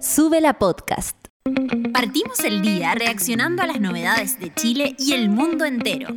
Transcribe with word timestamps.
Sube 0.00 0.40
la 0.40 0.54
podcast. 0.54 1.14
Partimos 1.92 2.40
el 2.44 2.62
día 2.62 2.94
reaccionando 2.94 3.62
a 3.62 3.66
las 3.66 3.80
novedades 3.80 4.40
de 4.40 4.50
Chile 4.54 4.96
y 4.98 5.12
el 5.12 5.28
mundo 5.28 5.66
entero. 5.66 6.08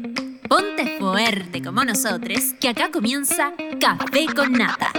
Ponte 0.47 0.97
fuerte 0.97 1.61
como 1.61 1.83
nosotros, 1.83 2.39
que 2.61 2.69
acá 2.69 2.91
comienza 2.91 3.51
Café 3.81 4.27
con 4.33 4.53
Nata. 4.53 4.91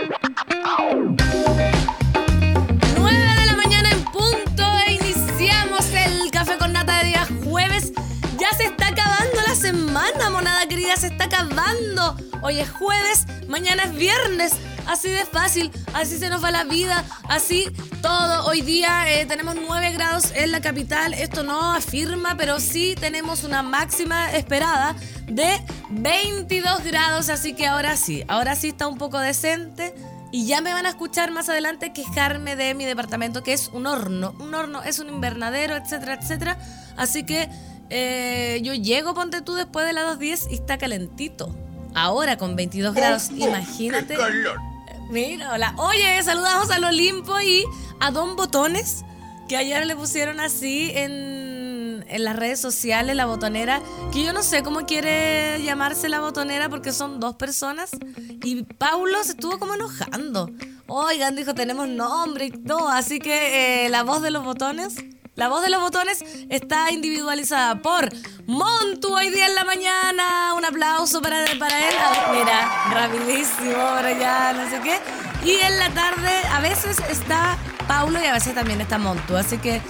Semana, 9.64 10.28
monada 10.28 10.66
querida, 10.68 10.94
se 10.94 11.06
está 11.06 11.24
acabando. 11.24 12.14
Hoy 12.42 12.58
es 12.58 12.70
jueves, 12.70 13.24
mañana 13.48 13.84
es 13.84 13.94
viernes. 13.94 14.52
Así 14.86 15.08
de 15.08 15.24
fácil, 15.24 15.70
así 15.94 16.18
se 16.18 16.28
nos 16.28 16.44
va 16.44 16.50
la 16.50 16.64
vida, 16.64 17.02
así 17.30 17.64
todo. 18.02 18.44
Hoy 18.44 18.60
día 18.60 19.10
eh, 19.10 19.24
tenemos 19.24 19.54
9 19.54 19.92
grados 19.92 20.32
en 20.34 20.52
la 20.52 20.60
capital, 20.60 21.14
esto 21.14 21.44
no 21.44 21.72
afirma, 21.72 22.36
pero 22.36 22.60
sí 22.60 22.94
tenemos 23.00 23.42
una 23.42 23.62
máxima 23.62 24.32
esperada 24.32 24.94
de 25.28 25.64
22 25.88 26.84
grados, 26.84 27.30
así 27.30 27.54
que 27.54 27.66
ahora 27.66 27.96
sí, 27.96 28.22
ahora 28.28 28.56
sí 28.56 28.68
está 28.68 28.86
un 28.86 28.98
poco 28.98 29.18
decente. 29.18 29.94
Y 30.30 30.46
ya 30.46 30.60
me 30.60 30.74
van 30.74 30.84
a 30.84 30.90
escuchar 30.90 31.30
más 31.30 31.48
adelante 31.48 31.94
quejarme 31.94 32.54
de 32.54 32.74
mi 32.74 32.84
departamento, 32.84 33.42
que 33.42 33.54
es 33.54 33.68
un 33.68 33.86
horno. 33.86 34.34
Un 34.40 34.52
horno 34.52 34.82
es 34.82 34.98
un 34.98 35.08
invernadero, 35.08 35.74
etcétera, 35.76 36.18
etcétera. 36.20 36.58
Así 36.96 37.24
que 37.24 37.48
eh, 37.90 38.60
yo 38.62 38.74
llego, 38.74 39.14
ponte 39.14 39.42
tú, 39.42 39.54
después 39.54 39.86
de 39.86 39.92
las 39.92 40.18
2.10 40.18 40.50
y 40.50 40.54
está 40.54 40.78
calentito. 40.78 41.54
Ahora 41.94 42.36
con 42.36 42.56
22 42.56 42.94
grados, 42.94 43.30
imagínate. 43.30 44.16
Mira, 45.10 45.52
hola. 45.52 45.74
Oye, 45.76 46.22
saludamos 46.22 46.70
al 46.70 46.84
Olimpo 46.84 47.40
y 47.40 47.64
a 48.00 48.10
Don 48.10 48.36
Botones, 48.36 49.04
que 49.48 49.56
ayer 49.56 49.86
le 49.86 49.94
pusieron 49.94 50.40
así 50.40 50.90
en, 50.94 52.04
en 52.08 52.24
las 52.24 52.36
redes 52.36 52.58
sociales 52.58 53.14
la 53.14 53.26
botonera, 53.26 53.80
que 54.12 54.24
yo 54.24 54.32
no 54.32 54.42
sé 54.42 54.62
cómo 54.62 54.86
quiere 54.86 55.62
llamarse 55.62 56.08
la 56.08 56.20
botonera 56.20 56.68
porque 56.68 56.92
son 56.92 57.20
dos 57.20 57.36
personas. 57.36 57.90
Y 58.42 58.62
Paulo 58.62 59.22
se 59.22 59.32
estuvo 59.32 59.58
como 59.58 59.74
enojando. 59.74 60.50
Oigan, 60.86 61.36
dijo, 61.36 61.54
tenemos 61.54 61.88
nombre 61.88 62.46
y 62.46 62.50
todo. 62.50 62.88
Así 62.88 63.18
que 63.18 63.86
eh, 63.86 63.88
la 63.88 64.02
voz 64.02 64.20
de 64.22 64.30
los 64.30 64.44
botones 64.44 64.96
la 65.36 65.48
voz 65.48 65.62
de 65.62 65.70
los 65.70 65.80
botones 65.80 66.24
está 66.48 66.92
individualizada 66.92 67.82
por 67.82 68.08
Montu 68.46 69.14
hoy 69.14 69.30
día 69.30 69.46
en 69.46 69.54
la 69.56 69.64
mañana. 69.64 70.54
Un 70.56 70.64
aplauso 70.64 71.20
para, 71.20 71.44
para 71.58 71.88
él. 71.88 71.94
Mira, 72.32 72.70
rapidísimo, 72.92 73.76
ahora 73.76 74.16
ya 74.18 74.52
no 74.52 74.70
sé 74.70 74.80
qué. 74.80 75.00
Y 75.44 75.60
en 75.60 75.78
la 75.78 75.90
tarde 75.90 76.30
a 76.52 76.60
veces 76.60 76.98
está 77.10 77.58
Paulo 77.88 78.22
y 78.22 78.26
a 78.26 78.32
veces 78.32 78.54
también 78.54 78.80
está 78.80 78.98
Montu. 78.98 79.36
Así 79.36 79.58
que 79.58 79.82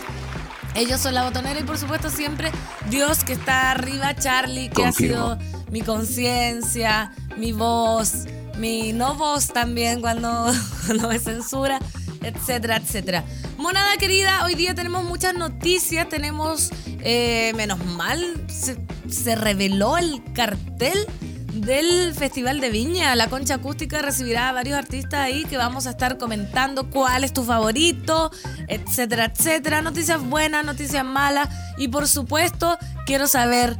ellos 0.74 1.00
son 1.00 1.14
la 1.14 1.24
botonera 1.24 1.60
y 1.60 1.64
por 1.64 1.76
supuesto 1.76 2.08
siempre 2.08 2.50
Dios 2.88 3.22
que 3.22 3.34
está 3.34 3.70
arriba, 3.70 4.14
Charlie, 4.14 4.70
que 4.70 4.86
ha 4.86 4.92
sido 4.92 5.38
mi 5.70 5.82
conciencia, 5.82 7.12
mi 7.36 7.52
voz, 7.52 8.24
mi 8.56 8.94
no 8.94 9.14
voz 9.14 9.48
también 9.48 10.00
cuando, 10.00 10.50
cuando 10.86 11.08
me 11.08 11.18
censura 11.18 11.80
etcétera, 12.24 12.76
etcétera. 12.76 13.24
Monada 13.56 13.96
querida, 13.96 14.44
hoy 14.44 14.54
día 14.54 14.74
tenemos 14.74 15.04
muchas 15.04 15.34
noticias, 15.34 16.08
tenemos, 16.08 16.70
eh, 17.00 17.52
menos 17.56 17.84
mal, 17.84 18.20
se, 18.48 19.36
reveló 19.36 19.96
el 19.98 20.22
cartel 20.32 21.06
del 21.52 22.14
Festival 22.14 22.60
de 22.60 22.70
Viña. 22.70 23.14
La 23.14 23.28
Concha 23.28 23.54
Acústica 23.54 24.02
recibirá 24.02 24.48
a 24.48 24.52
varios 24.52 24.76
artistas 24.76 25.20
ahí 25.20 25.44
que 25.44 25.56
vamos 25.56 25.86
a 25.86 25.90
estar 25.90 26.18
comentando 26.18 26.90
cuál 26.90 27.24
es 27.24 27.32
tu 27.32 27.44
favorito, 27.44 28.30
etcétera, 28.68 29.26
etcétera. 29.26 29.82
Noticias 29.82 30.20
buenas, 30.20 30.64
noticias 30.64 31.04
malas 31.04 31.48
y 31.76 31.88
por 31.88 32.08
supuesto 32.08 32.76
quiero 33.06 33.28
saber 33.28 33.76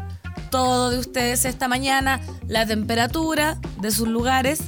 todo 0.50 0.90
de 0.90 0.98
ustedes 0.98 1.44
esta 1.44 1.66
mañana, 1.66 2.20
la 2.46 2.64
temperatura 2.64 3.58
de 3.80 3.90
sus 3.90 4.06
lugares 4.06 4.60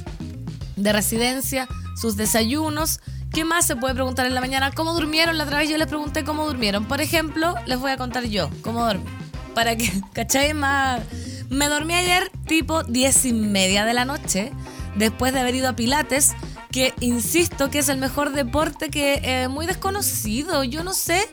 de 0.75 0.91
residencia, 0.91 1.67
sus 1.95 2.17
desayunos 2.17 2.99
¿Qué 3.31 3.45
más 3.45 3.65
se 3.65 3.75
puede 3.75 3.93
preguntar 3.93 4.25
en 4.25 4.33
la 4.33 4.41
mañana? 4.41 4.71
¿Cómo 4.71 4.93
durmieron? 4.93 5.37
La 5.37 5.43
otra 5.43 5.59
vez 5.59 5.69
yo 5.69 5.77
les 5.77 5.87
pregunté 5.87 6.23
cómo 6.23 6.45
durmieron. 6.45 6.85
Por 6.85 7.01
ejemplo, 7.01 7.55
les 7.65 7.79
voy 7.79 7.91
a 7.91 7.97
contar 7.97 8.23
yo 8.25 8.49
cómo 8.61 8.85
dormí. 8.85 9.05
Para 9.53 9.75
que, 9.75 9.91
¿cachai? 10.13 10.53
Más... 10.53 11.01
Me 11.49 11.69
dormí 11.69 11.93
ayer 11.93 12.29
tipo 12.45 12.83
10 12.83 13.25
y 13.25 13.33
media 13.33 13.85
de 13.85 13.93
la 13.93 14.03
noche, 14.03 14.51
después 14.95 15.33
de 15.33 15.39
haber 15.39 15.55
ido 15.55 15.69
a 15.69 15.73
Pilates, 15.77 16.33
que 16.71 16.93
insisto 16.99 17.69
que 17.69 17.79
es 17.79 17.87
el 17.87 17.97
mejor 17.97 18.33
deporte 18.33 18.89
que 18.89 19.21
eh, 19.23 19.47
muy 19.47 19.65
desconocido. 19.65 20.65
Yo 20.65 20.83
no 20.83 20.93
sé, 20.93 21.29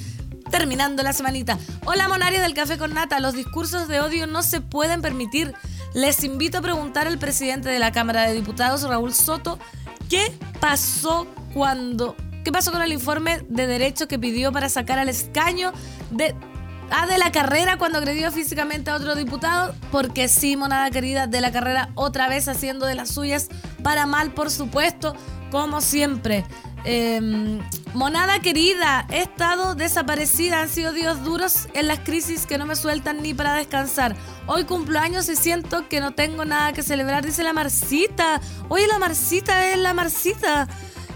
terminando 0.53 1.01
la 1.01 1.13
semanita. 1.13 1.57
Hola 1.83 2.07
monaria 2.07 2.39
del 2.39 2.53
Café 2.53 2.77
con 2.77 2.93
Nata, 2.93 3.19
los 3.19 3.33
discursos 3.33 3.87
de 3.87 3.99
odio 4.01 4.27
no 4.27 4.43
se 4.43 4.61
pueden 4.61 5.01
permitir. 5.01 5.55
Les 5.95 6.23
invito 6.23 6.59
a 6.59 6.61
preguntar 6.61 7.07
al 7.07 7.17
presidente 7.17 7.69
de 7.69 7.79
la 7.79 7.91
Cámara 7.91 8.27
de 8.27 8.35
Diputados, 8.35 8.83
Raúl 8.83 9.15
Soto, 9.15 9.57
¿qué 10.11 10.31
pasó 10.59 11.25
cuando... 11.55 12.15
¿Qué 12.43 12.51
pasó 12.51 12.71
con 12.71 12.83
el 12.83 12.93
informe 12.93 13.43
de 13.49 13.65
derecho 13.65 14.07
que 14.07 14.19
pidió 14.19 14.51
para 14.51 14.69
sacar 14.69 14.99
al 14.99 15.09
escaño 15.09 15.73
de, 16.11 16.35
ah, 16.91 17.07
de 17.07 17.17
la 17.17 17.31
carrera 17.31 17.79
cuando 17.79 17.97
agredió 17.97 18.31
físicamente 18.31 18.91
a 18.91 18.95
otro 18.95 19.15
diputado? 19.15 19.73
Porque 19.91 20.27
sí, 20.27 20.55
monada 20.55 20.91
querida, 20.91 21.25
de 21.25 21.41
la 21.41 21.51
carrera 21.51 21.89
otra 21.95 22.29
vez 22.29 22.47
haciendo 22.47 22.85
de 22.85 22.93
las 22.93 23.09
suyas 23.09 23.47
para 23.81 24.05
mal, 24.05 24.35
por 24.35 24.51
supuesto, 24.51 25.15
como 25.49 25.81
siempre. 25.81 26.45
Em, 26.85 27.59
monada 27.93 28.39
querida, 28.39 29.05
he 29.09 29.21
estado 29.21 29.75
desaparecida, 29.75 30.61
han 30.61 30.69
sido 30.69 30.93
días 30.93 31.23
duros 31.23 31.67
en 31.73 31.87
las 31.87 31.99
crisis 31.99 32.45
que 32.45 32.57
no 32.57 32.65
me 32.65 32.75
sueltan 32.75 33.21
ni 33.21 33.33
para 33.33 33.53
descansar. 33.53 34.15
Hoy 34.47 34.63
cumplo 34.65 34.99
años 34.99 35.29
y 35.29 35.35
siento 35.35 35.87
que 35.87 35.99
no 35.99 36.13
tengo 36.13 36.45
nada 36.45 36.73
que 36.73 36.83
celebrar, 36.83 37.25
dice 37.25 37.43
la 37.43 37.53
Marcita. 37.53 38.41
Oye, 38.69 38.87
la 38.87 38.99
Marcita 38.99 39.71
es 39.71 39.77
la 39.77 39.93
Marcita. 39.93 40.67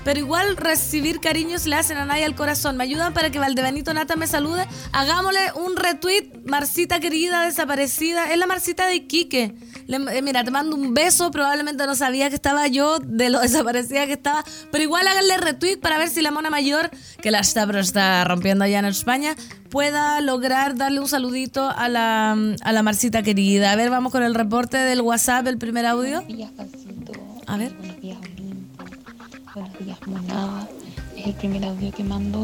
Pero 0.08 0.22
igual 0.22 0.56
recibir 0.56 1.20
cariños 1.20 1.66
le 1.66 1.76
hacen 1.76 1.98
a 1.98 2.06
nadie 2.06 2.24
al 2.24 2.34
corazón. 2.34 2.78
Me 2.78 2.86
ayudan 2.86 3.14
para 3.14 3.30
que 3.30 3.40
Valdebenito 3.40 3.94
Nata 3.94 4.16
me 4.16 4.26
salude. 4.26 4.66
Hagámosle 4.94 5.52
un 5.56 5.76
retweet, 5.76 6.46
Marcita 6.46 7.02
querida, 7.02 7.44
desaparecida. 7.44 8.32
Es 8.32 8.38
la 8.38 8.48
Marcita 8.48 8.88
de 8.88 8.96
Iquique. 8.96 9.54
Eh, 9.90 10.22
mira, 10.22 10.46
te 10.46 10.52
mando 10.52 10.78
un 10.78 10.94
beso. 10.94 11.30
Probablemente 11.30 11.86
no 11.86 11.94
sabía 11.94 12.30
que 12.30 12.36
estaba 12.36 12.68
yo, 12.68 13.00
de 13.00 13.30
lo 13.30 13.40
desaparecida 13.42 14.06
que 14.06 14.14
estaba. 14.14 14.46
Pero 14.72 14.82
igual 14.82 15.06
háganle 15.06 15.36
retweet 15.40 15.76
para 15.76 15.98
ver 15.98 16.08
si 16.08 16.22
la 16.22 16.32
mona 16.32 16.50
mayor, 16.50 16.90
que 17.22 17.30
la 17.30 17.40
está, 17.40 17.68
pero 17.68 17.80
está 17.80 18.24
rompiendo 18.24 18.64
allá 18.64 18.80
en 18.80 18.86
España, 18.86 19.36
pueda 19.70 20.22
lograr 20.22 20.78
darle 20.78 21.02
un 21.02 21.10
saludito 21.10 21.70
a 21.70 21.90
la, 21.90 22.32
a 22.32 22.72
la 22.72 22.82
Marcita 22.82 23.24
querida. 23.24 23.74
A 23.74 23.76
ver, 23.76 23.90
vamos 23.90 24.14
con 24.14 24.24
el 24.24 24.36
reporte 24.36 24.78
del 24.78 25.02
WhatsApp, 25.02 25.48
el 25.48 25.58
primer 25.58 25.86
audio. 25.86 26.22
Buenos 26.22 26.28
días, 26.28 26.52
Pancito. 26.56 27.12
A 27.46 27.58
ver. 27.58 27.74
Buenos 27.74 28.00
días, 28.00 28.18
Olimpo. 28.20 28.37
Buenos 29.58 29.80
días, 29.80 29.98
Monada. 30.06 30.68
Es 31.18 31.26
el 31.26 31.34
primer 31.34 31.66
audio 31.66 31.92
que 31.92 32.04
mando 32.04 32.40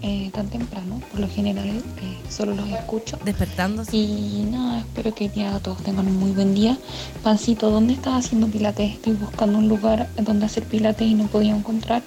eh, 0.00 0.30
tan 0.32 0.48
temprano. 0.48 0.98
Por 1.10 1.20
lo 1.20 1.28
general, 1.28 1.68
eh, 1.68 2.18
solo 2.30 2.54
los 2.54 2.66
escucho. 2.70 3.18
Despertándose. 3.22 3.94
Y 3.98 4.48
nada, 4.50 4.78
espero 4.78 5.14
que 5.14 5.28
ya 5.28 5.58
todos 5.58 5.82
tengan 5.82 6.06
un 6.06 6.16
muy 6.16 6.30
buen 6.30 6.54
día. 6.54 6.78
Pancito, 7.22 7.70
¿dónde 7.70 7.92
estás 7.92 8.24
haciendo 8.24 8.46
pilates? 8.46 8.94
Estoy 8.94 9.12
buscando 9.12 9.58
un 9.58 9.68
lugar 9.68 10.08
donde 10.16 10.46
hacer 10.46 10.64
pilates 10.64 11.06
y 11.06 11.12
no 11.12 11.26
podía 11.26 11.54
encontrar. 11.54 12.02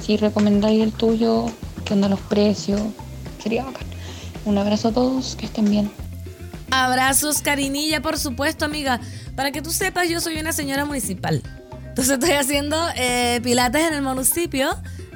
Si 0.00 0.16
recomendáis 0.16 0.82
el 0.82 0.90
tuyo, 0.90 1.46
qué 1.84 1.94
onda 1.94 2.08
los 2.08 2.20
precios, 2.22 2.80
sería 3.40 3.66
bacán. 3.66 3.86
Un 4.46 4.58
abrazo 4.58 4.88
a 4.88 4.92
todos, 4.92 5.36
que 5.36 5.46
estén 5.46 5.70
bien. 5.70 5.92
Abrazos, 6.72 7.40
carinilla, 7.40 8.02
por 8.02 8.18
supuesto, 8.18 8.64
amiga. 8.64 8.98
Para 9.36 9.52
que 9.52 9.62
tú 9.62 9.70
sepas, 9.70 10.08
yo 10.08 10.20
soy 10.20 10.38
una 10.40 10.50
señora 10.50 10.84
municipal. 10.84 11.40
Entonces 11.96 12.18
estoy 12.18 12.32
haciendo 12.32 12.76
eh, 12.94 13.40
pilates 13.42 13.86
en 13.86 13.94
el 13.94 14.02
municipio. 14.02 14.68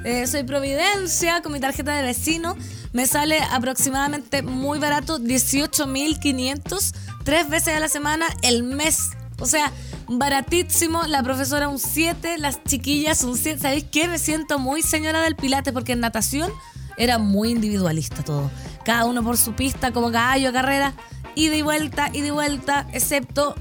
Eh, 0.03 0.25
soy 0.25 0.41
Providencia 0.41 1.43
con 1.43 1.51
mi 1.51 1.59
tarjeta 1.59 1.95
de 1.95 2.01
vecino. 2.01 2.57
Me 2.91 3.05
sale 3.05 3.39
aproximadamente 3.51 4.41
muy 4.41 4.79
barato, 4.79 5.19
18.500, 5.19 6.95
tres 7.23 7.47
veces 7.49 7.75
a 7.75 7.79
la 7.79 7.87
semana 7.87 8.25
el 8.41 8.63
mes. 8.63 9.11
O 9.37 9.45
sea, 9.45 9.71
baratísimo. 10.07 11.03
La 11.03 11.21
profesora 11.21 11.67
un 11.67 11.77
7, 11.77 12.39
las 12.39 12.63
chiquillas 12.63 13.23
un 13.25 13.37
7. 13.37 13.59
¿Sabéis 13.59 13.85
qué? 13.91 14.07
Me 14.07 14.17
siento 14.17 14.57
muy 14.57 14.81
señora 14.81 15.21
del 15.21 15.35
pilates 15.35 15.73
porque 15.73 15.91
en 15.91 15.99
natación 15.99 16.51
era 16.97 17.19
muy 17.19 17.51
individualista 17.51 18.23
todo. 18.23 18.49
Cada 18.85 19.05
uno 19.05 19.21
por 19.21 19.37
su 19.37 19.53
pista, 19.53 19.91
como 19.91 20.11
caballo, 20.11 20.51
carrera, 20.51 20.95
ida 21.35 21.55
y 21.55 21.61
vuelta, 21.61 22.09
ida 22.11 22.25
y 22.25 22.31
vuelta, 22.31 22.87
excepto 22.91 23.53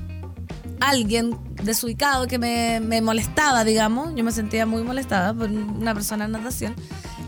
alguien 0.80 1.38
desubicado 1.62 2.26
que 2.26 2.38
me, 2.38 3.00
molestaba, 3.00 3.64
digamos. 3.64 4.14
Yo 4.14 4.24
me 4.24 4.32
sentía 4.32 4.66
muy 4.66 4.82
molestada 4.82 5.32
por 5.34 5.50
una 5.50 5.94
persona 5.94 6.24
en 6.24 6.32
natación. 6.32 6.74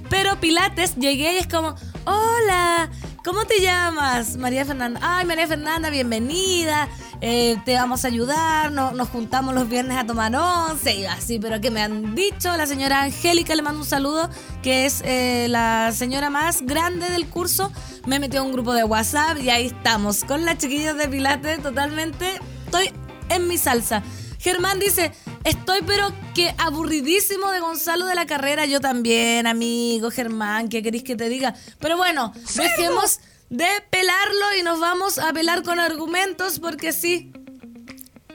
Pero 0.08 0.38
Pilates 0.40 0.96
llegué 0.96 1.34
y 1.34 1.38
es 1.38 1.46
como, 1.46 1.75
hola, 2.04 2.90
¿cómo 3.25 3.44
te 3.46 3.60
llamas? 3.62 4.37
María 4.37 4.66
Fernanda. 4.66 5.00
Ay, 5.02 5.25
María 5.25 5.46
Fernanda, 5.46 5.88
bienvenida. 5.88 6.87
Eh, 7.22 7.56
te 7.64 7.75
vamos 7.76 8.04
a 8.04 8.08
ayudar. 8.08 8.72
No- 8.72 8.93
nos 8.93 9.08
juntamos 9.08 9.54
los 9.54 9.70
viernes 9.70 9.96
a 9.96 10.04
tomar 10.04 10.34
once 10.37 10.94
y 10.94 11.06
así. 11.06 11.38
Pero 11.38 11.62
que 11.62 11.70
me 11.70 11.81
han 11.81 12.14
dicho, 12.14 12.54
la 12.58 12.66
señora 12.66 13.02
Angélica 13.04 13.54
le 13.54 13.62
mando 13.62 13.81
un 13.81 13.87
saludo, 13.87 14.28
que 14.62 14.84
es 14.84 15.00
eh, 15.06 15.46
la 15.49 15.93
señora 15.93 16.28
más 16.28 16.60
grande 16.60 17.08
del 17.08 17.26
curso. 17.26 17.72
Me 18.04 18.19
metió 18.19 18.40
a 18.40 18.43
un 18.43 18.52
grupo 18.52 18.75
de 18.75 18.84
WhatsApp 18.84 19.38
y 19.38 19.49
ahí 19.49 19.66
estamos, 19.66 20.25
con 20.25 20.44
las 20.44 20.58
chiquillas 20.58 20.96
de 20.99 21.08
Pilates 21.08 21.62
totalmente. 21.62 22.38
Estoy 22.66 22.93
en 23.34 23.49
mi 23.49 23.58
salsa. 23.58 24.02
Germán 24.38 24.81
dice, 24.81 25.12
estoy 25.44 25.81
pero 25.87 26.12
que 26.34 26.55
aburridísimo 26.58 27.50
de 27.50 27.61
Gonzalo 27.61 28.06
de 28.06 28.14
la 28.14 28.26
carrera. 28.26 28.67
Yo 28.67 28.81
también, 28.81 29.46
amigo 29.46 30.11
Germán, 30.11 30.69
¿qué 30.69 30.82
queréis 30.82 31.05
que 31.05 31.17
te 31.17 31.29
diga? 31.29 31.55
Pero 31.79 31.96
bueno, 31.96 32.32
dejemos 32.56 33.20
de 33.50 33.69
pelarlo 33.90 34.56
y 34.58 34.62
nos 34.62 34.81
vamos 34.81 35.19
a 35.19 35.32
pelar 35.32 35.62
con 35.62 35.79
argumentos 35.79 36.58
porque 36.58 36.93
sí. 36.93 37.32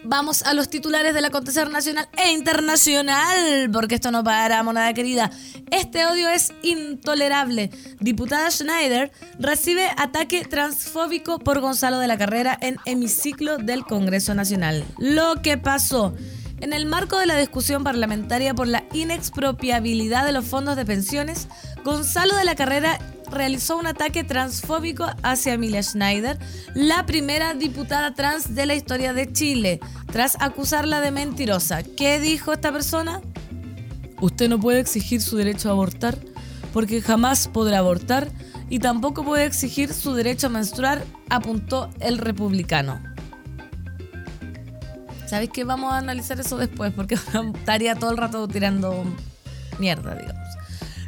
Vamos 0.10 0.44
a 0.44 0.54
los 0.54 0.70
titulares 0.70 1.14
del 1.14 1.26
acontecer 1.26 1.70
nacional 1.70 2.08
e 2.16 2.32
internacional, 2.32 3.70
porque 3.74 3.96
esto 3.96 4.10
no 4.10 4.24
para, 4.24 4.64
monada 4.64 4.94
querida. 4.94 5.30
Este 5.70 6.06
odio 6.06 6.30
es 6.30 6.54
intolerable. 6.64 7.72
Diputada 8.00 8.50
Schneider 8.50 9.12
recibe 9.38 9.90
ataque 9.98 10.46
transfóbico 10.46 11.40
por 11.40 11.60
Gonzalo 11.60 12.00
de 12.00 12.08
la 12.08 12.18
Carrera 12.18 12.58
en 12.62 12.78
hemiciclo 12.86 13.58
del 13.58 13.84
Congreso 13.84 14.34
Nacional. 14.34 14.86
Lo 14.98 15.42
que 15.42 15.58
pasó. 15.58 16.16
En 16.60 16.74
el 16.74 16.88
marco 16.88 17.20
de 17.20 17.28
la 17.28 17.38
discusión 17.38 17.84
parlamentaria 17.84 18.54
por 18.56 18.68
la 18.68 18.84
inexpropiabilidad 18.92 20.26
de 20.26 20.32
los 20.32 20.46
fondos 20.46 20.76
de 20.76 20.86
pensiones, 20.86 21.48
Gonzalo 21.84 22.36
de 22.36 22.46
la 22.46 22.56
Carrera 22.56 22.98
realizó 23.30 23.78
un 23.78 23.86
ataque 23.86 24.24
transfóbico 24.24 25.06
hacia 25.22 25.54
Emilia 25.54 25.84
Schneider, 25.84 26.40
la 26.74 27.06
primera 27.06 27.54
diputada 27.54 28.16
trans 28.16 28.56
de 28.56 28.66
la 28.66 28.74
historia 28.74 29.14
de 29.14 29.32
Chile, 29.32 29.80
tras 30.12 30.36
acusarla 30.40 31.00
de 31.00 31.12
mentirosa. 31.12 31.84
¿Qué 31.84 32.20
dijo 32.20 32.54
esta 32.54 32.72
persona? 32.72 33.22
Usted 34.20 34.50
no 34.50 34.60
puede 34.60 34.80
exigir 34.80 35.22
su 35.22 35.38
derecho 35.38 35.70
a 35.70 35.74
abortar 35.74 36.18
porque 36.74 37.02
jamás 37.02 37.48
podrá 37.48 37.80
abortar 37.80 38.30
y 38.70 38.80
tampoco 38.80 39.24
puede 39.24 39.46
exigir 39.46 39.94
su 39.94 40.14
derecho 40.14 40.48
a 40.48 40.50
menstruar, 40.50 41.04
apuntó 41.30 41.90
el 42.00 42.18
republicano. 42.18 43.17
¿Sabéis 45.28 45.50
que 45.52 45.64
vamos 45.64 45.92
a 45.94 45.98
analizar 45.98 46.40
eso 46.40 46.58
después? 46.58 46.94
Porque 46.94 47.16
estaría 47.56 47.96
todo 47.96 48.12
el 48.12 48.18
rato 48.18 48.48
tirando 48.48 49.04
mierda, 49.80 50.16
digamos. 50.16 50.48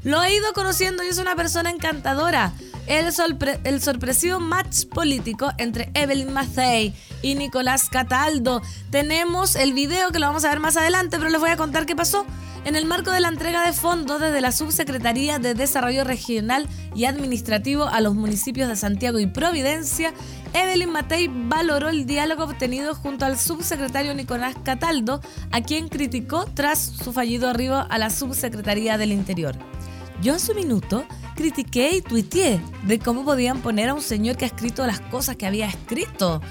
Lo 0.04 0.24
he 0.24 0.33
ido 0.36 0.54
conociendo 0.54 1.04
y 1.04 1.07
es 1.07 1.18
una 1.18 1.36
persona 1.36 1.69
encantadora. 1.69 2.54
El, 2.88 3.07
sorpre- 3.13 3.60
el 3.66 3.81
sorpresivo 3.81 4.39
match 4.39 4.86
político 4.86 5.51
entre 5.57 5.92
Evelyn 5.94 6.33
Matthey 6.33 6.94
y 7.21 7.36
Nicolás 7.36 7.89
Cataldo. 7.89 8.62
Tenemos 8.89 9.56
el 9.56 9.74
video 9.74 10.12
que 10.12 10.19
lo 10.19 10.27
vamos 10.27 10.44
a 10.45 10.50
ver 10.50 10.60
más 10.60 10.75
adelante, 10.77 11.18
pero 11.18 11.30
les 11.30 11.39
voy 11.39 11.51
a 11.51 11.57
contar 11.57 11.86
qué 11.86 11.95
pasó. 11.95 12.25
En 12.65 12.75
el 12.75 12.85
marco 12.85 13.11
de 13.11 13.21
la 13.21 13.29
entrega 13.29 13.65
de 13.65 13.73
fondos 13.73 14.19
desde 14.19 14.41
la 14.41 14.51
Subsecretaría 14.51 15.39
de 15.39 15.53
Desarrollo 15.53 16.03
Regional 16.03 16.67
y 16.94 17.06
Administrativo 17.06 17.85
a 17.85 18.01
los 18.01 18.15
municipios 18.15 18.67
de 18.67 18.75
Santiago 18.75 19.17
y 19.17 19.27
Providencia, 19.27 20.13
Evelyn 20.53 20.91
Matei 20.91 21.29
valoró 21.31 21.89
el 21.89 22.06
diálogo 22.06 22.44
obtenido 22.44 22.95
junto 22.95 23.25
al 23.25 23.39
subsecretario 23.39 24.13
Nicolás 24.13 24.56
Cataldo, 24.63 25.21
a 25.51 25.61
quien 25.61 25.88
criticó 25.88 26.45
tras 26.53 26.79
su 26.79 27.13
fallido 27.13 27.50
arribo 27.50 27.75
a 27.89 27.97
la 27.97 28.09
Subsecretaría 28.09 28.97
del 28.97 29.13
Interior. 29.13 29.56
Yo 30.21 30.33
en 30.33 30.39
su 30.39 30.53
minuto 30.53 31.06
critiqué 31.35 31.95
y 31.95 32.01
tuiteé 32.01 32.61
de 32.83 33.00
cómo 33.00 33.23
podían 33.23 33.61
poner 33.61 33.88
a 33.88 33.94
un 33.94 34.01
señor 34.01 34.35
que 34.35 34.44
ha 34.44 34.50
escrito 34.50 34.85
las 34.85 35.00
cosas 35.00 35.38
que 35.38 35.45
había 35.47 35.67
escrito 35.67 36.41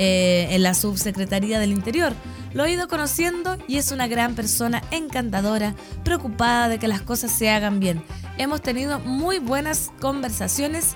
eh, 0.00 0.46
en 0.54 0.62
la 0.62 0.74
subsecretaría 0.74 1.58
del 1.58 1.72
Interior. 1.72 2.12
Lo 2.54 2.64
he 2.64 2.70
ido 2.70 2.86
conociendo 2.86 3.58
y 3.66 3.78
es 3.78 3.90
una 3.90 4.06
gran 4.06 4.36
persona 4.36 4.80
encantadora, 4.92 5.74
preocupada 6.04 6.68
de 6.68 6.78
que 6.78 6.86
las 6.86 7.02
cosas 7.02 7.32
se 7.32 7.50
hagan 7.50 7.80
bien. 7.80 8.04
Hemos 8.36 8.62
tenido 8.62 9.00
muy 9.00 9.40
buenas 9.40 9.90
conversaciones, 10.00 10.94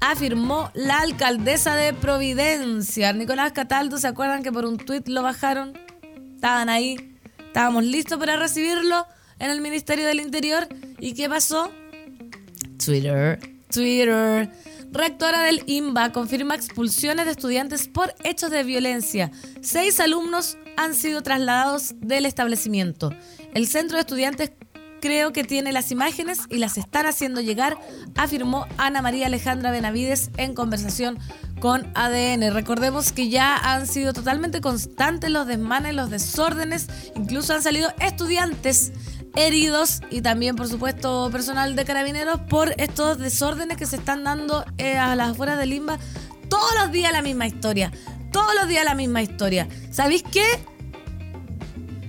afirmó 0.00 0.72
la 0.74 0.98
alcaldesa 0.98 1.76
de 1.76 1.92
Providencia. 1.94 3.12
Nicolás 3.12 3.52
Cataldo, 3.52 3.98
¿se 3.98 4.08
acuerdan 4.08 4.42
que 4.42 4.50
por 4.50 4.64
un 4.64 4.78
tuit 4.78 5.06
lo 5.06 5.22
bajaron? 5.22 5.78
Estaban 6.34 6.68
ahí, 6.68 7.16
estábamos 7.38 7.84
listos 7.84 8.18
para 8.18 8.34
recibirlo 8.34 9.06
en 9.38 9.52
el 9.52 9.60
Ministerio 9.60 10.08
del 10.08 10.18
Interior. 10.18 10.66
¿Y 10.98 11.14
qué 11.14 11.28
pasó? 11.28 11.70
Twitter, 12.84 13.38
Twitter. 13.70 14.50
Rectora 14.92 15.42
del 15.42 15.62
IMBA 15.66 16.10
confirma 16.12 16.56
expulsiones 16.56 17.24
de 17.24 17.30
estudiantes 17.30 17.86
por 17.86 18.12
hechos 18.24 18.50
de 18.50 18.64
violencia. 18.64 19.30
Seis 19.60 20.00
alumnos 20.00 20.58
han 20.76 20.94
sido 20.94 21.22
trasladados 21.22 21.94
del 22.00 22.26
establecimiento. 22.26 23.14
El 23.54 23.68
centro 23.68 23.96
de 23.96 24.00
estudiantes 24.00 24.52
creo 25.00 25.32
que 25.32 25.44
tiene 25.44 25.72
las 25.72 25.92
imágenes 25.92 26.40
y 26.50 26.58
las 26.58 26.76
están 26.76 27.06
haciendo 27.06 27.40
llegar, 27.40 27.78
afirmó 28.16 28.66
Ana 28.78 29.00
María 29.00 29.26
Alejandra 29.26 29.70
Benavides 29.70 30.30
en 30.36 30.54
conversación 30.54 31.18
con 31.60 31.90
ADN. 31.94 32.52
Recordemos 32.52 33.12
que 33.12 33.28
ya 33.28 33.56
han 33.56 33.86
sido 33.86 34.12
totalmente 34.12 34.60
constantes 34.60 35.30
los 35.30 35.46
desmanes, 35.46 35.94
los 35.94 36.10
desórdenes, 36.10 36.88
incluso 37.14 37.54
han 37.54 37.62
salido 37.62 37.92
estudiantes 38.00 38.92
heridos 39.36 40.00
y 40.10 40.22
también, 40.22 40.56
por 40.56 40.68
supuesto, 40.68 41.28
personal 41.30 41.76
de 41.76 41.84
carabineros 41.84 42.40
por 42.48 42.74
estos 42.78 43.18
desórdenes 43.18 43.76
que 43.76 43.86
se 43.86 43.96
están 43.96 44.24
dando 44.24 44.64
eh, 44.78 44.98
a 44.98 45.14
las 45.16 45.30
afueras 45.30 45.58
de 45.58 45.66
Limba. 45.66 45.98
Todos 46.48 46.74
los 46.80 46.90
días 46.90 47.12
la 47.12 47.22
misma 47.22 47.46
historia. 47.46 47.92
Todos 48.32 48.54
los 48.54 48.68
días 48.68 48.84
la 48.84 48.94
misma 48.94 49.22
historia. 49.22 49.68
¿Sabéis 49.90 50.22
qué? 50.22 50.44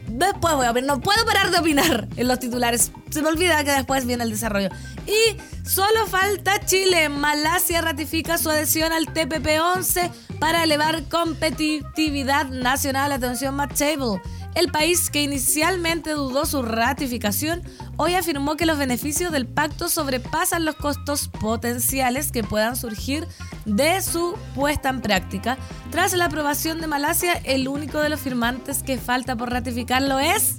Después 0.08 0.56
voy 0.56 0.66
a 0.66 0.72
ver, 0.72 0.84
no 0.84 1.00
puedo 1.00 1.26
parar 1.26 1.52
de 1.52 1.60
opinar 1.60 2.08
en 2.16 2.28
los 2.28 2.38
titulares. 2.38 2.92
Se 3.10 3.22
me 3.22 3.30
olvida 3.30 3.64
que 3.64 3.72
después 3.72 4.06
viene 4.06 4.24
el 4.24 4.30
desarrollo. 4.30 4.70
Y 5.08 5.38
solo 5.68 6.06
falta 6.06 6.64
Chile. 6.66 7.10
Malasia 7.10 7.82
ratifica 7.82 8.38
su 8.38 8.50
adhesión 8.50 8.94
al 8.94 9.08
TPP-11 9.08 10.12
para 10.40 10.64
elevar 10.64 11.04
competitividad 11.10 12.48
nacional. 12.48 13.12
Atención, 13.12 13.56
Matt 13.56 13.78
Table. 13.78 14.22
El 14.54 14.70
país 14.70 15.10
que 15.10 15.24
inicialmente 15.24 16.12
dudó 16.12 16.46
su 16.46 16.62
ratificación, 16.62 17.62
hoy 17.96 18.16
afirmó 18.16 18.58
que 18.58 18.66
los 18.66 18.78
beneficios 18.78 19.32
del 19.32 19.48
pacto 19.48 19.88
sobrepasan 19.88 20.66
los 20.66 20.76
costos 20.76 21.30
potenciales 21.30 22.32
que 22.32 22.44
puedan 22.44 22.76
surgir 22.76 23.28
de 23.66 24.02
su 24.02 24.36
puesta 24.54 24.90
en 24.90 25.02
práctica. 25.02 25.58
Tras 25.90 26.14
la 26.14 26.26
aprobación 26.26 26.82
de 26.82 26.88
Malasia, 26.88 27.34
el 27.34 27.68
único 27.68 28.00
de 28.00 28.10
los 28.10 28.20
firmantes 28.20 28.84
que 28.84 28.98
falta 28.98 29.38
por 29.38 29.52
ratificarlo 29.52 30.20
es 30.20 30.58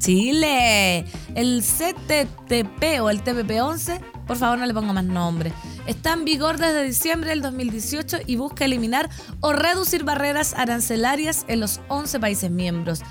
Chile. 0.00 1.04
El 1.36 1.62
CTTP 1.62 3.00
o 3.00 3.10
el 3.10 3.22
TPP-11, 3.22 4.00
por 4.26 4.36
favor 4.36 4.58
no 4.58 4.66
le 4.66 4.74
pongo 4.74 4.92
más 4.92 5.04
nombre, 5.04 5.52
está 5.86 6.14
en 6.14 6.24
vigor 6.24 6.58
desde 6.58 6.82
diciembre 6.82 7.30
del 7.30 7.42
2018 7.42 8.18
y 8.26 8.34
busca 8.34 8.64
eliminar 8.64 9.08
o 9.40 9.52
reducir 9.52 10.02
barreras 10.02 10.54
arancelarias 10.54 11.44
en 11.46 11.60
los 11.60 11.80
11 11.88 12.18
países 12.18 12.50
miembros. 12.50 13.02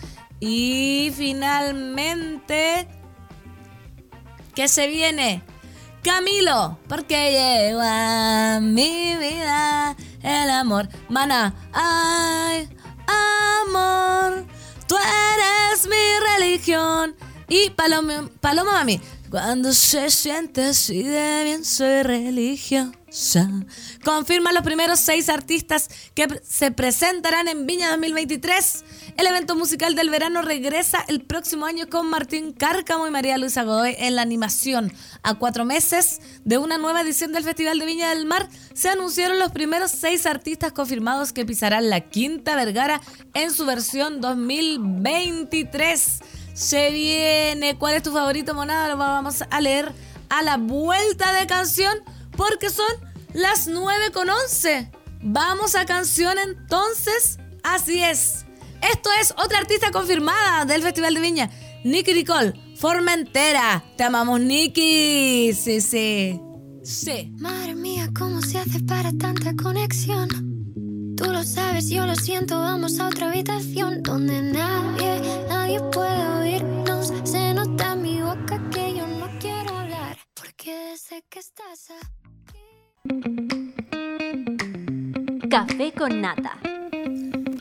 Y 0.42 1.14
finalmente, 1.16 2.88
¿qué 4.56 4.68
se 4.68 4.88
viene? 4.88 5.44
Camilo, 6.04 6.80
porque 6.88 7.32
llegó 7.32 7.82
a 7.84 8.60
mi 8.62 9.16
vida 9.18 9.96
el 10.24 10.50
amor. 10.50 10.88
Mana, 11.10 11.54
ay, 11.74 12.70
amor 13.68 14.46
Tú 14.90 14.96
eres 14.98 15.88
mi 15.88 16.36
religión. 16.36 17.16
Y 17.48 17.70
Paloma, 17.70 18.28
Paloma 18.42 18.74
Mami, 18.74 19.00
cuando 19.30 19.74
se 19.74 20.10
siente 20.10 20.64
así 20.64 21.04
de 21.04 21.44
bien 21.44 21.64
soy 21.64 22.04
religiosa. 22.04 23.50
Confirma 24.04 24.52
los 24.52 24.64
primeros 24.64 25.00
seis 25.00 25.30
artistas 25.30 25.90
que 26.14 26.28
se 26.44 26.72
presentarán 26.72 27.48
en 27.48 27.66
Viña 27.66 27.90
2023. 27.90 28.86
El 29.18 29.28
evento 29.28 29.56
musical 29.56 29.96
del 29.96 30.10
verano 30.10 30.42
regresa 30.42 31.04
el 31.08 31.22
próximo 31.22 31.66
año 31.66 31.90
con 31.90 32.10
Martín 32.10 32.54
Cárcamo 32.54 33.08
y 33.08 33.12
María 33.12 33.38
Luisa 33.38 33.64
Godoy 33.64 33.96
en 34.00 34.16
la 34.16 34.22
animación. 34.22 34.94
A 35.24 35.36
cuatro 35.36 35.66
meses 35.66 36.22
de 36.46 36.58
una 36.58 36.78
nueva 36.78 37.02
edición 37.02 37.32
del 37.32 37.44
Festival 37.44 37.80
de 37.80 37.86
Viña 37.86 38.10
del 38.10 38.26
Mar, 38.26 38.48
se 38.74 38.90
anunciaron 38.90 39.40
los 39.40 39.52
primeros 39.52 39.92
seis 39.92 40.26
artistas 40.26 40.72
confirmados 40.72 41.34
que 41.34 41.46
pisarán 41.46 41.90
la 41.90 42.02
Quinta 42.02 42.56
Vergara 42.56 43.02
en 43.34 43.52
su 43.52 43.66
versión 43.66 44.22
2023 44.22 46.20
se 46.60 46.92
viene. 46.92 47.78
¿Cuál 47.78 47.96
es 47.96 48.04
tu 48.04 48.12
favorito, 48.12 48.54
monada? 48.54 48.90
Lo 48.90 48.98
vamos 48.98 49.44
a 49.50 49.62
leer 49.62 49.94
a 50.28 50.44
la 50.44 50.58
vuelta 50.58 51.32
de 51.34 51.48
canción 51.48 51.98
porque 52.36 52.70
son 52.70 52.92
las 53.34 53.68
9 53.68 54.12
con 54.12 54.30
11. 54.30 54.92
Vamos 55.22 55.76
a 55.76 55.86
canción 55.86 56.38
entonces. 56.38 57.40
Así 57.64 58.04
es. 58.04 58.46
Esto 58.82 59.10
es 59.22 59.34
otra 59.38 59.60
artista 59.60 59.92
confirmada 59.92 60.66
del 60.66 60.84
Festival 60.84 61.14
de 61.14 61.22
Viña. 61.22 61.50
Nicky 61.86 62.14
Nicole, 62.14 62.54
Formentera. 62.76 63.84
Te 63.96 64.04
amamos, 64.04 64.42
Nicky. 64.42 65.54
Sí, 65.54 65.80
sí. 65.80 66.42
Sí. 66.84 67.32
Madre 67.38 67.74
mía, 67.74 68.10
¿cómo 68.18 68.42
se 68.42 68.58
hace 68.58 68.82
para 68.82 69.14
tanta 69.14 69.56
conexión? 69.56 70.59
Tú 71.20 71.26
lo 71.34 71.44
sabes, 71.44 71.90
yo 71.90 72.06
lo 72.06 72.16
siento, 72.16 72.58
vamos 72.58 72.98
a 72.98 73.08
otra 73.08 73.28
habitación 73.28 74.02
donde 74.04 74.42
nadie, 74.42 75.22
nadie 75.50 75.82
puede 75.92 76.26
oírnos. 76.40 77.12
Se 77.26 77.54
nota 77.54 77.92
en 77.92 78.02
mi 78.04 78.22
boca 78.22 78.58
que 78.72 78.96
yo 78.96 79.06
no 79.06 79.30
quiero 79.38 79.78
hablar, 79.80 80.18
porque 80.34 80.96
sé 80.96 81.26
que 81.30 81.40
estás 81.40 81.92
aquí. 81.92 82.60
Café 85.50 85.92
con 85.92 86.22
nata. 86.22 86.58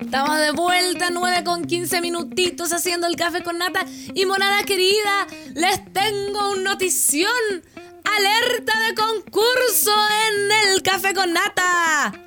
Estamos 0.03 0.39
de 0.39 0.53
vuelta, 0.53 1.11
9 1.11 1.43
con 1.43 1.65
15 1.65 2.01
minutitos 2.01 2.73
haciendo 2.73 3.09
el 3.09 3.17
café 3.17 3.43
con 3.43 3.59
nata. 3.59 3.85
Y 4.15 4.25
monada 4.25 4.63
querida, 4.63 5.27
les 5.57 5.93
tengo 5.93 6.53
un 6.53 6.63
notición. 6.63 7.33
Alerta 8.05 8.79
de 8.87 8.95
concurso 8.95 9.91
en 10.29 10.53
el 10.71 10.83
café 10.85 11.13
con 11.13 11.33
nata. 11.33 12.27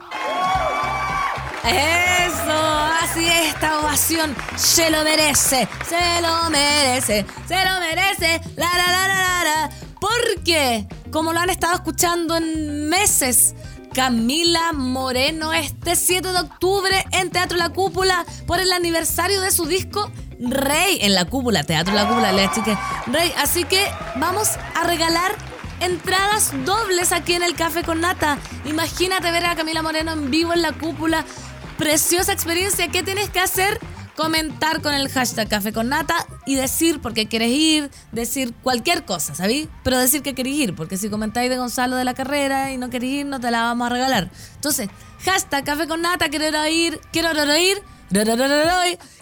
Eso, 1.63 2.51
así 3.03 3.27
es 3.27 3.53
esta 3.53 3.79
ovación. 3.79 4.35
Se 4.55 4.89
lo 4.89 5.03
merece, 5.03 5.67
se 5.87 6.21
lo 6.21 6.49
merece, 6.49 7.25
se 7.47 7.65
lo 7.65 7.79
merece. 7.79 8.41
La, 8.55 8.67
la, 8.77 8.91
la, 8.91 9.07
la, 9.07 9.43
la, 9.43 9.69
Porque, 9.99 10.87
como 11.11 11.33
lo 11.33 11.39
han 11.39 11.51
estado 11.51 11.75
escuchando 11.75 12.35
en 12.35 12.89
meses, 12.89 13.53
Camila 13.93 14.71
Moreno 14.73 15.53
este 15.53 15.95
7 15.95 16.29
de 16.31 16.39
octubre 16.39 17.05
en 17.11 17.29
Teatro 17.29 17.57
La 17.57 17.69
Cúpula 17.69 18.25
por 18.47 18.59
el 18.59 18.71
aniversario 18.71 19.41
de 19.41 19.51
su 19.51 19.65
disco 19.65 20.09
Rey 20.39 20.99
en 21.01 21.13
La 21.13 21.25
Cúpula, 21.25 21.63
Teatro 21.63 21.93
La 21.93 22.07
Cúpula, 22.07 22.31
le 22.31 22.49
chique 22.51 22.75
Rey. 23.07 23.31
Así 23.37 23.65
que 23.65 23.85
vamos 24.15 24.49
a 24.75 24.83
regalar 24.85 25.35
entradas 25.81 26.53
dobles 26.65 27.11
aquí 27.11 27.33
en 27.33 27.43
el 27.43 27.53
Café 27.53 27.83
con 27.83 28.01
Nata. 28.01 28.39
Imagínate 28.65 29.29
ver 29.29 29.45
a 29.45 29.55
Camila 29.55 29.81
Moreno 29.81 30.13
en 30.13 30.31
vivo 30.31 30.53
en 30.53 30.61
La 30.61 30.71
Cúpula 30.71 31.25
preciosa 31.81 32.31
experiencia. 32.31 32.89
¿Qué 32.89 33.01
tienes 33.01 33.31
que 33.31 33.39
hacer? 33.39 33.79
Comentar 34.15 34.83
con 34.83 34.93
el 34.93 35.09
hashtag 35.09 35.49
Café 35.49 35.73
con 35.73 35.89
Nata 35.89 36.27
y 36.45 36.53
decir 36.53 37.01
por 37.01 37.15
qué 37.15 37.27
quieres 37.27 37.49
ir, 37.49 37.89
decir 38.11 38.53
cualquier 38.61 39.03
cosa, 39.03 39.33
¿sabí? 39.33 39.67
Pero 39.83 39.97
decir 39.97 40.21
que 40.21 40.35
querés 40.35 40.53
ir, 40.53 40.75
porque 40.75 40.95
si 40.95 41.09
comentáis 41.09 41.49
de 41.49 41.57
Gonzalo 41.57 41.95
de 41.95 42.05
la 42.05 42.13
carrera 42.13 42.71
y 42.71 42.77
no 42.77 42.91
querés 42.91 43.09
ir, 43.09 43.25
no 43.25 43.39
te 43.39 43.49
la 43.49 43.63
vamos 43.63 43.87
a 43.87 43.89
regalar. 43.89 44.29
Entonces, 44.53 44.89
hashtag 45.25 45.65
Café 45.65 45.87
con 45.87 46.03
Nata, 46.03 46.29
quiero 46.29 46.67
ir, 46.67 47.01
quiero 47.11 47.31
ir, 47.57 47.81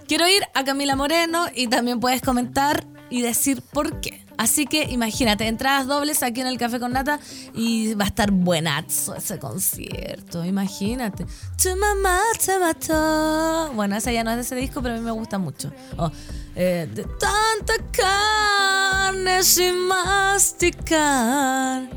quiero 0.06 0.28
ir 0.28 0.44
a 0.54 0.66
Camila 0.66 0.98
Moreno 0.98 1.46
y 1.56 1.68
también 1.68 2.02
puedes 2.02 2.22
comentar 2.22 2.86
y 3.10 3.22
decir 3.22 3.62
por 3.62 4.02
qué. 4.02 4.26
Así 4.40 4.66
que 4.68 4.84
imagínate, 4.84 5.48
entradas 5.48 5.86
dobles 5.86 6.24
aquí 6.24 6.40
en 6.40 6.48
el 6.48 6.58
Café 6.58 6.80
con 6.80 6.94
Nata 6.94 7.20
y 7.54 7.94
va 7.96 8.06
a 8.06 8.08
estar 8.08 8.32
buenazo 8.32 9.14
ese 9.14 9.38
concierto. 9.38 10.46
Imagínate. 10.46 11.26
Tu 11.62 11.76
mamá 11.76 12.22
te 12.46 12.58
mató. 12.58 13.74
Bueno, 13.74 13.98
esa 13.98 14.14
ya 14.14 14.24
no 14.24 14.32
es 14.32 14.38
de 14.38 14.44
ese 14.44 14.56
disco, 14.56 14.82
pero 14.82 14.96
a 14.96 14.98
mí 14.98 15.04
me 15.04 15.12
gusta 15.12 15.40
mucho. 15.40 15.74
Oh, 15.98 16.10
eh, 16.56 16.88
de 16.90 17.04
tanta 17.04 17.74
carne 17.92 19.44
sin 19.44 19.78
masticar. 19.90 21.90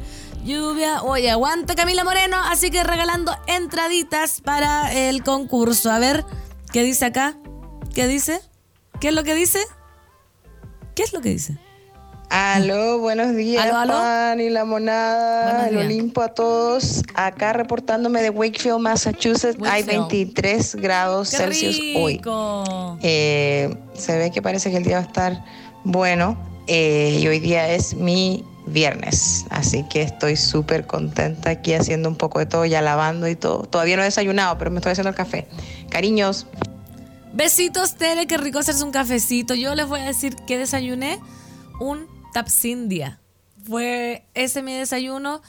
Lluvia. 0.44 1.04
Oye, 1.04 1.30
aguanta 1.30 1.76
Camila 1.76 2.02
Moreno. 2.02 2.38
Así 2.38 2.72
que 2.72 2.82
regalando 2.82 3.36
entraditas 3.46 4.40
para 4.40 4.92
el 4.92 5.22
concurso. 5.22 5.92
A 5.92 6.00
ver, 6.00 6.24
¿qué 6.72 6.82
dice 6.82 7.04
acá? 7.04 7.36
¿Qué 7.94 8.08
dice? 8.08 8.40
¿Qué 8.98 9.10
es 9.10 9.14
lo 9.14 9.22
que 9.22 9.36
dice? 9.36 9.60
¿Qué 10.96 11.04
es 11.04 11.12
lo 11.12 11.20
que 11.20 11.28
dice? 11.28 11.56
Aló, 12.34 12.98
buenos 12.98 13.36
días, 13.36 13.62
Aló, 13.62 13.76
aló. 13.76 13.92
Juan 13.92 14.40
y 14.40 14.48
la 14.48 14.64
monada, 14.64 15.68
el. 15.68 15.76
Olimpo 15.76 16.22
a 16.22 16.28
todos. 16.28 17.02
Acá 17.14 17.52
reportándome 17.52 18.22
de 18.22 18.30
Wakefield, 18.30 18.78
Massachusetts. 18.78 19.58
Hay 19.66 19.82
Wakefield. 19.82 20.08
23 20.08 20.76
grados 20.76 21.30
¡Qué 21.30 21.36
Celsius 21.36 21.78
hoy. 21.94 22.22
Eh, 23.02 23.76
se 23.92 24.16
ve 24.16 24.30
que 24.30 24.40
parece 24.40 24.70
que 24.70 24.78
el 24.78 24.82
día 24.84 24.96
va 24.96 25.02
a 25.02 25.06
estar 25.06 25.44
bueno 25.84 26.38
eh, 26.68 27.18
y 27.20 27.28
hoy 27.28 27.38
día 27.38 27.70
es 27.70 27.92
mi 27.92 28.46
viernes, 28.64 29.44
así 29.50 29.84
que 29.90 30.00
estoy 30.00 30.36
súper 30.36 30.86
contenta 30.86 31.50
aquí 31.50 31.74
haciendo 31.74 32.08
un 32.08 32.16
poco 32.16 32.38
de 32.38 32.46
todo, 32.46 32.64
ya 32.64 32.80
lavando 32.80 33.28
y 33.28 33.36
todo. 33.36 33.64
Todavía 33.64 33.96
no 33.96 34.02
he 34.02 34.06
desayunado, 34.06 34.56
pero 34.56 34.70
me 34.70 34.78
estoy 34.78 34.92
haciendo 34.92 35.10
el 35.10 35.16
café. 35.16 35.48
Cariños. 35.90 36.46
Besitos, 37.34 37.96
Tere, 37.96 38.26
qué 38.26 38.38
rico 38.38 38.58
hacerse 38.58 38.84
un 38.84 38.90
cafecito. 38.90 39.52
Yo 39.52 39.74
les 39.74 39.86
voy 39.86 40.00
a 40.00 40.04
decir 40.04 40.34
que 40.46 40.56
desayuné 40.56 41.18
un 41.78 42.11
tapsindia. 42.32 43.20
Fue 43.64 44.24
ese 44.34 44.62
mi 44.62 44.74
desayuno. 44.74 45.42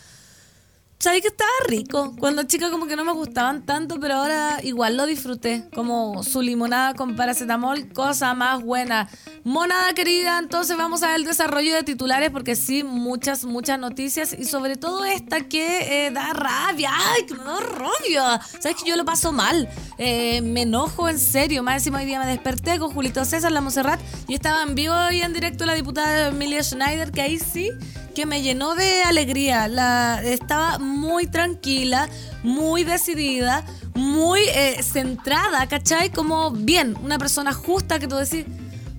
Sabí 1.04 1.20
que 1.20 1.28
estaba 1.28 1.52
rico. 1.68 2.16
Cuando 2.18 2.44
chica 2.44 2.72
como 2.72 2.88
que 2.88 2.96
no 2.96 3.04
me 3.04 3.12
gustaban 3.12 3.66
tanto, 3.66 4.00
pero 4.00 4.14
ahora 4.14 4.62
igual 4.64 4.96
lo 4.96 5.06
disfruté. 5.06 5.66
Como 5.76 6.24
su 6.24 6.42
limonada 6.42 6.94
con 6.94 7.18
paracetamol, 7.18 7.90
cosa 7.92 8.34
más 8.34 8.64
buena. 8.64 9.10
Monada 9.44 9.92
querida, 9.96 10.40
entonces 10.40 10.78
vamos 10.78 11.04
a 11.04 11.08
ver 11.08 11.18
el 11.18 11.26
desarrollo 11.26 11.76
de 11.76 11.84
titulares 11.84 12.30
porque 12.30 12.56
sí, 12.56 12.86
muchas, 12.86 13.44
muchas 13.44 13.80
noticias 13.80 14.32
y 14.32 14.46
sobre 14.46 14.78
todo 14.78 15.04
esta 15.04 15.42
que 15.42 16.06
eh, 16.06 16.12
da 16.12 16.32
rabia. 16.32 16.92
¡Ay, 16.94 17.26
que 17.26 17.34
me 17.34 17.44
da 17.44 17.60
rabia! 17.60 18.40
¿Sabes 18.62 18.78
que 18.82 18.90
yo 18.90 18.96
lo 18.96 19.04
paso 19.04 19.34
mal? 19.34 19.68
Eh, 19.98 20.40
me 20.42 20.62
enojo 20.62 21.10
en 21.10 21.20
serio. 21.20 21.64
Más 21.64 21.82
encima 21.82 22.00
hoy 22.00 22.06
día 22.06 22.20
me 22.20 22.28
desperté 22.28 22.80
con 22.80 22.94
Julito 22.94 23.26
César, 23.26 23.52
la 23.52 23.60
Monserrat, 23.60 24.00
y 24.30 24.36
estaba 24.36 24.64
en 24.64 24.74
vivo 24.74 24.96
y 25.12 25.20
en 25.20 25.34
directo 25.34 25.66
la 25.66 25.74
diputada 25.74 26.30
Emilia 26.30 26.64
Schneider, 26.64 27.12
que 27.12 27.24
ahí 27.24 27.40
sí 27.40 27.72
que 28.14 28.26
me 28.26 28.42
llenó 28.42 28.76
de 28.76 29.04
alegría. 29.04 29.68
La, 29.68 30.22
estaba 30.24 30.80
muy 30.80 31.28
tranquila, 31.28 32.10
muy 32.44 32.84
decidida, 32.84 33.64
muy 33.94 34.42
eh, 34.42 34.82
centrada, 34.84 35.68
¿cachai? 35.68 36.10
Como 36.10 36.52
bien, 36.52 36.96
una 37.04 37.18
persona 37.18 37.54
justa 37.54 38.00
que 38.00 38.08
tú 38.08 38.16
decís, 38.16 38.46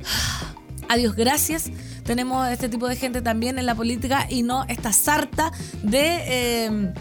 "Ah, 0.04 0.54
adiós, 0.88 1.14
gracias. 1.14 1.70
Tenemos 2.04 2.48
este 2.48 2.68
tipo 2.68 2.86
de 2.86 2.96
gente 2.96 3.22
también 3.22 3.58
en 3.58 3.66
la 3.66 3.74
política 3.74 4.26
y 4.28 4.42
no 4.42 4.64
esta 4.68 4.92
sarta 4.92 5.52
de 5.82 6.22
eh, 6.26 6.92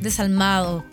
desalmado, 0.00 0.84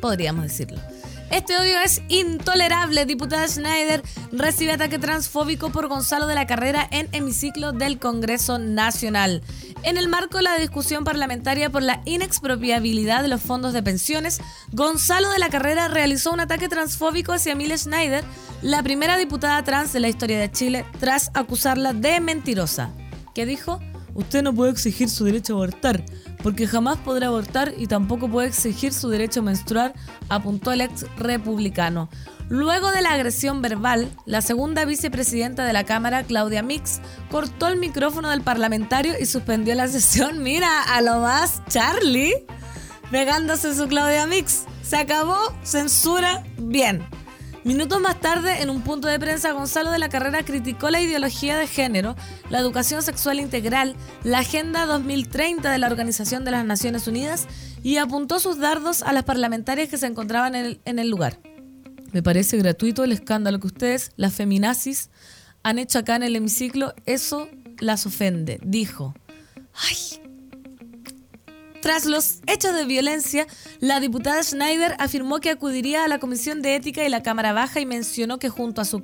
podríamos 0.00 0.42
decirlo. 0.44 0.91
Este 1.32 1.56
odio 1.56 1.80
es 1.80 2.02
intolerable. 2.10 3.06
Diputada 3.06 3.48
Schneider 3.48 4.02
recibe 4.32 4.72
ataque 4.72 4.98
transfóbico 4.98 5.70
por 5.70 5.88
Gonzalo 5.88 6.26
de 6.26 6.34
la 6.34 6.46
Carrera 6.46 6.86
en 6.90 7.08
hemiciclo 7.12 7.72
del 7.72 7.98
Congreso 7.98 8.58
Nacional. 8.58 9.42
En 9.82 9.96
el 9.96 10.08
marco 10.08 10.36
de 10.36 10.42
la 10.42 10.58
discusión 10.58 11.04
parlamentaria 11.04 11.70
por 11.70 11.82
la 11.82 12.02
inexpropiabilidad 12.04 13.22
de 13.22 13.28
los 13.28 13.40
fondos 13.40 13.72
de 13.72 13.82
pensiones, 13.82 14.42
Gonzalo 14.72 15.30
de 15.30 15.38
la 15.38 15.48
Carrera 15.48 15.88
realizó 15.88 16.32
un 16.32 16.40
ataque 16.40 16.68
transfóbico 16.68 17.32
hacia 17.32 17.54
Mile 17.54 17.78
Schneider, 17.78 18.24
la 18.60 18.82
primera 18.82 19.16
diputada 19.16 19.64
trans 19.64 19.94
de 19.94 20.00
la 20.00 20.10
historia 20.10 20.38
de 20.38 20.52
Chile, 20.52 20.84
tras 21.00 21.30
acusarla 21.32 21.94
de 21.94 22.20
mentirosa. 22.20 22.90
¿Qué 23.34 23.46
dijo? 23.46 23.80
Usted 24.14 24.42
no 24.42 24.54
puede 24.54 24.70
exigir 24.70 25.08
su 25.08 25.24
derecho 25.24 25.54
a 25.54 25.56
abortar, 25.56 26.04
porque 26.42 26.66
jamás 26.66 26.98
podrá 26.98 27.28
abortar 27.28 27.72
y 27.76 27.86
tampoco 27.86 28.28
puede 28.28 28.48
exigir 28.48 28.92
su 28.92 29.08
derecho 29.08 29.40
a 29.40 29.44
menstruar, 29.44 29.94
apuntó 30.28 30.72
el 30.72 30.82
ex 30.82 31.06
republicano. 31.16 32.08
Luego 32.48 32.90
de 32.90 33.00
la 33.00 33.12
agresión 33.14 33.62
verbal, 33.62 34.10
la 34.26 34.42
segunda 34.42 34.84
vicepresidenta 34.84 35.64
de 35.64 35.72
la 35.72 35.84
Cámara, 35.84 36.24
Claudia 36.24 36.62
Mix, 36.62 37.00
cortó 37.30 37.68
el 37.68 37.78
micrófono 37.78 38.28
del 38.28 38.42
parlamentario 38.42 39.14
y 39.18 39.24
suspendió 39.24 39.74
la 39.74 39.88
sesión. 39.88 40.42
Mira, 40.42 40.82
a 40.82 41.00
lo 41.00 41.20
más, 41.20 41.62
Charlie, 41.68 42.44
pegándose 43.10 43.74
su 43.74 43.88
Claudia 43.88 44.26
Mix. 44.26 44.64
Se 44.82 44.96
acabó, 44.96 45.38
censura, 45.62 46.44
bien. 46.58 47.02
Minutos 47.64 48.00
más 48.00 48.18
tarde, 48.18 48.60
en 48.60 48.70
un 48.70 48.82
punto 48.82 49.06
de 49.06 49.20
prensa, 49.20 49.52
Gonzalo 49.52 49.92
de 49.92 50.00
la 50.00 50.08
Carrera 50.08 50.44
criticó 50.44 50.90
la 50.90 51.00
ideología 51.00 51.56
de 51.56 51.68
género, 51.68 52.16
la 52.50 52.58
educación 52.58 53.02
sexual 53.02 53.38
integral, 53.38 53.94
la 54.24 54.40
Agenda 54.40 54.84
2030 54.84 55.70
de 55.70 55.78
la 55.78 55.86
Organización 55.86 56.44
de 56.44 56.50
las 56.50 56.64
Naciones 56.64 57.06
Unidas 57.06 57.46
y 57.84 57.98
apuntó 57.98 58.40
sus 58.40 58.58
dardos 58.58 59.04
a 59.04 59.12
las 59.12 59.22
parlamentarias 59.22 59.88
que 59.88 59.96
se 59.96 60.06
encontraban 60.06 60.56
en 60.56 60.98
el, 60.98 61.08
lugar. 61.08 61.38
Me 62.10 62.20
parece 62.20 62.56
gratuito 62.56 63.04
el 63.04 63.12
escándalo 63.12 63.60
que 63.60 63.68
ustedes, 63.68 64.10
las 64.16 64.34
feminazis, 64.34 65.10
han 65.62 65.78
hecho 65.78 66.00
acá 66.00 66.16
en 66.16 66.24
el 66.24 66.34
hemiciclo. 66.34 66.94
Eso 67.06 67.48
las 67.78 68.06
ofende, 68.06 68.58
dijo. 68.64 69.14
Ay, 69.72 70.21
tras 71.82 72.06
los 72.06 72.38
hechos 72.46 72.76
de 72.76 72.84
violencia, 72.84 73.48
la 73.80 73.98
diputada 73.98 74.40
Schneider 74.44 74.94
afirmó 75.00 75.40
que 75.40 75.50
acudiría 75.50 76.04
a 76.04 76.08
la 76.08 76.20
Comisión 76.20 76.62
de 76.62 76.76
Ética 76.76 77.04
y 77.04 77.08
la 77.08 77.24
Cámara 77.24 77.52
Baja 77.52 77.80
y 77.80 77.86
mencionó 77.86 78.38
que 78.38 78.48
junto 78.48 78.80
a 78.80 78.84
su, 78.84 79.02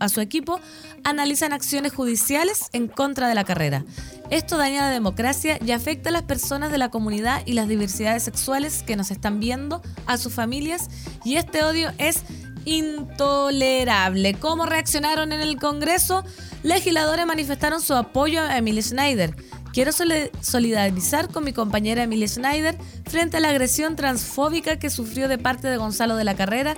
a 0.00 0.08
su 0.08 0.20
equipo 0.20 0.58
analizan 1.04 1.52
acciones 1.52 1.92
judiciales 1.92 2.70
en 2.72 2.88
contra 2.88 3.28
de 3.28 3.36
la 3.36 3.44
carrera. 3.44 3.84
Esto 4.30 4.58
daña 4.58 4.82
la 4.82 4.90
democracia 4.90 5.60
y 5.64 5.70
afecta 5.70 6.08
a 6.08 6.12
las 6.12 6.24
personas 6.24 6.72
de 6.72 6.78
la 6.78 6.90
comunidad 6.90 7.42
y 7.46 7.52
las 7.52 7.68
diversidades 7.68 8.24
sexuales 8.24 8.82
que 8.82 8.96
nos 8.96 9.12
están 9.12 9.38
viendo, 9.38 9.80
a 10.06 10.18
sus 10.18 10.34
familias, 10.34 10.88
y 11.24 11.36
este 11.36 11.62
odio 11.62 11.92
es 11.98 12.24
intolerable. 12.64 14.34
¿Cómo 14.34 14.66
reaccionaron 14.66 15.32
en 15.32 15.40
el 15.40 15.56
Congreso? 15.56 16.24
Legisladores 16.64 17.26
manifestaron 17.26 17.80
su 17.80 17.94
apoyo 17.94 18.42
a 18.42 18.58
Emily 18.58 18.82
Schneider 18.82 19.36
Quiero 19.78 19.92
solidarizar 19.92 21.28
con 21.28 21.44
mi 21.44 21.52
compañera 21.52 22.02
Emilia 22.02 22.26
Schneider 22.26 22.76
frente 23.08 23.36
a 23.36 23.40
la 23.40 23.50
agresión 23.50 23.94
transfóbica 23.94 24.80
que 24.80 24.90
sufrió 24.90 25.28
de 25.28 25.38
parte 25.38 25.68
de 25.68 25.76
Gonzalo 25.76 26.16
de 26.16 26.24
la 26.24 26.34
Carrera, 26.34 26.76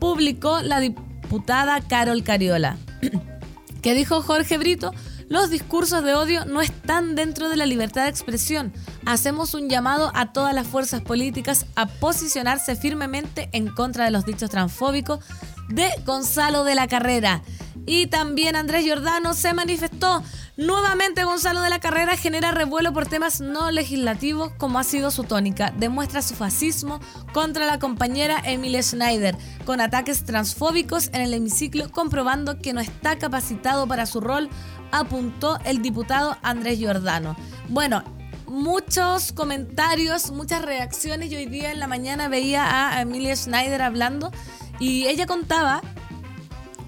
publicó 0.00 0.60
la 0.60 0.80
diputada 0.80 1.80
Carol 1.80 2.24
Cariola. 2.24 2.76
que 3.82 3.94
dijo 3.94 4.20
Jorge 4.20 4.58
Brito, 4.58 4.92
los 5.30 5.48
discursos 5.48 6.02
de 6.02 6.12
odio 6.14 6.44
no 6.44 6.60
están 6.60 7.14
dentro 7.14 7.48
de 7.48 7.56
la 7.56 7.64
libertad 7.64 8.02
de 8.02 8.10
expresión. 8.10 8.72
Hacemos 9.06 9.54
un 9.54 9.70
llamado 9.70 10.10
a 10.12 10.32
todas 10.32 10.52
las 10.52 10.66
fuerzas 10.66 11.02
políticas 11.02 11.66
a 11.76 11.86
posicionarse 11.86 12.74
firmemente 12.74 13.48
en 13.52 13.68
contra 13.68 14.04
de 14.04 14.10
los 14.10 14.26
dichos 14.26 14.50
transfóbicos 14.50 15.24
de 15.68 15.88
Gonzalo 16.04 16.64
de 16.64 16.74
la 16.74 16.88
Carrera. 16.88 17.42
Y 17.86 18.08
también 18.08 18.56
Andrés 18.56 18.84
Giordano 18.84 19.32
se 19.34 19.54
manifestó. 19.54 20.22
Nuevamente 20.56 21.24
Gonzalo 21.24 21.62
de 21.62 21.70
la 21.70 21.78
Carrera 21.78 22.16
genera 22.16 22.50
revuelo 22.50 22.92
por 22.92 23.06
temas 23.06 23.40
no 23.40 23.70
legislativos 23.70 24.52
como 24.58 24.78
ha 24.78 24.84
sido 24.84 25.10
su 25.10 25.24
tónica. 25.24 25.72
Demuestra 25.78 26.22
su 26.22 26.34
fascismo 26.34 27.00
contra 27.32 27.66
la 27.66 27.78
compañera 27.78 28.42
Emilia 28.44 28.82
Schneider 28.82 29.36
con 29.64 29.80
ataques 29.80 30.24
transfóbicos 30.24 31.08
en 31.14 31.22
el 31.22 31.32
hemiciclo 31.32 31.90
comprobando 31.90 32.58
que 32.58 32.72
no 32.72 32.80
está 32.80 33.16
capacitado 33.16 33.86
para 33.86 34.06
su 34.06 34.20
rol, 34.20 34.50
apuntó 34.92 35.58
el 35.64 35.82
diputado 35.82 36.36
Andrés 36.42 36.78
Giordano. 36.78 37.36
Bueno, 37.68 38.02
muchos 38.46 39.32
comentarios, 39.32 40.30
muchas 40.32 40.62
reacciones. 40.62 41.30
Yo 41.30 41.38
hoy 41.38 41.46
día 41.46 41.72
en 41.72 41.80
la 41.80 41.86
mañana 41.86 42.28
veía 42.28 42.96
a 42.96 43.00
Emilia 43.00 43.34
Schneider 43.34 43.82
hablando 43.82 44.30
y 44.78 45.06
ella 45.06 45.26
contaba 45.26 45.82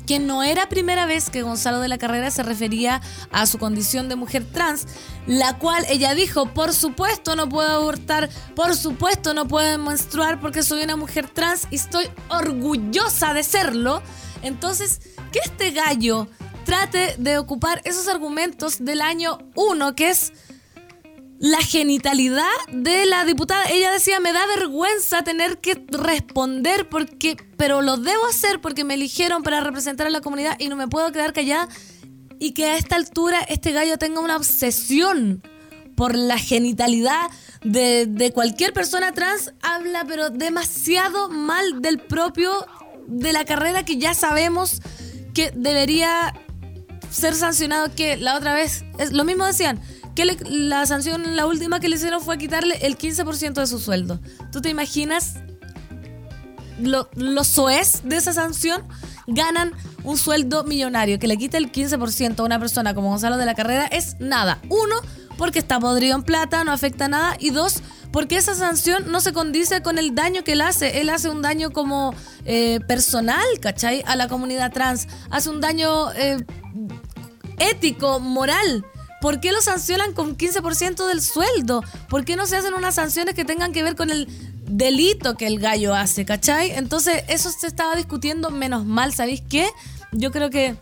que 0.07 0.19
no 0.19 0.43
era 0.43 0.69
primera 0.69 1.07
vez 1.07 1.31
que 1.31 1.43
Gonzalo 1.43 1.81
de 1.81 1.89
la 1.89 1.99
Carrera 1.99 2.31
se 2.31 2.43
refería 2.43 3.01
a 3.31 3.47
su 3.47 3.59
condición 3.59 4.09
de 4.09 4.17
mujer 4.17 4.45
trans, 4.45 4.87
la 5.27 5.59
cual 5.59 5.85
ella 5.89 6.15
dijo, 6.15 6.47
por 6.47 6.75
supuesto 6.75 7.37
no 7.37 7.49
puedo 7.49 7.71
abortar, 7.71 8.29
por 8.57 8.75
supuesto 8.75 9.33
no 9.33 9.47
puedo 9.47 9.79
menstruar 9.79 10.41
porque 10.41 10.63
soy 10.63 10.83
una 10.83 10.97
mujer 10.97 11.29
trans 11.29 11.69
y 11.71 11.77
estoy 11.77 12.07
orgullosa 12.29 13.33
de 13.35 13.43
serlo. 13.45 14.03
Entonces, 14.43 15.01
que 15.31 15.39
este 15.39 15.71
gallo 15.71 16.27
trate 16.73 17.17
de 17.19 17.37
ocupar 17.37 17.83
esos 17.85 18.09
argumentos 18.09 18.83
del 18.83 19.03
año 19.03 19.37
1, 19.57 19.95
que 19.95 20.09
es 20.09 20.33
la 21.39 21.59
genitalidad 21.59 22.47
de 22.73 23.05
la 23.05 23.27
diputada. 23.27 23.67
Ella 23.69 23.91
decía, 23.91 24.21
me 24.21 24.33
da 24.33 24.47
vergüenza 24.47 25.23
tener 25.23 25.59
que 25.59 25.85
responder 25.91 26.89
porque, 26.89 27.37
pero 27.59 27.83
lo 27.83 27.99
debo 27.99 28.25
hacer 28.27 28.63
porque 28.63 28.85
me 28.85 28.95
eligieron 28.95 29.43
para 29.43 29.61
representar 29.61 30.07
a 30.07 30.11
la 30.11 30.23
comunidad 30.23 30.57
y 30.59 30.69
no 30.69 30.77
me 30.77 30.89
puedo 30.89 31.13
quedar 31.13 31.35
callada. 31.35 31.69
Y 32.39 32.53
que 32.53 32.65
a 32.65 32.79
esta 32.79 32.97
altura 32.97 33.43
este 33.51 33.73
gallo 33.73 33.99
tenga 33.99 34.21
una 34.21 34.39
obsesión 34.39 35.43
por 35.95 36.15
la 36.17 36.39
genitalidad 36.39 37.29
de, 37.63 38.07
de 38.07 38.33
cualquier 38.33 38.73
persona 38.73 39.13
trans, 39.13 39.53
habla 39.61 40.07
pero 40.09 40.31
demasiado 40.31 41.29
mal 41.29 41.83
del 41.83 41.99
propio, 41.99 42.51
de 43.09 43.35
la 43.35 43.45
carrera 43.45 43.85
que 43.85 43.99
ya 43.99 44.15
sabemos 44.15 44.81
que 45.35 45.51
debería 45.55 46.33
ser 47.13 47.35
sancionado 47.35 47.95
que 47.95 48.17
la 48.17 48.37
otra 48.37 48.55
vez, 48.55 48.85
es, 48.99 49.13
lo 49.13 49.25
mismo 49.25 49.45
decían, 49.45 49.81
que 50.15 50.25
la 50.49 50.85
sanción, 50.87 51.37
la 51.37 51.47
última 51.47 51.81
que 51.81 51.89
le 51.89 51.97
hicieron 51.97 52.21
fue 52.23 52.39
quitarle 52.39 52.79
el 52.83 52.99
15% 52.99 53.55
de 53.55 53.67
su 53.67 53.79
sueldo. 53.79 54.21
¿Tú 54.51 54.61
te 54.61 54.69
imaginas 54.69 55.35
lo, 56.81 57.09
los 57.15 57.47
soes 57.47 58.01
de 58.05 58.17
esa 58.17 58.33
sanción? 58.33 58.83
Ganan 59.27 59.73
un 60.05 60.19
sueldo 60.19 60.65
millonario. 60.65 61.19
Que 61.19 61.29
le 61.29 61.37
quite 61.37 61.57
el 61.57 61.73
15% 61.73 62.41
a 62.41 62.43
una 62.43 62.59
persona 62.59 62.95
como 62.95 63.09
Gonzalo 63.09 63.37
de 63.37 63.47
la 63.47 63.55
Carrera 63.55 63.87
es 63.87 64.17
nada. 64.21 64.61
Uno, 64.69 64.97
porque 65.39 65.59
está 65.59 65.81
podrido 65.81 66.17
en 66.17 66.23
plata, 66.23 66.65
no 66.65 66.73
afecta 66.73 67.09
nada. 67.09 67.37
Y 67.39 67.51
dos, 67.51 67.83
porque 68.11 68.37
esa 68.37 68.55
sanción 68.55 69.11
no 69.11 69.21
se 69.21 69.33
condice 69.33 69.83
con 69.83 69.99
el 69.99 70.15
daño 70.15 70.45
que 70.45 70.53
él 70.53 70.61
hace. 70.61 71.01
Él 71.01 71.09
hace 71.09 71.31
un 71.31 71.43
daño 71.43 71.71
como 71.71 72.15
eh, 72.45 72.81
personal, 72.87 73.45
¿cachai? 73.61 74.03
A 74.07 74.17
la 74.17 74.29
comunidad 74.29 74.73
trans. 74.73 75.09
Hace 75.31 75.51
un 75.51 75.61
daño 75.61 76.13
eh, 76.13 76.45
ético, 77.71 78.21
moral. 78.21 78.85
¿Por 79.21 79.39
qué 79.39 79.53
lo 79.53 79.61
sancionan 79.61 80.15
con 80.15 80.37
15% 80.37 81.07
del 81.07 81.23
sueldo? 81.23 81.85
¿Por 82.09 82.25
qué 82.25 82.35
no 82.35 82.47
se 82.47 82.57
hacen 82.57 82.75
unas 82.75 82.97
sanciones 82.97 83.35
que 83.35 83.45
tengan 83.45 83.73
que 83.73 83.85
ver 83.85 83.95
con 83.95 84.11
el 84.11 84.27
delito 84.67 85.37
que 85.37 85.47
el 85.47 85.61
gallo 85.61 85.95
hace, 85.95 86.25
¿cachai? 86.25 86.73
Entonces, 86.73 87.23
eso 87.29 87.51
se 87.51 87.67
estaba 87.67 87.95
discutiendo 87.95 88.51
menos 88.51 88.85
mal, 88.85 89.13
¿sabéis 89.15 89.43
qué? 89.49 89.69
Yo 90.11 90.33
creo 90.33 90.51
que 90.51 90.75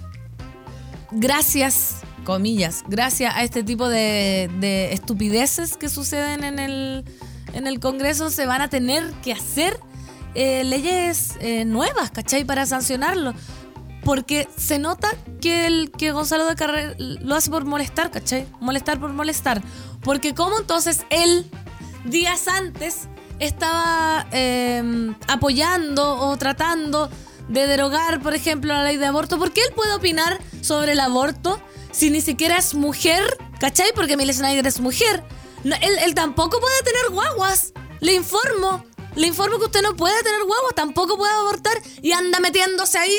gracias, 1.10 1.96
comillas, 2.24 2.82
gracias 2.88 3.34
a 3.34 3.42
este 3.42 3.62
tipo 3.62 3.88
de, 3.88 4.48
estupideces 4.92 5.76
que 5.76 5.88
suceden 5.88 6.44
en 6.44 6.58
el, 6.58 7.04
en 7.52 7.66
el 7.66 7.80
Congreso, 7.80 8.30
se 8.30 8.46
van 8.46 8.62
a 8.62 8.68
tener 8.68 9.10
que 9.22 9.32
hacer 9.32 9.78
eh, 10.34 10.64
leyes 10.64 11.34
eh, 11.40 11.64
nuevas, 11.64 12.10
¿cachai? 12.10 12.44
Para 12.44 12.64
sancionarlo 12.64 13.34
porque 14.10 14.48
se 14.56 14.80
nota 14.80 15.16
que 15.40 15.68
el 15.68 15.92
que 15.92 16.10
Gonzalo 16.10 16.44
de 16.46 16.56
Carrera 16.56 16.96
lo 16.98 17.36
hace 17.36 17.48
por 17.48 17.64
molestar, 17.64 18.10
¿cachai? 18.10 18.44
Molestar 18.58 18.98
por 18.98 19.12
molestar. 19.12 19.62
Porque 20.02 20.34
como 20.34 20.58
entonces 20.58 21.06
él, 21.10 21.48
días 22.06 22.48
antes, 22.48 23.06
estaba 23.38 24.26
em, 24.32 25.14
apoyando 25.28 26.16
o 26.22 26.36
tratando 26.38 27.08
de 27.46 27.68
derogar, 27.68 28.20
por 28.20 28.34
ejemplo, 28.34 28.74
la 28.74 28.82
ley 28.82 28.96
de 28.96 29.06
aborto, 29.06 29.38
¿por 29.38 29.52
qué 29.52 29.60
él 29.60 29.72
puede 29.76 29.94
opinar 29.94 30.40
sobre 30.60 30.94
el 30.94 30.98
aborto 30.98 31.62
si 31.92 32.10
ni 32.10 32.20
siquiera 32.20 32.58
es 32.58 32.74
mujer? 32.74 33.22
¿Cachai? 33.60 33.92
Porque 33.94 34.16
Millie 34.16 34.34
Snyder 34.34 34.66
es 34.66 34.80
mujer. 34.80 35.22
él, 35.62 35.98
él 36.04 36.14
tampoco 36.16 36.58
puede 36.58 36.82
tener 36.82 37.10
guaguas. 37.12 37.74
Le 38.00 38.14
informo. 38.14 38.84
Le 39.14 39.28
informo 39.28 39.60
que 39.60 39.66
usted 39.66 39.82
no 39.82 39.94
puede 39.94 40.20
tener 40.24 40.42
guaguas, 40.42 40.74
tampoco 40.74 41.16
puede 41.16 41.32
abortar 41.32 41.80
y 42.02 42.10
anda 42.10 42.40
metiéndose 42.40 42.98
ahí 42.98 43.16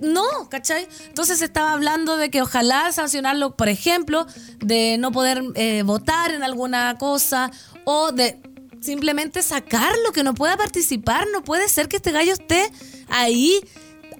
no, 0.00 0.48
¿cachai? 0.48 0.88
Entonces 1.06 1.42
estaba 1.42 1.72
hablando 1.72 2.16
de 2.16 2.30
que 2.30 2.42
ojalá 2.42 2.90
sancionarlo, 2.92 3.56
por 3.56 3.68
ejemplo, 3.68 4.26
de 4.58 4.96
no 4.98 5.12
poder 5.12 5.42
eh, 5.54 5.82
votar 5.82 6.32
en 6.32 6.42
alguna 6.42 6.96
cosa 6.98 7.50
o 7.84 8.12
de 8.12 8.40
simplemente 8.80 9.42
sacarlo, 9.42 10.12
que 10.12 10.22
no 10.22 10.34
pueda 10.34 10.56
participar. 10.56 11.26
No 11.32 11.42
puede 11.42 11.68
ser 11.68 11.88
que 11.88 11.96
este 11.96 12.12
gallo 12.12 12.32
esté 12.32 12.70
ahí 13.08 13.60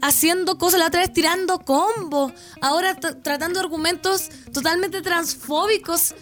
haciendo 0.00 0.58
cosas, 0.58 0.80
la 0.80 0.86
otra 0.86 1.00
vez 1.00 1.12
tirando 1.12 1.60
combos, 1.60 2.32
ahora 2.60 2.94
tratando 2.94 3.60
argumentos 3.60 4.30
totalmente 4.52 5.00
transfóbicos 5.02 6.14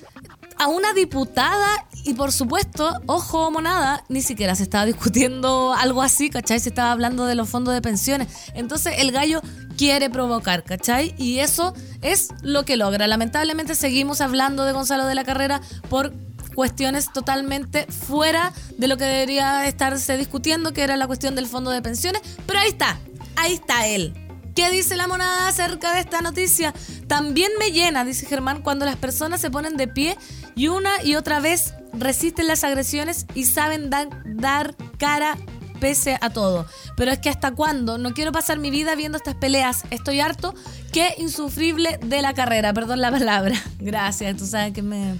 a 0.62 0.68
una 0.68 0.92
diputada 0.92 1.86
y 2.04 2.14
por 2.14 2.30
supuesto, 2.30 3.00
ojo 3.06 3.50
monada, 3.50 4.04
ni 4.08 4.22
siquiera 4.22 4.54
se 4.54 4.62
estaba 4.62 4.84
discutiendo 4.84 5.74
algo 5.74 6.02
así, 6.02 6.30
¿cachai? 6.30 6.60
Se 6.60 6.68
estaba 6.68 6.92
hablando 6.92 7.26
de 7.26 7.34
los 7.34 7.48
fondos 7.48 7.74
de 7.74 7.82
pensiones. 7.82 8.28
Entonces 8.54 8.94
el 8.98 9.10
gallo 9.10 9.40
quiere 9.76 10.08
provocar, 10.08 10.62
¿cachai? 10.62 11.14
Y 11.18 11.40
eso 11.40 11.74
es 12.00 12.28
lo 12.42 12.64
que 12.64 12.76
logra. 12.76 13.08
Lamentablemente 13.08 13.74
seguimos 13.74 14.20
hablando 14.20 14.64
de 14.64 14.72
Gonzalo 14.72 15.06
de 15.06 15.16
la 15.16 15.24
Carrera 15.24 15.60
por 15.88 16.12
cuestiones 16.54 17.12
totalmente 17.12 17.86
fuera 17.86 18.52
de 18.78 18.86
lo 18.86 18.96
que 18.96 19.04
debería 19.04 19.66
estarse 19.66 20.16
discutiendo, 20.16 20.72
que 20.72 20.82
era 20.82 20.96
la 20.96 21.08
cuestión 21.08 21.34
del 21.34 21.46
fondo 21.46 21.72
de 21.72 21.82
pensiones. 21.82 22.22
Pero 22.46 22.60
ahí 22.60 22.68
está, 22.68 23.00
ahí 23.36 23.54
está 23.54 23.88
él. 23.88 24.14
¿Qué 24.54 24.70
dice 24.70 24.96
la 24.96 25.08
monada 25.08 25.48
acerca 25.48 25.94
de 25.94 26.00
esta 26.00 26.20
noticia? 26.20 26.74
También 27.06 27.50
me 27.58 27.72
llena, 27.72 28.04
dice 28.04 28.26
Germán, 28.26 28.60
cuando 28.62 28.84
las 28.84 28.96
personas 28.96 29.40
se 29.40 29.50
ponen 29.50 29.78
de 29.78 29.88
pie 29.88 30.18
y 30.54 30.68
una 30.68 31.02
y 31.02 31.16
otra 31.16 31.40
vez 31.40 31.74
resisten 31.92 32.46
las 32.46 32.64
agresiones 32.64 33.26
y 33.34 33.44
saben 33.44 33.90
dar 33.90 34.76
cara 34.98 35.36
pese 35.82 36.16
a 36.20 36.30
todo. 36.30 36.64
Pero 36.96 37.10
es 37.10 37.18
que 37.18 37.28
hasta 37.28 37.50
cuándo? 37.50 37.98
No 37.98 38.14
quiero 38.14 38.30
pasar 38.30 38.60
mi 38.60 38.70
vida 38.70 38.94
viendo 38.94 39.18
estas 39.18 39.34
peleas. 39.34 39.82
Estoy 39.90 40.20
harto. 40.20 40.54
Qué 40.92 41.14
insufrible 41.18 41.98
de 42.06 42.22
la 42.22 42.34
carrera. 42.34 42.72
Perdón 42.72 43.00
la 43.00 43.10
palabra. 43.10 43.56
Gracias. 43.80 44.36
Tú 44.36 44.46
sabes 44.46 44.72
que 44.72 44.82
me, 44.82 45.18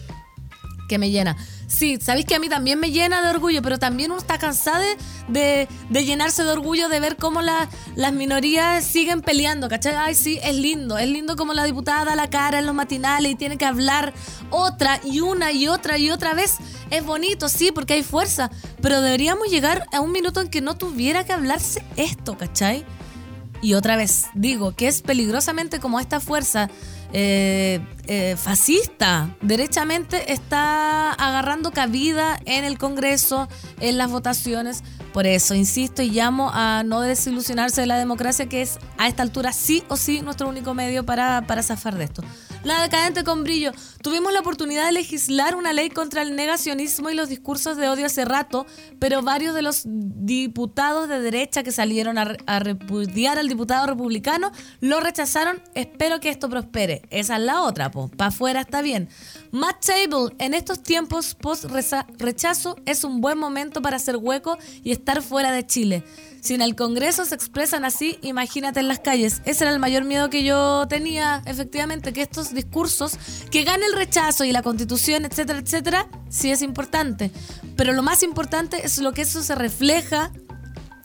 me 0.99 1.11
llena. 1.11 1.37
Sí, 1.67 1.99
sabéis 2.01 2.27
que 2.27 2.35
a 2.35 2.39
mí 2.39 2.49
también 2.49 2.79
me 2.79 2.91
llena 2.91 3.23
de 3.23 3.29
orgullo, 3.29 3.63
pero 3.63 3.79
también 3.79 4.11
uno 4.11 4.21
está 4.21 4.39
cansado 4.39 4.83
de, 5.29 5.69
llenarse 5.91 6.45
de 6.45 6.51
orgullo 6.51 6.89
de 6.89 7.01
ver 7.01 7.17
cómo 7.17 7.41
las 7.43 8.13
minorías 8.13 8.85
siguen 8.85 9.23
peleando, 9.23 9.69
¿cachai? 9.69 9.95
Ay, 9.95 10.15
sí, 10.15 10.39
es 10.43 10.55
lindo, 10.55 10.99
es 10.99 11.09
lindo 11.09 11.37
como 11.37 11.55
la 11.55 11.65
diputada 11.65 12.05
da 12.05 12.17
la 12.17 12.29
cara 12.29 12.59
en 12.59 12.67
los 12.67 12.75
matinales 12.75 13.33
y 13.33 13.35
tiene 13.37 13.57
que 13.57 13.65
hablar 13.65 14.13
otra 14.51 15.01
y 15.05 15.21
una 15.21 15.53
y 15.53 15.69
otra 15.69 15.99
y 15.99 16.11
otra 16.11 16.35
vez. 16.35 16.57
Es 16.91 17.05
bonito, 17.05 17.49
sí, 17.49 17.73
porque 17.73 17.95
hay 17.95 18.03
fuerza, 18.03 18.51
pero 18.81 19.01
deberíamos 19.01 19.49
llegar 19.49 19.87
a 19.93 20.01
un 20.01 20.13
minuto 20.13 20.41
en 20.41 20.49
que 20.49 20.61
no 20.61 20.77
tuviera 20.77 21.25
que 21.25 21.33
hablarse 21.33 21.83
esto, 21.97 22.37
¿cachai? 22.37 22.85
Y 23.63 23.75
otra 23.75 23.97
vez, 23.97 24.27
digo 24.35 24.75
que 24.75 24.89
es 24.89 25.03
peligrosamente 25.03 25.79
como 25.79 26.01
esta 26.01 26.19
fuerza 26.19 26.69
eh, 27.13 27.81
eh, 28.07 28.37
fascista, 28.37 29.37
derechamente 29.43 30.33
está 30.33 31.13
agarrando 31.13 31.71
cabida 31.71 32.39
en 32.47 32.65
el 32.65 32.79
Congreso, 32.79 33.49
en 33.81 33.99
las 33.99 34.11
votaciones. 34.11 34.83
Por 35.13 35.27
eso, 35.27 35.55
insisto 35.55 36.03
y 36.03 36.11
llamo 36.11 36.51
a 36.55 36.83
no 36.85 37.03
desilusionarse 37.03 37.83
de 37.83 37.87
la 37.87 37.99
democracia, 37.99 38.49
que 38.49 38.63
es 38.63 38.79
a 38.97 39.09
esta 39.09 39.23
altura 39.23 39.53
sí 39.53 39.85
o 39.89 39.97
sí 39.97 40.23
nuestro 40.23 40.49
único 40.49 40.73
medio 40.73 41.05
para, 41.05 41.47
para 41.47 41.63
zafar 41.63 41.97
de 41.97 42.05
esto. 42.05 42.23
La 42.65 42.81
decadente 42.81 43.25
con 43.25 43.43
brillo. 43.43 43.73
Tuvimos 44.03 44.33
la 44.33 44.39
oportunidad 44.39 44.87
de 44.87 44.93
legislar 44.93 45.57
una 45.57 45.73
ley 45.73 45.91
contra 45.91 46.23
el 46.23 46.37
negacionismo 46.37 47.11
y 47.11 47.15
los 47.15 47.29
discursos 47.29 47.77
de 47.77 47.89
odio 47.89 48.07
hace 48.07 48.25
rato, 48.25 48.67
pero 49.01 49.21
varios 49.21 49.53
de 49.55 49.63
los 49.63 49.83
diputados 49.85 51.09
de 51.09 51.21
derecha 51.21 51.65
que 51.65 51.73
salieron 51.73 52.19
a, 52.19 52.59
repudiar 52.61 53.39
al 53.39 53.49
diputado 53.49 53.89
republicano 53.89 54.53
lo 54.81 55.01
rechazaron. 55.01 55.61
Espero 55.75 56.21
que 56.21 56.29
esto 56.29 56.49
prospere. 56.49 57.03
Esa 57.11 57.37
es 57.37 57.43
la 57.43 57.63
otra, 57.63 57.91
pues. 57.91 58.11
Para 58.11 58.29
afuera 58.29 58.61
está 58.61 58.81
bien. 58.81 59.09
Matt 59.51 59.85
Table, 59.85 60.35
en 60.39 60.55
estos 60.55 60.85
tiempos 60.85 61.35
post 61.35 61.65
rechazo 62.19 62.77
es 62.87 63.03
un 63.03 63.21
buen 63.21 63.39
momento 63.39 63.83
para 63.83 63.97
hacer 63.97 64.17
hueco 64.17 64.57
y 64.85 64.93
estar 64.93 65.21
fuera 65.21 65.51
de 65.51 65.67
Chile. 65.67 66.05
Si 66.43 66.55
en 66.55 66.61
el 66.61 66.75
Congreso 66.75 67.25
se 67.25 67.37
expresan 67.37 67.85
así, 67.85 68.19
imagínate 68.21 68.81
en 68.81 68.89
las 68.89 68.99
calles. 68.99 69.43
Ese 69.45 69.63
era 69.63 69.73
el 69.73 69.79
mayor 69.79 70.03
miedo 70.03 70.29
que 70.29 70.43
yo 70.43 70.89
tenía, 70.89 71.41
efectivamente, 71.47 72.13
que 72.13 72.21
estos 72.21 72.53
discursos, 72.53 73.17
que 73.53 73.63
gane 73.63 73.87
el 73.87 73.93
rechazo 73.93 74.43
y 74.43 74.51
la 74.51 74.61
constitución, 74.61 75.25
etcétera, 75.25 75.61
etcétera, 75.61 76.09
sí 76.29 76.51
es 76.51 76.61
importante. 76.61 77.31
Pero 77.77 77.93
lo 77.93 78.03
más 78.03 78.25
importante 78.25 78.85
es 78.85 78.99
lo 78.99 79.13
que 79.13 79.23
eso 79.23 79.41
se 79.41 79.55
refleja 79.55 80.33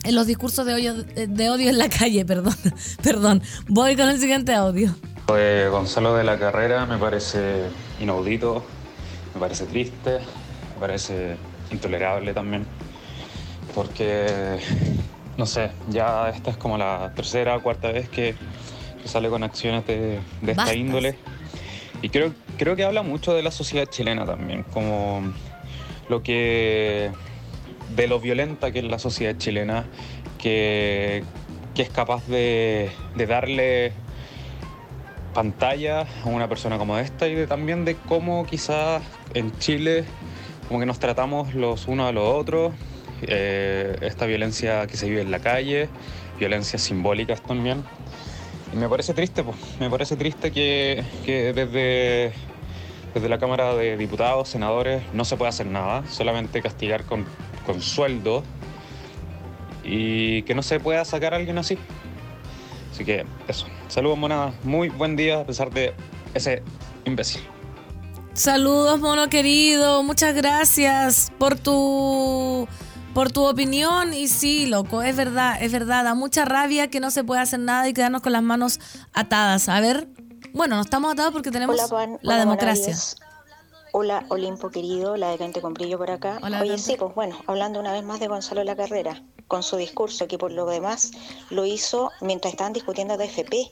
en 0.03 0.15
los 0.15 0.25
discursos 0.25 0.65
de 0.65 0.73
odio, 0.73 1.03
de 1.03 1.49
odio 1.51 1.69
en 1.69 1.77
la 1.77 1.89
calle, 1.89 2.25
perdón. 2.25 2.55
perdón. 3.03 3.43
Voy 3.67 3.95
con 3.95 4.09
el 4.09 4.19
siguiente 4.19 4.55
audio. 4.55 4.95
Pues 5.27 5.69
Gonzalo 5.69 6.15
de 6.15 6.23
la 6.23 6.39
Carrera 6.39 6.87
me 6.87 6.97
parece 6.97 7.65
inaudito, 7.99 8.65
me 9.35 9.39
parece 9.39 9.67
triste, 9.67 10.17
me 10.73 10.79
parece 10.79 11.37
intolerable 11.69 12.33
también, 12.33 12.65
porque 13.75 14.57
no 15.37 15.45
sé, 15.45 15.69
ya 15.89 16.29
esta 16.29 16.49
es 16.49 16.57
como 16.57 16.77
la 16.77 17.13
tercera 17.15 17.55
o 17.55 17.61
cuarta 17.61 17.91
vez 17.91 18.09
que, 18.09 18.35
sale 19.05 19.29
con 19.29 19.41
acciones 19.43 19.87
de, 19.87 20.19
esta 20.45 20.75
índole. 20.75 21.15
Y 22.01 22.09
creo, 22.09 22.33
creo 22.57 22.75
que 22.75 22.83
habla 22.83 23.03
mucho 23.03 23.33
de 23.33 23.41
la 23.41 23.51
sociedad 23.51 23.85
chilena 23.85 24.25
también, 24.25 24.63
como 24.63 25.21
lo 26.09 26.23
que. 26.23 27.11
de 27.95 28.07
lo 28.07 28.19
violenta 28.19 28.71
que 28.71 28.79
es 28.79 28.85
la 28.85 28.99
sociedad 28.99 29.37
chilena, 29.37 29.85
que, 30.37 31.23
es 31.75 31.89
capaz 31.89 32.25
de, 32.27 32.91
darle 33.15 33.93
pantalla 35.33 36.07
a 36.23 36.27
una 36.27 36.49
persona 36.49 36.77
como 36.79 36.97
esta 36.97 37.27
y 37.27 37.35
de, 37.35 37.47
también 37.47 37.85
de 37.85 37.95
cómo 37.95 38.45
quizás 38.45 39.03
en 39.35 39.55
Chile 39.59 40.03
como 40.67 40.79
que 40.79 40.87
nos 40.87 40.97
tratamos 40.97 41.53
los 41.53 41.87
unos 41.87 42.09
a 42.09 42.11
los 42.11 42.27
otros 42.27 42.73
eh, 43.21 43.97
esta 44.01 44.25
violencia 44.25 44.87
que 44.87 44.97
se 44.97 45.09
vive 45.09 45.21
en 45.21 45.31
la 45.31 45.39
calle, 45.39 45.89
violencias 46.39 46.81
simbólicas 46.81 47.41
también. 47.41 47.83
Y 48.73 48.77
me 48.77 48.89
parece 48.89 49.13
triste, 49.13 49.43
pues, 49.43 49.57
me 49.79 49.89
parece 49.89 50.15
triste 50.15 50.51
que, 50.51 51.03
desde, 51.25 52.33
desde 53.13 53.29
la 53.29 53.37
Cámara 53.39 53.75
de 53.75 53.97
Diputados, 53.97 54.49
senadores, 54.49 55.01
no 55.13 55.25
se 55.25 55.37
pueda 55.37 55.49
hacer 55.49 55.67
nada, 55.67 56.05
solamente 56.07 56.61
castigar 56.61 57.05
con, 57.05 57.25
con 57.65 57.81
sueldo 57.81 58.43
y 59.83 60.43
que 60.43 60.53
no 60.53 60.61
se 60.61 60.79
pueda 60.79 61.05
sacar 61.05 61.33
a 61.33 61.37
alguien 61.37 61.57
así. 61.57 61.77
Así 62.91 63.05
que 63.05 63.25
eso. 63.47 63.67
Saludos, 63.87 64.17
monada. 64.17 64.53
Muy 64.63 64.89
buen 64.89 65.15
día 65.15 65.41
a 65.41 65.45
pesar 65.45 65.71
de 65.71 65.93
ese 66.33 66.61
imbécil. 67.05 67.41
Saludos, 68.33 68.99
mono 68.99 69.29
querido. 69.29 70.03
Muchas 70.03 70.35
gracias 70.35 71.31
por 71.39 71.57
tu 71.57 72.67
por 73.17 73.31
tu 73.31 73.47
opinión 73.47 74.13
y 74.13 74.27
sí, 74.27 74.67
loco, 74.67 75.01
es 75.01 75.15
verdad, 75.15 75.57
es 75.59 75.71
verdad, 75.71 76.03
da 76.03 76.13
mucha 76.13 76.45
rabia 76.45 76.87
que 76.91 76.99
no 76.99 77.09
se 77.09 77.23
pueda 77.23 77.41
hacer 77.41 77.59
nada 77.59 77.89
y 77.89 77.93
quedarnos 77.93 78.21
con 78.21 78.31
las 78.31 78.43
manos 78.43 78.79
atadas. 79.11 79.69
A 79.69 79.81
ver, 79.81 80.07
bueno, 80.53 80.75
no 80.75 80.83
estamos 80.83 81.13
atados 81.13 81.33
porque 81.33 81.49
tenemos 81.49 81.77
la 82.21 82.37
democracia. 82.37 82.95
Hola, 83.91 84.23
Olimpo 84.29 84.69
querido, 84.69 85.17
la 85.17 85.29
decante 85.31 85.61
con 85.61 85.73
brillo 85.73 85.97
por 85.97 86.11
acá. 86.11 86.37
Oye, 86.61 86.77
sí, 86.77 86.95
pues 86.95 87.15
bueno, 87.15 87.35
hablando 87.47 87.79
una 87.79 87.91
vez 87.91 88.03
más 88.03 88.19
de 88.19 88.27
Gonzalo 88.27 88.63
La 88.63 88.75
Carrera, 88.75 89.23
con 89.47 89.63
su 89.63 89.77
discurso, 89.77 90.27
que 90.27 90.37
por 90.37 90.51
lo 90.51 90.65
demás 90.65 91.11
lo 91.49 91.65
hizo 91.65 92.11
mientras 92.21 92.53
estaban 92.53 92.73
discutiendo 92.73 93.17
de 93.17 93.25
FP. 93.25 93.71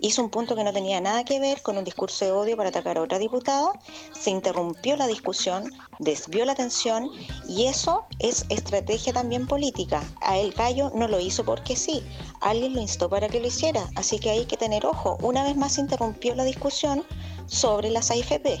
Hizo 0.00 0.22
un 0.22 0.30
punto 0.30 0.56
que 0.56 0.64
no 0.64 0.72
tenía 0.72 1.00
nada 1.00 1.24
que 1.24 1.40
ver 1.40 1.62
con 1.62 1.76
un 1.76 1.84
discurso 1.84 2.24
de 2.24 2.32
odio 2.32 2.56
para 2.56 2.70
atacar 2.70 2.96
a 2.96 3.02
otra 3.02 3.18
diputada, 3.18 3.72
se 4.12 4.30
interrumpió 4.30 4.96
la 4.96 5.06
discusión, 5.06 5.70
desvió 5.98 6.44
la 6.44 6.52
atención 6.52 7.10
y 7.46 7.66
eso 7.66 8.06
es 8.18 8.46
estrategia 8.48 9.12
también 9.12 9.46
política. 9.46 10.02
A 10.20 10.38
el 10.38 10.52
gallo 10.52 10.90
no 10.94 11.08
lo 11.08 11.20
hizo 11.20 11.44
porque 11.44 11.76
sí, 11.76 12.02
alguien 12.40 12.74
lo 12.74 12.80
instó 12.80 13.10
para 13.10 13.28
que 13.28 13.40
lo 13.40 13.48
hiciera, 13.48 13.88
así 13.96 14.18
que 14.18 14.30
hay 14.30 14.46
que 14.46 14.56
tener 14.56 14.86
ojo. 14.86 15.18
Una 15.22 15.44
vez 15.44 15.56
más 15.56 15.78
interrumpió 15.78 16.34
la 16.34 16.44
discusión 16.44 17.04
sobre 17.46 17.90
las 17.90 18.10
AFP. 18.10 18.60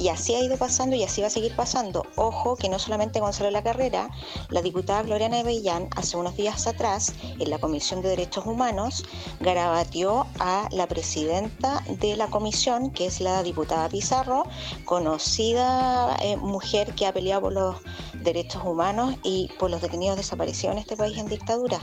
Y 0.00 0.08
así 0.08 0.34
ha 0.34 0.40
ido 0.40 0.56
pasando 0.56 0.96
y 0.96 1.04
así 1.04 1.20
va 1.20 1.26
a 1.26 1.30
seguir 1.30 1.54
pasando. 1.54 2.06
Ojo 2.16 2.56
que 2.56 2.70
no 2.70 2.78
solamente 2.78 3.20
Gonzalo 3.20 3.50
La 3.50 3.62
Carrera, 3.62 4.08
la 4.48 4.62
diputada 4.62 5.02
Gloriana 5.02 5.42
Bellán 5.42 5.88
hace 5.94 6.16
unos 6.16 6.36
días 6.36 6.66
atrás 6.66 7.12
en 7.38 7.50
la 7.50 7.58
Comisión 7.58 8.00
de 8.00 8.08
Derechos 8.08 8.46
Humanos 8.46 9.04
garabateó 9.40 10.26
a 10.38 10.68
la 10.70 10.88
presidenta 10.88 11.84
de 11.86 12.16
la 12.16 12.28
comisión, 12.28 12.90
que 12.90 13.06
es 13.06 13.20
la 13.20 13.42
diputada 13.42 13.90
Pizarro, 13.90 14.44
conocida 14.86 16.16
eh, 16.22 16.36
mujer 16.38 16.94
que 16.94 17.06
ha 17.06 17.12
peleado 17.12 17.42
por 17.42 17.52
los 17.52 17.76
derechos 18.22 18.62
humanos 18.64 19.16
y 19.22 19.50
por 19.58 19.70
los 19.70 19.82
detenidos 19.82 20.16
desaparecidos 20.16 20.72
en 20.74 20.78
este 20.78 20.96
país 20.96 21.18
en 21.18 21.28
dictadura. 21.28 21.80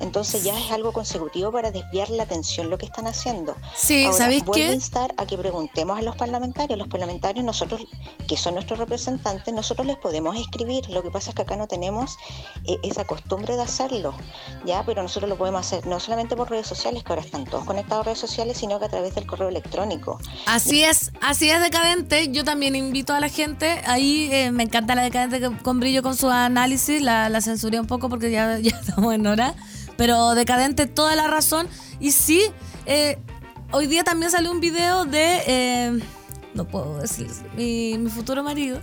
Entonces 0.00 0.44
ya 0.44 0.58
es 0.58 0.70
algo 0.70 0.92
consecutivo 0.92 1.50
para 1.50 1.70
desviar 1.70 2.10
la 2.10 2.24
atención 2.24 2.70
lo 2.70 2.78
que 2.78 2.86
están 2.86 3.06
haciendo. 3.06 3.56
Sí, 3.74 4.04
Ahora, 4.04 4.18
¿sabéis 4.18 4.44
qué? 4.52 4.68
a 4.68 4.72
instar 4.74 5.14
a 5.16 5.26
que 5.26 5.38
preguntemos 5.38 5.98
a 5.98 6.02
los 6.02 6.16
parlamentarios. 6.16 6.78
Los 6.78 6.88
parlamentarios, 6.88 7.44
nosotros, 7.56 7.88
que 8.28 8.36
son 8.36 8.54
nuestros 8.54 8.78
representantes, 8.78 9.52
nosotros 9.54 9.86
les 9.86 9.96
podemos 9.96 10.36
escribir. 10.36 10.88
Lo 10.90 11.02
que 11.02 11.10
pasa 11.10 11.30
es 11.30 11.36
que 11.36 11.42
acá 11.42 11.56
no 11.56 11.66
tenemos 11.66 12.18
eh, 12.64 12.76
esa 12.82 13.04
costumbre 13.04 13.56
de 13.56 13.62
hacerlo, 13.62 14.14
¿ya? 14.66 14.84
Pero 14.84 15.02
nosotros 15.02 15.30
lo 15.30 15.38
podemos 15.38 15.60
hacer 15.60 15.86
no 15.86 15.98
solamente 15.98 16.36
por 16.36 16.50
redes 16.50 16.66
sociales, 16.66 17.02
que 17.02 17.12
ahora 17.12 17.22
están 17.22 17.44
todos 17.44 17.64
conectados 17.64 18.02
a 18.02 18.04
redes 18.04 18.18
sociales, 18.18 18.58
sino 18.58 18.78
que 18.78 18.84
a 18.84 18.88
través 18.90 19.14
del 19.14 19.26
correo 19.26 19.48
electrónico. 19.48 20.20
Así 20.44 20.84
es, 20.84 21.12
así 21.22 21.48
es, 21.48 21.62
decadente. 21.62 22.30
Yo 22.30 22.44
también 22.44 22.76
invito 22.76 23.14
a 23.14 23.20
la 23.20 23.30
gente. 23.30 23.80
Ahí 23.86 24.28
eh, 24.30 24.50
me 24.52 24.64
encanta 24.64 24.94
la 24.94 25.02
decadente 25.02 25.40
con 25.62 25.80
brillo 25.80 26.02
con 26.02 26.14
su 26.14 26.28
análisis. 26.28 27.00
La, 27.00 27.30
la 27.30 27.40
censuré 27.40 27.80
un 27.80 27.86
poco 27.86 28.10
porque 28.10 28.30
ya, 28.30 28.58
ya 28.60 28.76
estamos 28.76 29.14
en 29.14 29.26
hora. 29.26 29.54
Pero 29.96 30.34
decadente, 30.34 30.86
toda 30.86 31.16
la 31.16 31.26
razón. 31.26 31.68
Y 32.00 32.12
sí, 32.12 32.42
eh, 32.84 33.18
hoy 33.72 33.86
día 33.86 34.04
también 34.04 34.30
salió 34.30 34.50
un 34.50 34.60
video 34.60 35.06
de. 35.06 36.02
No 36.56 36.64
puedo 36.64 36.98
decir. 36.98 37.30
Mi, 37.54 37.96
mi 37.98 38.10
futuro 38.10 38.42
marido, 38.42 38.80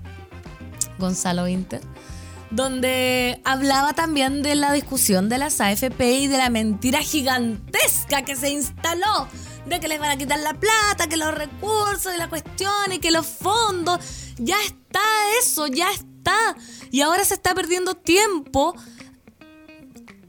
Gonzalo 1.00 1.48
Inter 1.48 1.82
donde 2.52 3.42
hablaba 3.46 3.94
también 3.94 4.44
de 4.44 4.54
la 4.54 4.72
discusión 4.74 5.28
de 5.28 5.40
las 5.40 5.60
AFP 5.60 6.20
y 6.20 6.28
de 6.28 6.38
la 6.38 6.52
mentira 6.52 7.00
gigantesca 7.00 8.22
que 8.24 8.36
se 8.36 8.52
instaló 8.52 9.28
de 9.66 9.80
que 9.80 9.88
les 9.88 10.00
van 10.00 10.12
a 10.12 10.18
quitar 10.18 10.40
la 10.40 10.54
plata, 10.54 11.08
que 11.08 11.18
los 11.18 11.34
recursos 11.34 12.14
y 12.14 12.18
la 12.18 12.30
cuestión 12.30 12.92
y 12.92 13.00
que 13.00 13.10
los 13.10 13.26
fondos. 13.26 14.00
Ya 14.38 14.58
está 14.62 15.02
eso, 15.42 15.68
ya 15.68 15.92
está. 15.92 16.56
Y 16.92 17.02
ahora 17.02 17.24
se 17.26 17.34
está 17.34 17.56
perdiendo 17.56 17.96
tiempo 17.96 18.76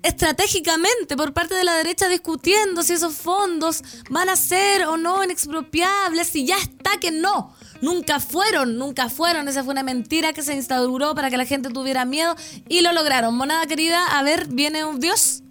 estratégicamente 0.05 1.17
por 1.17 1.33
parte 1.33 1.55
de 1.55 1.65
la 1.65 1.75
derecha 1.75 2.09
discutiendo 2.09 2.83
si 2.83 2.93
esos 2.93 3.15
fondos 3.15 3.83
van 4.11 4.29
a 4.29 4.37
ser 4.37 4.85
o 4.85 4.97
no 4.97 5.25
inexpropiables 5.25 6.37
y 6.37 6.47
ya 6.47 6.59
está 6.59 7.01
que 7.01 7.11
no. 7.11 7.55
Nunca 7.81 8.21
fueron, 8.21 8.79
nunca 8.79 9.09
fueron. 9.09 9.49
Esa 9.49 9.65
fue 9.65 9.73
una 9.73 9.83
mentira 9.83 10.33
que 10.33 10.43
se 10.43 10.55
instauró 10.55 11.15
para 11.15 11.31
que 11.31 11.37
la 11.37 11.45
gente 11.45 11.71
tuviera 11.71 12.05
miedo 12.05 12.37
y 12.69 12.83
lo 12.83 12.93
lograron. 12.93 13.35
Monada 13.35 13.67
querida, 13.67 14.07
a 14.07 14.23
ver, 14.23 14.47
viene 14.49 14.85
un 14.85 15.01
Dios. 15.01 15.43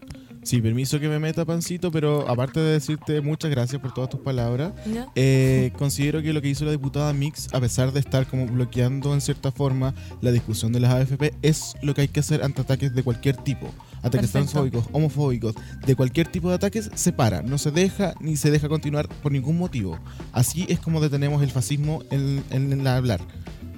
Sí, 0.43 0.61
permiso 0.61 0.99
que 0.99 1.07
me 1.07 1.19
meta 1.19 1.45
pancito, 1.45 1.89
pero 1.89 2.29
aparte 2.29 2.59
de 2.59 2.73
decirte 2.73 3.21
muchas 3.21 3.49
gracias 3.49 3.81
por 3.81 3.93
todas 3.93 4.09
tus 4.09 4.19
palabras, 4.19 4.73
eh, 5.15 5.71
considero 5.77 6.21
que 6.21 6.33
lo 6.33 6.41
que 6.41 6.49
hizo 6.49 6.65
la 6.65 6.71
diputada 6.71 7.13
Mix, 7.13 7.47
a 7.53 7.61
pesar 7.61 7.93
de 7.93 8.01
estar 8.01 8.27
como 8.27 8.45
bloqueando 8.47 9.13
en 9.13 9.21
cierta 9.21 9.53
forma 9.53 9.93
la 10.21 10.31
discusión 10.31 10.73
de 10.73 10.81
las 10.81 10.91
AFP, 10.91 11.33
es 11.41 11.75
lo 11.81 11.93
que 11.93 12.01
hay 12.01 12.07
que 12.09 12.19
hacer 12.19 12.43
ante 12.43 12.61
ataques 12.61 12.93
de 12.93 13.03
cualquier 13.03 13.37
tipo. 13.37 13.73
Ataques 14.03 14.31
transfóbicos, 14.31 14.85
homofóbicos, 14.91 15.55
de 15.85 15.95
cualquier 15.95 16.27
tipo 16.27 16.49
de 16.49 16.55
ataques, 16.55 16.91
se 16.93 17.11
para, 17.13 17.41
no 17.41 17.57
se 17.57 17.71
deja 17.71 18.13
ni 18.19 18.35
se 18.35 18.51
deja 18.51 18.69
continuar 18.69 19.07
por 19.07 19.31
ningún 19.31 19.57
motivo. 19.57 19.97
Así 20.31 20.65
es 20.69 20.79
como 20.79 21.01
detenemos 21.01 21.41
el 21.41 21.49
fascismo 21.49 22.03
en, 22.11 22.43
en, 22.51 22.71
en 22.71 22.85
hablar. 22.87 23.21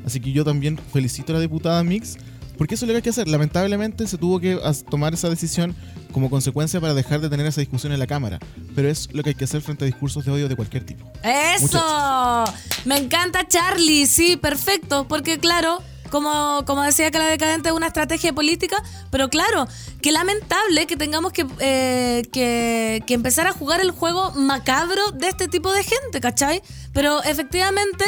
Así 0.06 0.20
que 0.20 0.32
yo 0.32 0.44
también 0.44 0.78
felicito 0.92 1.32
a 1.32 1.36
la 1.36 1.42
diputada 1.42 1.84
Mix 1.84 2.18
porque 2.58 2.76
eso 2.76 2.86
que 2.86 2.96
hay 2.96 3.02
que 3.02 3.10
hacer. 3.10 3.28
Lamentablemente 3.28 4.08
se 4.08 4.18
tuvo 4.18 4.40
que 4.40 4.60
tomar 4.90 5.14
esa 5.14 5.30
decisión 5.30 5.76
como 6.12 6.30
consecuencia 6.30 6.80
para 6.80 6.94
dejar 6.94 7.20
de 7.20 7.30
tener 7.30 7.46
esa 7.46 7.62
discusión 7.62 7.92
en 7.94 8.00
la 8.00 8.08
Cámara. 8.08 8.40
Pero 8.76 8.90
es 8.90 9.10
lo 9.14 9.24
que 9.24 9.30
hay 9.30 9.36
que 9.36 9.44
hacer 9.44 9.62
frente 9.62 9.84
a 9.84 9.88
discursos 9.88 10.26
de 10.26 10.32
odio 10.32 10.48
de 10.48 10.56
cualquier 10.56 10.86
tipo. 10.86 11.12
¡Eso! 11.24 12.46
Me 12.86 12.98
encanta 12.98 13.48
Charlie, 13.48 14.08
sí, 14.08 14.38
perfecto. 14.38 15.08
Porque 15.08 15.40
claro, 15.40 15.82
como, 16.10 16.64
como 16.66 16.84
decía 16.84 17.12
que 17.12 17.18
la 17.18 17.28
decadente 17.28 17.70
es 17.70 17.76
una 17.76 17.88
estrategia 17.88 18.34
política, 18.34 18.82
pero 19.12 19.30
claro, 19.30 19.68
qué 20.02 20.12
lamentable 20.12 20.88
que 20.88 20.98
tengamos 20.98 21.32
que, 21.32 21.46
eh, 21.60 22.24
que, 22.32 23.04
que, 23.06 23.14
empezar 23.14 23.48
a 23.48 23.52
jugar 23.54 23.82
el 23.82 23.92
juego 23.92 24.32
macabro 24.32 25.12
de 25.12 25.30
este 25.30 25.48
tipo 25.48 25.72
de 25.72 25.84
gente, 25.84 26.22
¿cachai? 26.22 26.62
Pero 26.94 27.24
efectivamente 27.24 28.06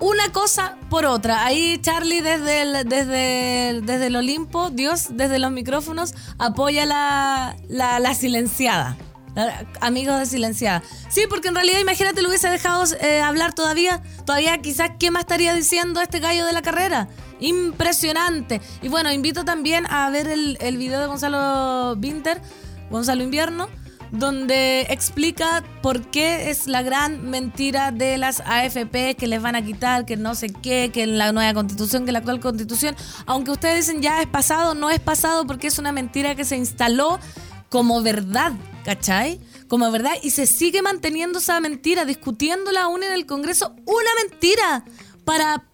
una 0.00 0.30
cosa 0.32 0.76
por 0.90 1.06
otra. 1.06 1.44
Ahí 1.44 1.78
Charlie 1.80 2.20
desde 2.20 2.62
el, 2.62 2.88
desde, 2.88 3.80
desde 3.82 4.06
el 4.06 4.16
Olimpo, 4.16 4.70
Dios 4.70 5.08
desde 5.10 5.38
los 5.38 5.50
micrófonos, 5.50 6.14
apoya 6.38 6.86
la, 6.86 7.56
la, 7.68 8.14
silenciada. 8.14 8.96
Amigos 9.80 10.18
de 10.18 10.26
silenciada. 10.26 10.82
Sí, 11.08 11.22
porque 11.28 11.48
en 11.48 11.54
realidad 11.54 11.78
imagínate 11.80 12.22
lo 12.22 12.28
hubiese 12.28 12.48
dejado 12.48 12.84
eh, 13.00 13.20
hablar 13.20 13.54
todavía. 13.54 14.02
Todavía 14.24 14.58
quizás 14.58 14.90
qué 14.98 15.10
más 15.10 15.20
estaría 15.20 15.54
diciendo 15.54 16.00
este 16.00 16.18
gallo 16.18 16.44
de 16.46 16.52
la 16.52 16.62
carrera. 16.62 17.08
Impresionante. 17.40 18.60
Y 18.82 18.88
bueno, 18.88 19.12
invito 19.12 19.44
también 19.44 19.86
a 19.86 20.10
ver 20.10 20.28
el, 20.28 20.76
video 20.76 21.00
de 21.00 21.06
Gonzalo 21.06 21.94
Winter, 21.94 22.40
Gonzalo 22.90 23.22
Invierno 23.22 23.68
donde 24.10 24.86
explica 24.88 25.62
por 25.82 26.10
qué 26.10 26.50
es 26.50 26.66
la 26.66 26.80
gran 26.80 27.28
mentira 27.28 27.92
de 27.92 28.16
las 28.16 28.40
AFP 28.40 29.16
que 29.16 29.26
les 29.26 29.42
van 29.42 29.54
a 29.54 29.62
quitar, 29.62 30.06
que 30.06 30.16
no 30.16 30.34
sé 30.34 30.48
qué, 30.48 30.90
que 30.90 31.06
la 31.06 31.32
nueva 31.32 31.52
constitución, 31.52 32.06
que 32.06 32.12
la 32.12 32.20
actual 32.20 32.40
constitución, 32.40 32.96
aunque 33.26 33.50
ustedes 33.50 33.86
dicen 33.86 34.00
ya 34.00 34.22
es 34.22 34.26
pasado, 34.26 34.74
no 34.74 34.88
es 34.88 35.00
pasado 35.00 35.46
porque 35.46 35.66
es 35.66 35.78
una 35.78 35.92
mentira 35.92 36.34
que 36.34 36.46
se 36.46 36.56
instaló 36.56 37.18
como 37.68 38.02
verdad, 38.02 38.52
¿cachai? 38.84 39.40
Como 39.68 39.90
verdad 39.90 40.12
y 40.22 40.30
se 40.30 40.46
sigue 40.46 40.82
manteniendo 40.82 41.38
esa 41.38 41.60
mentira, 41.60 42.04
discutiéndola 42.04 42.82
aún 42.82 43.02
en 43.02 43.12
el 43.12 43.26
Congreso, 43.26 43.74
una 43.84 44.10
mentira 44.22 44.84
para 45.24 45.67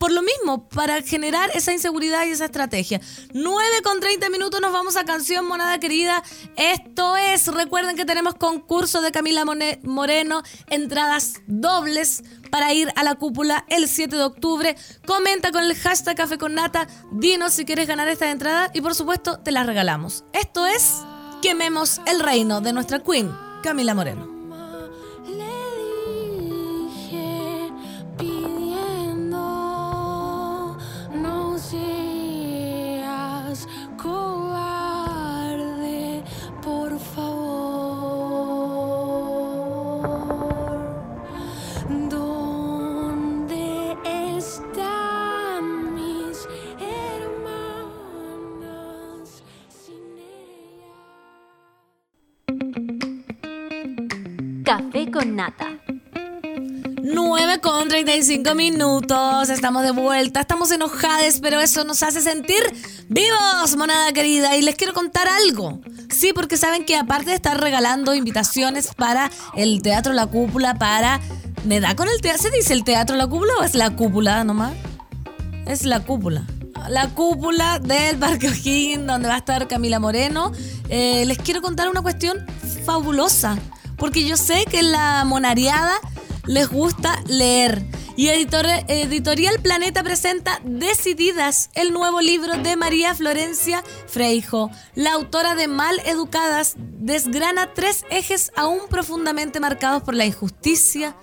por 0.00 0.12
lo 0.12 0.22
mismo, 0.22 0.66
para 0.70 1.02
generar 1.02 1.50
esa 1.52 1.74
inseguridad 1.74 2.24
y 2.24 2.30
esa 2.30 2.46
estrategia. 2.46 3.02
9 3.34 3.66
con 3.84 4.00
30 4.00 4.30
minutos 4.30 4.58
nos 4.62 4.72
vamos 4.72 4.96
a 4.96 5.04
canción, 5.04 5.46
monada 5.46 5.78
querida. 5.78 6.22
Esto 6.56 7.18
es, 7.18 7.46
recuerden 7.48 7.96
que 7.96 8.06
tenemos 8.06 8.34
concurso 8.34 9.02
de 9.02 9.12
Camila 9.12 9.44
Moreno, 9.82 10.42
entradas 10.70 11.42
dobles 11.46 12.24
para 12.50 12.72
ir 12.72 12.90
a 12.96 13.04
la 13.04 13.16
cúpula 13.16 13.66
el 13.68 13.88
7 13.88 14.16
de 14.16 14.22
octubre. 14.24 14.74
Comenta 15.06 15.52
con 15.52 15.64
el 15.64 15.76
hashtag 15.76 16.16
Café 16.16 16.38
con 16.38 16.54
Nata, 16.54 16.88
dinos 17.12 17.52
si 17.52 17.66
quieres 17.66 17.86
ganar 17.86 18.08
estas 18.08 18.30
entradas 18.30 18.70
y 18.72 18.80
por 18.80 18.94
supuesto 18.94 19.40
te 19.40 19.52
las 19.52 19.66
regalamos. 19.66 20.24
Esto 20.32 20.64
es 20.64 21.02
Quememos 21.42 22.00
el 22.06 22.20
reino 22.20 22.62
de 22.62 22.72
nuestra 22.72 23.00
queen, 23.00 23.30
Camila 23.62 23.94
Moreno. 23.94 24.39
Café 54.70 55.10
con 55.10 55.34
nata. 55.34 55.66
9 57.02 57.60
con 57.60 57.88
35 57.88 58.54
minutos, 58.54 59.50
estamos 59.50 59.82
de 59.82 59.90
vuelta, 59.90 60.42
estamos 60.42 60.70
enojadas, 60.70 61.40
pero 61.40 61.58
eso 61.58 61.82
nos 61.82 62.04
hace 62.04 62.20
sentir 62.20 62.62
vivos, 63.08 63.74
monada 63.76 64.12
querida. 64.12 64.56
Y 64.56 64.62
les 64.62 64.76
quiero 64.76 64.94
contar 64.94 65.26
algo. 65.26 65.80
Sí, 66.08 66.32
porque 66.32 66.56
saben 66.56 66.84
que 66.84 66.94
aparte 66.94 67.30
de 67.30 67.34
estar 67.34 67.60
regalando 67.60 68.14
invitaciones 68.14 68.94
para 68.94 69.28
el 69.56 69.82
Teatro 69.82 70.12
La 70.12 70.28
Cúpula, 70.28 70.76
para... 70.76 71.20
¿Me 71.64 71.80
da 71.80 71.96
con 71.96 72.08
el 72.08 72.20
teatro? 72.20 72.44
¿Se 72.44 72.50
dice 72.52 72.72
el 72.72 72.84
Teatro 72.84 73.16
La 73.16 73.26
Cúpula 73.26 73.52
o 73.58 73.64
es 73.64 73.74
la 73.74 73.90
cúpula 73.96 74.44
nomás? 74.44 74.74
Es 75.66 75.84
la 75.84 75.98
cúpula. 75.98 76.46
La 76.88 77.08
cúpula 77.08 77.80
del 77.80 78.18
Parque 78.18 78.46
O'Higgins, 78.48 79.04
donde 79.04 79.26
va 79.26 79.34
a 79.34 79.38
estar 79.38 79.66
Camila 79.66 79.98
Moreno. 79.98 80.52
Eh, 80.88 81.24
les 81.26 81.38
quiero 81.38 81.60
contar 81.60 81.88
una 81.88 82.02
cuestión 82.02 82.46
fabulosa 82.84 83.58
porque 84.00 84.24
yo 84.24 84.36
sé 84.36 84.64
que 84.64 84.82
la 84.82 85.24
monariada 85.24 86.00
les 86.46 86.68
gusta 86.68 87.22
leer. 87.26 87.84
Y 88.16 88.28
Editorial 88.28 89.60
Planeta 89.62 90.02
presenta 90.02 90.60
Decididas, 90.64 91.70
el 91.74 91.92
nuevo 91.92 92.20
libro 92.20 92.56
de 92.56 92.76
María 92.76 93.14
Florencia 93.14 93.84
Freijo. 94.06 94.70
La 94.94 95.12
autora 95.12 95.54
de 95.54 95.68
Mal 95.68 96.00
Educadas 96.06 96.74
desgrana 96.76 97.72
tres 97.72 98.04
ejes 98.10 98.52
aún 98.56 98.80
profundamente 98.88 99.60
marcados 99.60 100.02
por 100.02 100.14
la 100.14 100.26
injusticia, 100.26 101.14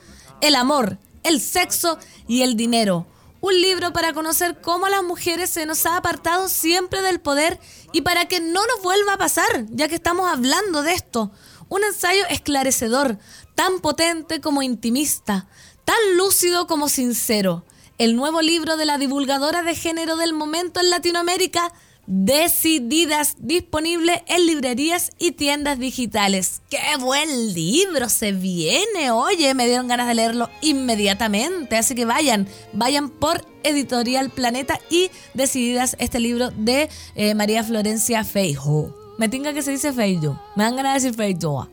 el 0.41 0.55
amor, 0.55 0.97
el 1.23 1.41
sexo 1.41 1.97
y 2.27 2.43
el 2.43 2.55
dinero. 2.55 3.05
Un 3.41 3.59
libro 3.61 3.91
para 3.91 4.13
conocer 4.13 4.61
cómo 4.61 4.87
las 4.87 5.03
mujeres 5.03 5.49
se 5.49 5.65
nos 5.65 5.85
ha 5.85 5.97
apartado 5.97 6.47
siempre 6.47 7.01
del 7.01 7.19
poder 7.19 7.59
y 7.91 8.01
para 8.01 8.25
que 8.25 8.39
no 8.39 8.65
nos 8.65 8.81
vuelva 8.81 9.13
a 9.13 9.17
pasar, 9.17 9.65
ya 9.69 9.87
que 9.87 9.95
estamos 9.95 10.27
hablando 10.31 10.81
de 10.83 10.93
esto. 10.93 11.31
Un 11.69 11.83
ensayo 11.83 12.23
esclarecedor, 12.29 13.17
tan 13.55 13.79
potente 13.79 14.41
como 14.41 14.61
intimista, 14.61 15.47
tan 15.85 15.97
lúcido 16.15 16.67
como 16.67 16.89
sincero. 16.89 17.65
El 17.97 18.15
nuevo 18.15 18.41
libro 18.41 18.77
de 18.77 18.85
la 18.85 18.97
divulgadora 18.97 19.63
de 19.63 19.75
género 19.75 20.17
del 20.17 20.33
momento 20.33 20.79
en 20.79 20.89
Latinoamérica, 20.89 21.73
Decididas, 22.09 23.35
disponible 23.37 24.23
en 24.27 24.45
librerías 24.45 25.11
y 25.19 25.33
tiendas 25.33 25.77
digitales. 25.77 26.61
¡Qué 26.69 26.95
buen 26.97 27.53
libro 27.53 28.07
se 28.07 28.31
viene! 28.31 29.11
Oye, 29.11 29.53
me 29.53 29.67
dieron 29.67 29.89
ganas 29.89 30.07
de 30.07 30.15
leerlo 30.15 30.49
inmediatamente, 30.61 31.75
así 31.75 31.95
que 31.95 32.05
vayan, 32.05 32.47
vayan 32.71 33.09
por 33.09 33.45
Editorial 33.63 34.29
Planeta 34.29 34.79
y 34.89 35.11
Decididas 35.33 35.97
este 35.99 36.21
libro 36.21 36.51
de 36.51 36.87
eh, 37.15 37.35
María 37.35 37.61
Florencia 37.61 38.23
Feijo. 38.23 39.06
Me 39.17 39.29
tinga 39.29 39.53
que 39.53 39.61
se 39.61 39.71
dice 39.71 39.93
Feijo, 39.93 40.39
me 40.55 40.63
dan 40.63 40.75
ganas 40.75 40.93
de 41.01 41.09
decir 41.09 41.17
Feijo, 41.17 41.67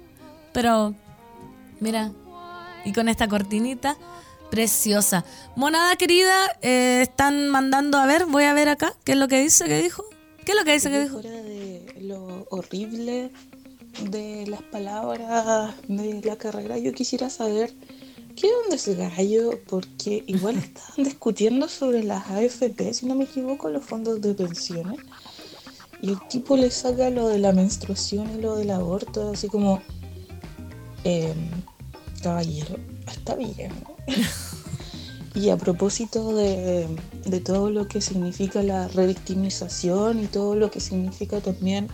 pero 0.52 0.94
mira, 1.80 2.12
y 2.84 2.92
con 2.92 3.08
esta 3.08 3.28
cortinita 3.28 3.96
preciosa. 4.50 5.24
Monada 5.56 5.96
querida, 5.96 6.34
eh, 6.62 7.00
están 7.02 7.48
mandando, 7.48 7.98
a 7.98 8.06
ver, 8.06 8.26
voy 8.26 8.44
a 8.44 8.54
ver 8.54 8.68
acá, 8.68 8.94
¿qué 9.04 9.12
es 9.12 9.18
lo 9.18 9.28
que 9.28 9.40
dice, 9.40 9.64
qué 9.66 9.82
dijo? 9.82 10.04
¿Qué 10.44 10.52
es 10.52 10.58
lo 10.58 10.64
que 10.64 10.72
dice 10.72 10.90
que 10.90 11.00
dijo? 11.02 11.20
De 11.20 11.96
lo 12.00 12.46
horrible 12.50 13.30
de 14.10 14.46
las 14.46 14.62
palabras 14.62 15.74
de 15.88 16.22
la 16.22 16.36
carrera, 16.36 16.78
yo 16.78 16.92
quisiera 16.92 17.30
saber 17.30 17.72
qué 18.36 18.48
onda 18.64 18.76
ese 18.76 18.94
gallo, 18.94 19.60
porque 19.66 20.22
igual 20.26 20.56
estaban 20.58 21.04
discutiendo 21.04 21.68
sobre 21.68 22.04
las 22.04 22.28
AFP, 22.30 22.94
si 22.94 23.06
no 23.06 23.14
me 23.14 23.24
equivoco, 23.24 23.68
los 23.70 23.84
fondos 23.84 24.20
de 24.20 24.34
pensiones. 24.34 25.00
Y 26.04 26.10
el 26.10 26.18
tipo 26.28 26.54
le 26.54 26.70
saca 26.70 27.08
lo 27.08 27.28
de 27.28 27.38
la 27.38 27.52
menstruación 27.52 28.30
y 28.36 28.42
lo 28.42 28.56
del 28.56 28.70
aborto, 28.72 29.30
así 29.30 29.48
como, 29.48 29.80
em, 31.02 31.50
caballero, 32.22 32.76
está 33.06 33.34
bien. 33.34 33.72
Y 35.36 35.48
a 35.48 35.56
propósito 35.56 36.32
de, 36.36 36.86
todo 37.44 37.68
lo 37.68 37.88
que 37.88 38.00
significa 38.00 38.62
la 38.62 38.86
revictimización 38.86 40.22
y 40.22 40.26
todo 40.26 40.54
lo 40.54 40.70
que 40.70 40.78
significa 40.78 41.40
también 41.40 41.88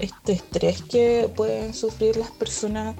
este 0.00 0.32
estrés 0.32 0.80
que 0.80 1.30
pueden 1.36 1.74
sufrir 1.74 2.16
las 2.16 2.30
personas 2.30 2.96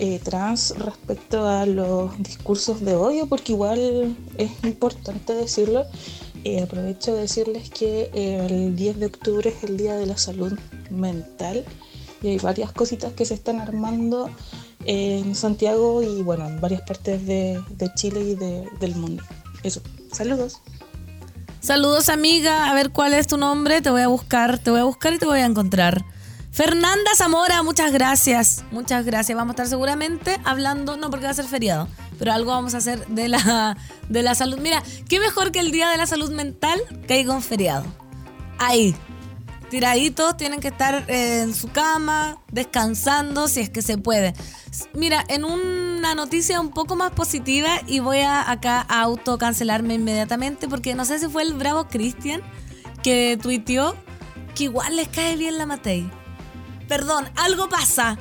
eh, 0.00 0.18
trans 0.18 0.74
respecto 0.78 1.46
a 1.46 1.64
los 1.64 2.20
discursos 2.20 2.80
de 2.80 2.96
odio, 2.96 3.28
porque 3.28 3.52
igual 3.52 4.16
es 4.36 4.50
importante 4.64 5.32
decirlo. 5.32 5.84
Eh, 6.44 6.62
aprovecho 6.62 7.14
de 7.14 7.22
decirles 7.22 7.70
que 7.70 8.10
el 8.14 8.74
10 8.74 8.98
de 8.98 9.06
octubre 9.06 9.50
es 9.50 9.62
el 9.62 9.76
Día 9.76 9.94
de 9.96 10.06
la 10.06 10.16
Salud 10.16 10.58
Mental 10.90 11.64
y 12.22 12.28
hay 12.28 12.38
varias 12.38 12.72
cositas 12.72 13.12
que 13.12 13.24
se 13.24 13.34
están 13.34 13.60
armando 13.60 14.30
en 14.84 15.34
Santiago 15.34 16.02
y 16.02 16.22
bueno, 16.22 16.46
en 16.46 16.60
varias 16.60 16.82
partes 16.82 17.26
de, 17.26 17.62
Chile 17.94 18.20
y 18.20 18.34
del 18.34 18.94
mundo. 18.96 19.22
Eso, 19.62 19.82
saludos. 20.12 20.60
Saludos 21.60 22.08
amiga, 22.08 22.70
a 22.70 22.74
ver 22.74 22.90
cuál 22.90 23.12
es 23.12 23.26
tu 23.26 23.36
nombre, 23.36 23.82
te 23.82 23.90
voy 23.90 24.00
a 24.00 24.08
buscar, 24.08 24.58
te 24.58 24.70
voy 24.70 24.80
a 24.80 24.84
buscar 24.84 25.12
y 25.12 25.18
te 25.18 25.26
voy 25.26 25.40
a 25.40 25.44
encontrar. 25.44 26.02
Fernanda 26.50 27.10
Zamora, 27.14 27.62
muchas 27.62 27.92
gracias, 27.92 28.64
muchas 28.70 29.04
gracias. 29.04 29.36
Vamos 29.36 29.52
a 29.52 29.54
estar 29.54 29.66
seguramente 29.66 30.40
hablando, 30.44 30.96
no 30.96 31.10
porque 31.10 31.26
va 31.26 31.30
a 31.32 31.34
ser 31.34 31.44
feriado, 31.44 31.86
pero 32.20 32.34
algo 32.34 32.50
vamos 32.50 32.74
a 32.74 32.78
hacer 32.78 33.06
de 33.06 33.28
la, 33.28 33.78
de 34.10 34.22
la 34.22 34.34
salud. 34.34 34.58
Mira, 34.58 34.82
qué 35.08 35.18
mejor 35.18 35.52
que 35.52 35.58
el 35.58 35.72
Día 35.72 35.88
de 35.88 35.96
la 35.96 36.06
Salud 36.06 36.30
Mental 36.30 36.78
que 37.08 37.14
hay 37.14 37.24
con 37.24 37.42
feriado. 37.42 37.86
Ahí, 38.58 38.94
tiraditos, 39.70 40.36
tienen 40.36 40.60
que 40.60 40.68
estar 40.68 41.06
en 41.08 41.54
su 41.54 41.68
cama, 41.68 42.36
descansando 42.52 43.48
si 43.48 43.60
es 43.60 43.70
que 43.70 43.80
se 43.80 43.96
puede. 43.96 44.34
Mira, 44.92 45.24
en 45.28 45.46
una 45.46 46.14
noticia 46.14 46.60
un 46.60 46.68
poco 46.68 46.94
más 46.94 47.10
positiva 47.12 47.80
y 47.86 48.00
voy 48.00 48.18
a 48.18 48.50
acá 48.50 48.84
a 48.86 49.00
autocancelarme 49.00 49.94
inmediatamente 49.94 50.68
porque 50.68 50.94
no 50.94 51.06
sé 51.06 51.18
si 51.20 51.26
fue 51.26 51.42
el 51.42 51.54
bravo 51.54 51.88
Cristian 51.88 52.42
que 53.02 53.38
tuiteó 53.40 53.96
que 54.54 54.64
igual 54.64 54.94
les 54.94 55.08
cae 55.08 55.36
bien 55.36 55.56
la 55.56 55.64
Matei. 55.64 56.10
Perdón, 56.86 57.30
algo 57.36 57.70
pasa. 57.70 58.18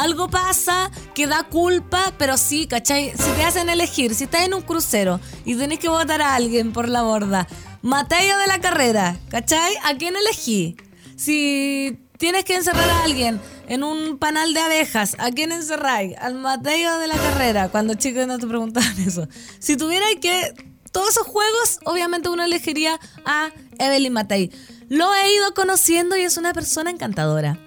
Algo 0.00 0.30
pasa 0.30 0.90
que 1.14 1.26
da 1.26 1.42
culpa, 1.42 2.14
pero 2.16 2.38
sí, 2.38 2.66
¿cachai? 2.66 3.10
Si 3.10 3.30
te 3.32 3.44
hacen 3.44 3.68
elegir, 3.68 4.14
si 4.14 4.24
estás 4.24 4.46
en 4.46 4.54
un 4.54 4.62
crucero 4.62 5.20
y 5.44 5.56
tenés 5.56 5.78
que 5.78 5.90
votar 5.90 6.22
a 6.22 6.34
alguien 6.36 6.72
por 6.72 6.88
la 6.88 7.02
borda, 7.02 7.46
Mateo 7.82 8.38
de 8.38 8.46
la 8.46 8.62
carrera, 8.62 9.18
¿cachai? 9.28 9.74
¿A 9.84 9.94
quién 9.98 10.16
elegí? 10.16 10.74
Si 11.16 11.98
tienes 12.16 12.46
que 12.46 12.54
encerrar 12.54 12.88
a 12.88 13.04
alguien 13.04 13.42
en 13.68 13.84
un 13.84 14.16
panal 14.16 14.54
de 14.54 14.60
abejas, 14.60 15.16
¿a 15.18 15.30
quién 15.32 15.52
encerráis? 15.52 16.16
Al 16.16 16.34
Mateo 16.34 16.98
de 16.98 17.06
la 17.06 17.16
carrera, 17.16 17.68
cuando 17.68 17.92
chicos 17.92 18.26
no 18.26 18.38
te 18.38 18.46
preguntaban 18.46 18.98
eso. 19.06 19.28
Si 19.58 19.76
tuvierais 19.76 20.16
que... 20.18 20.70
Todos 20.92 21.10
esos 21.10 21.26
juegos, 21.26 21.78
obviamente 21.84 22.30
uno 22.30 22.42
elegiría 22.42 22.98
a 23.24 23.50
Evelyn 23.78 24.12
Matei. 24.12 24.50
Lo 24.88 25.14
he 25.14 25.34
ido 25.34 25.54
conociendo 25.54 26.16
y 26.16 26.22
es 26.22 26.36
una 26.36 26.52
persona 26.52 26.90
encantadora. 26.90 27.60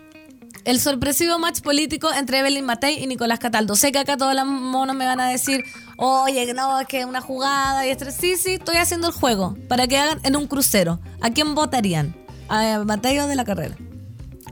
El 0.65 0.79
sorpresivo 0.79 1.39
match 1.39 1.61
político 1.61 2.09
entre 2.13 2.39
Evelyn 2.39 2.65
Matei 2.65 3.03
y 3.03 3.07
Nicolás 3.07 3.39
Cataldo. 3.39 3.75
Sé 3.75 3.91
que 3.91 3.99
acá 3.99 4.15
todos 4.15 4.33
los 4.33 4.45
monos 4.45 4.95
me 4.95 5.05
van 5.05 5.19
a 5.19 5.27
decir, 5.27 5.63
oye, 5.97 6.53
no, 6.53 6.79
es 6.79 6.87
que 6.87 7.01
es 7.01 7.05
una 7.05 7.19
jugada 7.19 7.85
y 7.85 7.89
estrés. 7.89 8.15
Sí, 8.15 8.35
sí, 8.37 8.53
estoy 8.53 8.77
haciendo 8.77 9.07
el 9.07 9.13
juego 9.13 9.57
para 9.67 9.87
que 9.87 9.97
hagan 9.97 10.21
en 10.23 10.37
un 10.37 10.47
crucero. 10.47 10.99
¿A 11.21 11.31
quién 11.31 11.53
votarían? 11.53 12.15
a 12.49 12.83
Mateo 12.85 13.27
de 13.27 13.35
la 13.35 13.45
carrera. 13.45 13.75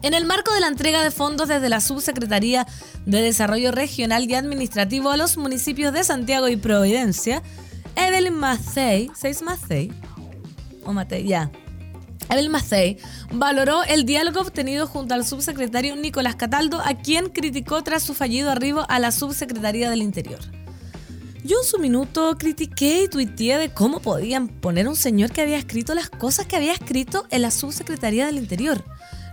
En 0.01 0.13
el 0.13 0.25
marco 0.25 0.53
de 0.53 0.61
la 0.61 0.67
entrega 0.67 1.03
de 1.03 1.11
fondos 1.11 1.47
desde 1.47 1.69
la 1.69 1.79
Subsecretaría 1.79 2.65
de 3.05 3.21
Desarrollo 3.21 3.71
Regional 3.71 4.29
y 4.29 4.33
Administrativo 4.33 5.11
a 5.11 5.17
los 5.17 5.37
municipios 5.37 5.93
de 5.93 6.03
Santiago 6.03 6.47
y 6.47 6.57
Providencia, 6.57 7.43
Evelyn 7.95 8.33
Macei, 8.33 9.11
¿seis 9.15 9.41
Macei? 9.43 9.91
O 10.83 10.93
Matei, 10.93 11.27
ya. 11.27 11.51
Evelyn 12.29 12.51
Macei 12.51 12.97
valoró 13.31 13.83
el 13.83 14.05
diálogo 14.05 14.41
obtenido 14.41 14.87
junto 14.87 15.13
al 15.13 15.25
subsecretario 15.25 15.95
Nicolás 15.95 16.35
Cataldo, 16.35 16.81
a 16.81 16.93
quien 16.95 17.29
criticó 17.29 17.83
tras 17.83 18.03
su 18.03 18.13
fallido 18.13 18.49
arribo 18.51 18.85
a 18.89 18.99
la 18.99 19.11
Subsecretaría 19.11 19.89
del 19.89 20.01
Interior. 20.01 20.39
Yo 21.43 21.57
en 21.59 21.67
su 21.67 21.79
minuto 21.79 22.37
critiqué 22.37 23.03
y 23.03 23.07
tuiteé 23.07 23.57
de 23.57 23.73
cómo 23.73 23.99
podían 23.99 24.47
poner 24.47 24.87
un 24.87 24.95
señor 24.95 25.31
que 25.31 25.41
había 25.41 25.57
escrito 25.57 25.95
las 25.95 26.09
cosas 26.09 26.45
que 26.45 26.55
había 26.55 26.73
escrito 26.73 27.25
en 27.31 27.41
la 27.41 27.49
subsecretaría 27.49 28.27
del 28.27 28.37
Interior. 28.37 28.85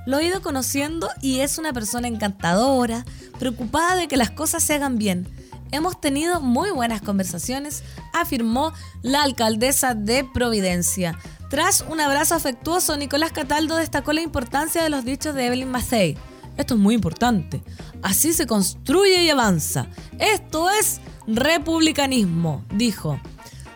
Lo 0.07 0.19
he 0.19 0.25
ido 0.25 0.41
conociendo 0.41 1.11
y 1.21 1.41
es 1.41 1.59
una 1.59 1.75
persona 1.75 2.09
encantadora, 2.09 3.05
preocupada 3.39 3.95
de 3.97 4.09
que 4.09 4.17
las 4.17 4.31
cosas 4.31 4.63
se 4.63 4.75
hagan 4.75 4.97
bien. 4.97 5.29
Hemos 5.71 6.01
tenido 6.01 6.41
muy 6.41 6.71
buenas 6.71 7.03
conversaciones, 7.03 7.83
afirmó 8.15 8.73
la 9.03 9.23
alcaldesa 9.23 9.95
de 9.95 10.25
Providencia. 10.25 11.19
Tras 11.49 11.83
un 11.89 11.99
abrazo 11.99 12.35
afectuoso, 12.35 12.97
Nicolás 12.97 13.33
Cataldo 13.33 13.77
destacó 13.77 14.13
la 14.13 14.21
importancia 14.21 14.83
de 14.83 14.91
los 14.91 15.05
dichos 15.05 15.35
de 15.35 15.47
Evelyn 15.47 15.71
Macei. 15.71 16.17
Esto 16.59 16.75
es 16.75 16.81
muy 16.81 16.95
importante. 16.95 17.63
Así 18.03 18.35
se 18.35 18.47
construye 18.47 19.23
y 19.23 19.31
avanza. 19.31 19.87
Esto 20.19 20.69
es 20.69 21.01
republicanismo, 21.27 22.65
dijo. 22.75 23.19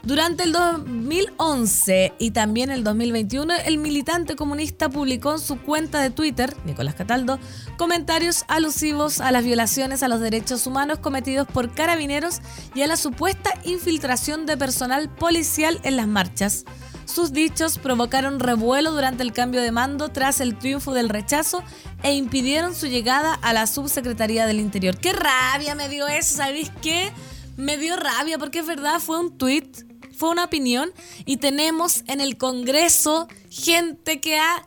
Durante 0.02 0.42
el 0.42 0.52
2011 0.52 2.14
y 2.18 2.32
también 2.32 2.70
el 2.70 2.82
2021, 2.82 3.54
el 3.64 3.78
militante 3.78 4.34
comunista 4.34 4.90
publicó 4.90 5.32
en 5.32 5.38
su 5.38 5.60
cuenta 5.60 6.00
de 6.02 6.10
Twitter, 6.10 6.56
Nicolás 6.66 6.96
Cataldo, 6.96 7.38
comentarios 7.78 8.44
alusivos 8.48 9.20
a 9.20 9.30
las 9.30 9.44
violaciones 9.44 10.02
a 10.02 10.08
los 10.08 10.20
derechos 10.20 10.66
humanos 10.66 10.98
cometidos 10.98 11.46
por 11.46 11.72
carabineros 11.72 12.40
y 12.74 12.82
a 12.82 12.88
la 12.88 12.96
supuesta 12.96 13.50
infiltración 13.64 14.44
de 14.44 14.56
personal 14.56 15.08
policial 15.08 15.80
en 15.84 15.96
las 15.96 16.08
marchas. 16.08 16.64
Sus 17.12 17.32
dichos 17.32 17.78
provocaron 17.78 18.40
revuelo 18.40 18.92
durante 18.92 19.22
el 19.22 19.32
cambio 19.32 19.60
de 19.60 19.72
mando 19.72 20.10
tras 20.10 20.40
el 20.40 20.58
triunfo 20.58 20.92
del 20.94 21.08
rechazo 21.08 21.62
e 22.02 22.14
impidieron 22.14 22.74
su 22.74 22.86
llegada 22.86 23.34
a 23.34 23.52
la 23.52 23.66
subsecretaría 23.66 24.46
del 24.46 24.60
Interior. 24.60 24.96
¡Qué 24.96 25.12
rabia 25.12 25.74
me 25.74 25.88
dio 25.88 26.08
eso! 26.08 26.36
¿Sabéis 26.36 26.70
qué? 26.80 27.12
me 27.56 27.76
dio 27.76 27.96
rabia 27.96 28.38
porque 28.38 28.60
es 28.60 28.66
verdad, 28.66 29.00
fue 29.00 29.18
un 29.18 29.36
tweet, 29.36 29.70
fue 30.16 30.30
una 30.30 30.44
opinión 30.44 30.90
y 31.24 31.38
tenemos 31.38 32.04
en 32.06 32.20
el 32.20 32.36
Congreso 32.36 33.28
gente 33.50 34.20
que 34.20 34.38
ha 34.38 34.66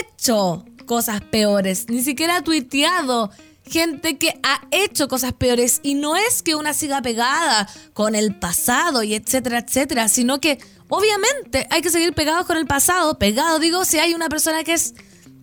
hecho 0.00 0.64
cosas 0.86 1.20
peores, 1.20 1.88
ni 1.88 2.02
siquiera 2.02 2.36
ha 2.36 2.42
tuiteado 2.42 3.30
gente 3.64 4.18
que 4.18 4.38
ha 4.42 4.62
hecho 4.72 5.06
cosas 5.06 5.32
peores 5.32 5.80
y 5.84 5.94
no 5.94 6.16
es 6.16 6.42
que 6.42 6.56
una 6.56 6.74
siga 6.74 7.02
pegada 7.02 7.68
con 7.94 8.14
el 8.16 8.34
pasado 8.34 9.04
y 9.04 9.14
etcétera, 9.14 9.60
etcétera, 9.60 10.08
sino 10.08 10.40
que 10.40 10.58
obviamente 10.90 11.66
hay 11.70 11.80
que 11.80 11.90
seguir 11.90 12.12
pegados 12.12 12.46
con 12.46 12.58
el 12.58 12.66
pasado, 12.66 13.18
pegado 13.18 13.58
digo, 13.58 13.84
si 13.86 13.98
hay 13.98 14.12
una 14.12 14.28
persona 14.28 14.62
que 14.64 14.74
es 14.74 14.94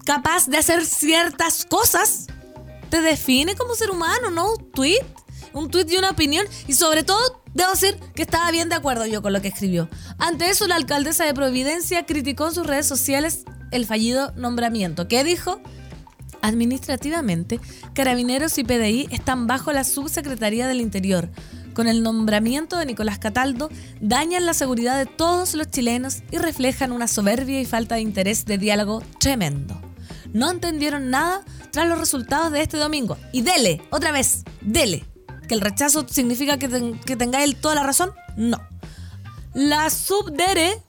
capaz 0.05 0.47
de 0.47 0.57
hacer 0.57 0.85
ciertas 0.85 1.65
cosas, 1.65 2.27
te 2.89 3.01
define 3.01 3.55
como 3.55 3.73
ser 3.73 3.89
humano, 3.89 4.29
no 4.29 4.53
un 4.53 4.71
tweet 4.71 5.03
un 5.57 5.69
tuit 5.69 5.91
y 5.91 5.97
una 5.97 6.11
opinión 6.11 6.45
y 6.67 6.73
sobre 6.73 7.03
todo 7.03 7.19
debo 7.53 7.71
decir 7.71 7.97
que 8.15 8.21
estaba 8.21 8.49
bien 8.51 8.69
de 8.69 8.75
acuerdo 8.75 9.05
yo 9.05 9.21
con 9.21 9.33
lo 9.33 9.41
que 9.41 9.47
escribió. 9.47 9.89
Ante 10.17 10.49
eso 10.49 10.67
la 10.67 10.75
alcaldesa 10.75 11.25
de 11.25 11.33
Providencia 11.33 12.05
criticó 12.05 12.47
en 12.47 12.53
sus 12.53 12.67
redes 12.67 12.85
sociales 12.85 13.43
el 13.71 13.85
fallido 13.85 14.31
nombramiento. 14.35 15.07
¿Qué 15.07 15.23
dijo? 15.23 15.59
Administrativamente, 16.41 17.59
Carabineros 17.93 18.57
y 18.57 18.63
PDI 18.63 19.07
están 19.11 19.47
bajo 19.47 19.73
la 19.73 19.83
Subsecretaría 19.83 20.67
del 20.67 20.81
Interior. 20.81 21.29
Con 21.77 21.87
el 21.87 22.01
nombramiento 22.01 22.75
de 22.79 22.87
Nicolás 22.87 23.19
Cataldo 23.19 23.69
dañan 24.01 24.47
la 24.47 24.55
seguridad 24.55 24.97
de 24.97 25.05
todos 25.05 25.53
los 25.53 25.69
chilenos 25.69 26.23
y 26.31 26.39
reflejan 26.39 26.91
una 26.91 27.07
soberbia 27.07 27.61
y 27.61 27.65
falta 27.65 27.93
de 27.93 28.01
interés 28.01 28.45
de 28.45 28.57
diálogo 28.57 29.03
tremendo. 29.19 29.79
No 30.33 30.49
entendieron 30.49 31.11
nada 31.11 31.43
tras 31.69 31.87
los 31.87 31.99
resultados 31.99 32.51
de 32.51 32.63
este 32.63 32.77
domingo. 32.77 33.15
Y 33.31 33.43
dele, 33.43 33.79
otra 33.91 34.11
vez, 34.11 34.43
dele. 34.61 35.05
¿Que 35.47 35.53
el 35.53 35.61
rechazo 35.61 36.07
significa 36.09 36.57
que, 36.57 36.67
tengáis 37.15 37.61
toda 37.61 37.75
la 37.75 37.83
razón? 37.83 38.09
No. 38.35 38.59
La 39.53 39.91
Subdere 39.91 40.81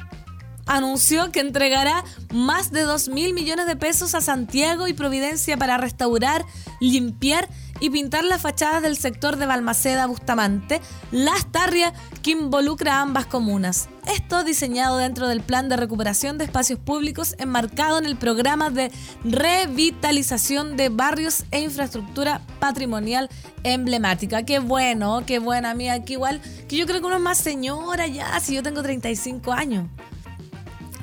anunció 0.64 1.30
que 1.32 1.40
entregará 1.40 2.02
más 2.32 2.70
de 2.70 2.80
2 2.80 3.10
mil 3.10 3.34
millones 3.34 3.66
de 3.66 3.76
pesos 3.76 4.14
a 4.14 4.22
Santiago 4.22 4.88
y 4.88 4.94
Providencia 4.94 5.58
para 5.58 5.76
restaurar, 5.76 6.46
limpiar 6.80 7.46
y 7.80 7.90
pintar 7.90 8.24
las 8.24 8.42
fachadas 8.42 8.82
del 8.82 8.96
sector 8.96 9.36
de 9.36 9.46
Balmaceda 9.46 10.06
Bustamante, 10.06 10.80
Las 11.10 11.50
Tarrias, 11.50 11.92
que 12.22 12.32
involucra 12.32 12.96
a 12.96 13.02
ambas 13.02 13.26
comunas. 13.26 13.88
Esto 14.06 14.42
diseñado 14.42 14.96
dentro 14.96 15.28
del 15.28 15.42
plan 15.42 15.68
de 15.68 15.76
recuperación 15.76 16.38
de 16.38 16.44
espacios 16.44 16.78
públicos 16.78 17.34
enmarcado 17.38 17.98
en 17.98 18.06
el 18.06 18.16
programa 18.16 18.70
de 18.70 18.90
revitalización 19.24 20.76
de 20.76 20.88
barrios 20.88 21.44
e 21.50 21.60
infraestructura 21.60 22.40
patrimonial 22.58 23.28
emblemática. 23.64 24.44
Qué 24.44 24.58
bueno, 24.60 25.22
qué 25.26 25.38
buena, 25.38 25.74
mía, 25.74 25.94
aquí 25.94 26.14
igual, 26.14 26.40
que 26.68 26.76
yo 26.76 26.86
creo 26.86 27.00
que 27.00 27.06
uno 27.06 27.16
es 27.16 27.22
más 27.22 27.38
señora 27.38 28.06
ya, 28.06 28.38
si 28.40 28.54
yo 28.54 28.62
tengo 28.62 28.82
35 28.82 29.52
años. 29.52 29.86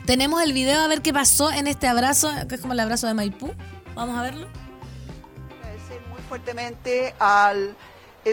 Tenemos 0.05 0.41
el 0.43 0.53
video 0.53 0.81
a 0.81 0.87
ver 0.87 1.01
qué 1.01 1.13
pasó 1.13 1.51
en 1.51 1.67
este 1.67 1.87
abrazo, 1.87 2.31
que 2.47 2.55
es 2.55 2.61
como 2.61 2.73
el 2.73 2.79
abrazo 2.79 3.07
de 3.07 3.13
Maipú. 3.13 3.51
Vamos 3.95 4.17
a 4.17 4.21
verlo 4.21 4.64
fuertemente 6.35 7.15
al 7.17 7.73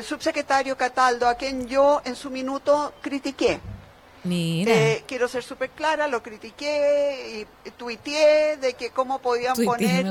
subsecretario 0.02 0.76
Cataldo, 0.76 1.28
a 1.28 1.36
quien 1.36 1.68
yo 1.68 2.02
en 2.04 2.16
su 2.16 2.30
minuto 2.30 2.92
critiqué. 3.00 3.60
Mira. 4.24 4.72
Eh, 4.74 5.04
quiero 5.06 5.28
ser 5.28 5.44
súper 5.44 5.70
clara, 5.70 6.08
lo 6.08 6.20
critiqué 6.20 7.46
y, 7.64 7.70
tuiteé 7.70 8.56
de 8.56 8.74
que 8.74 8.90
cómo 8.90 9.20
podían 9.20 9.54
poner 9.64 10.04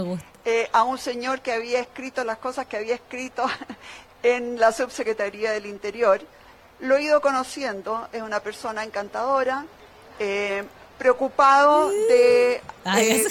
eh, 0.45 0.69
a 0.71 0.83
un 0.83 0.97
señor 0.97 1.41
que 1.41 1.51
había 1.51 1.81
escrito 1.81 2.23
las 2.23 2.37
cosas 2.37 2.65
que 2.65 2.77
había 2.77 2.95
escrito 2.95 3.45
en 4.23 4.57
la 4.57 4.71
subsecretaría 4.71 5.51
del 5.51 5.65
Interior. 5.65 6.21
Lo 6.79 6.95
he 6.95 7.03
ido 7.03 7.19
conociendo, 7.19 8.07
es 8.13 8.21
una 8.21 8.39
persona 8.39 8.85
encantadora, 8.85 9.65
eh, 10.17 10.63
preocupado 10.97 11.89
de 11.89 12.61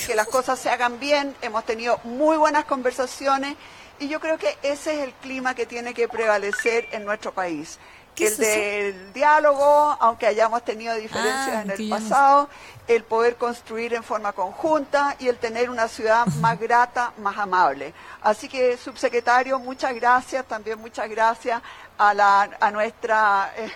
que 0.06 0.14
las 0.14 0.26
cosas 0.26 0.58
se 0.58 0.68
hagan 0.68 1.00
bien, 1.00 1.34
hemos 1.40 1.64
tenido 1.64 1.98
muy 2.04 2.36
buenas 2.36 2.66
conversaciones 2.66 3.56
y 4.00 4.08
yo 4.08 4.18
creo 4.18 4.38
que 4.38 4.56
ese 4.62 4.94
es 4.94 5.04
el 5.04 5.12
clima 5.12 5.54
que 5.54 5.66
tiene 5.66 5.94
que 5.94 6.08
prevalecer 6.08 6.88
en 6.90 7.04
nuestro 7.04 7.32
país. 7.32 7.78
El 8.18 8.36
del 8.36 9.12
diálogo, 9.14 9.96
aunque 9.98 10.26
hayamos 10.26 10.62
tenido 10.64 10.94
diferencias 10.94 11.56
ah, 11.56 11.62
en 11.62 11.70
el 11.70 11.88
pasado, 11.88 12.50
el 12.86 13.04
poder 13.04 13.36
construir 13.36 13.94
en 13.94 14.02
forma 14.02 14.32
conjunta 14.32 15.16
y 15.18 15.28
el 15.28 15.38
tener 15.38 15.70
una 15.70 15.88
ciudad 15.88 16.26
más 16.40 16.58
grata, 16.60 17.12
más 17.18 17.38
amable. 17.38 17.94
Así 18.20 18.48
que, 18.48 18.76
subsecretario, 18.76 19.58
muchas 19.58 19.94
gracias, 19.94 20.44
también 20.44 20.78
muchas 20.78 21.08
gracias 21.08 21.62
a, 21.96 22.12
la, 22.12 22.50
a 22.60 22.70
nuestra... 22.70 23.52
Eh, 23.56 23.70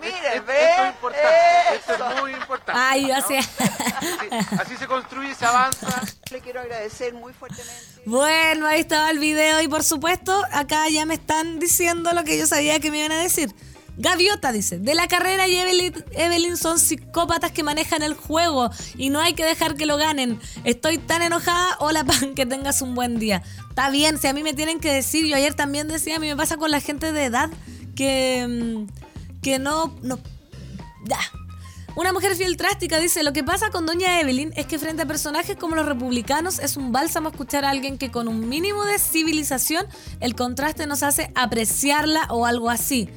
Mire, 0.00 0.40
ve. 0.40 0.70
Esto 0.70 0.82
es 0.82 0.88
importante. 0.88 1.76
Esto 1.76 2.10
es 2.10 2.20
muy 2.20 2.32
importante. 2.32 2.82
Ay, 2.82 3.10
o 3.10 3.26
sea. 3.26 3.40
Así, 4.58 4.76
se 4.76 4.86
construye, 4.86 5.34
se 5.34 5.44
avanza. 5.44 6.02
Le 6.30 6.40
quiero 6.40 6.60
agradecer 6.60 7.14
muy 7.14 7.32
fuertemente. 7.32 7.74
Bueno, 8.06 8.66
ahí 8.66 8.80
estaba 8.80 9.10
el 9.10 9.18
video 9.18 9.60
y 9.60 9.68
por 9.68 9.84
supuesto, 9.84 10.44
acá 10.52 10.88
ya 10.88 11.04
me 11.06 11.14
están 11.14 11.58
diciendo 11.58 12.12
lo 12.12 12.24
que 12.24 12.38
yo 12.38 12.46
sabía 12.46 12.80
que 12.80 12.90
me 12.90 12.98
iban 12.98 13.12
a 13.12 13.22
decir. 13.22 13.54
Gaviota 13.96 14.50
dice, 14.50 14.78
de 14.78 14.94
la 14.94 15.08
carrera 15.08 15.46
y 15.46 15.58
Evelyn, 15.58 16.56
son 16.56 16.78
psicópatas 16.78 17.52
que 17.52 17.62
manejan 17.62 18.02
el 18.02 18.14
juego 18.14 18.70
y 18.96 19.10
no 19.10 19.20
hay 19.20 19.34
que 19.34 19.44
dejar 19.44 19.76
que 19.76 19.84
lo 19.84 19.98
ganen. 19.98 20.40
Estoy 20.64 20.96
tan 20.96 21.20
enojada, 21.20 21.76
hola 21.80 22.04
pan, 22.06 22.34
que 22.34 22.46
tengas 22.46 22.80
un 22.80 22.94
buen 22.94 23.18
día. 23.18 23.42
Está 23.68 23.90
bien, 23.90 24.18
si 24.18 24.26
a 24.26 24.32
mí 24.32 24.42
me 24.42 24.54
tienen 24.54 24.80
que 24.80 24.90
decir, 24.90 25.26
yo 25.26 25.36
ayer 25.36 25.52
también 25.52 25.88
decía, 25.88 26.16
a 26.16 26.18
mí 26.18 26.28
me 26.28 26.36
pasa 26.36 26.56
con 26.56 26.70
la 26.70 26.80
gente 26.80 27.12
de 27.12 27.24
edad 27.24 27.50
que... 27.94 28.46
Mm, 28.48 29.09
que 29.42 29.58
no, 29.58 29.94
no, 30.02 30.18
ya. 31.04 31.18
Una 31.96 32.12
mujer 32.12 32.36
fiel 32.36 32.56
trástica 32.56 32.98
dice, 32.98 33.22
lo 33.22 33.32
que 33.32 33.42
pasa 33.42 33.70
con 33.70 33.84
doña 33.84 34.20
Evelyn 34.20 34.52
es 34.56 34.66
que 34.66 34.78
frente 34.78 35.02
a 35.02 35.06
personajes 35.06 35.56
como 35.56 35.74
los 35.74 35.86
republicanos 35.86 36.60
es 36.60 36.76
un 36.76 36.92
bálsamo 36.92 37.30
escuchar 37.30 37.64
a 37.64 37.70
alguien 37.70 37.98
que 37.98 38.10
con 38.10 38.28
un 38.28 38.48
mínimo 38.48 38.84
de 38.84 38.98
civilización 38.98 39.86
el 40.20 40.36
contraste 40.36 40.86
nos 40.86 41.02
hace 41.02 41.32
apreciarla 41.34 42.26
o 42.30 42.46
algo 42.46 42.70
así. 42.70 43.08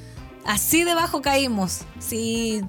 Así 0.44 0.84
debajo 0.84 1.22
caímos. 1.22 1.82
Sí. 2.00 2.62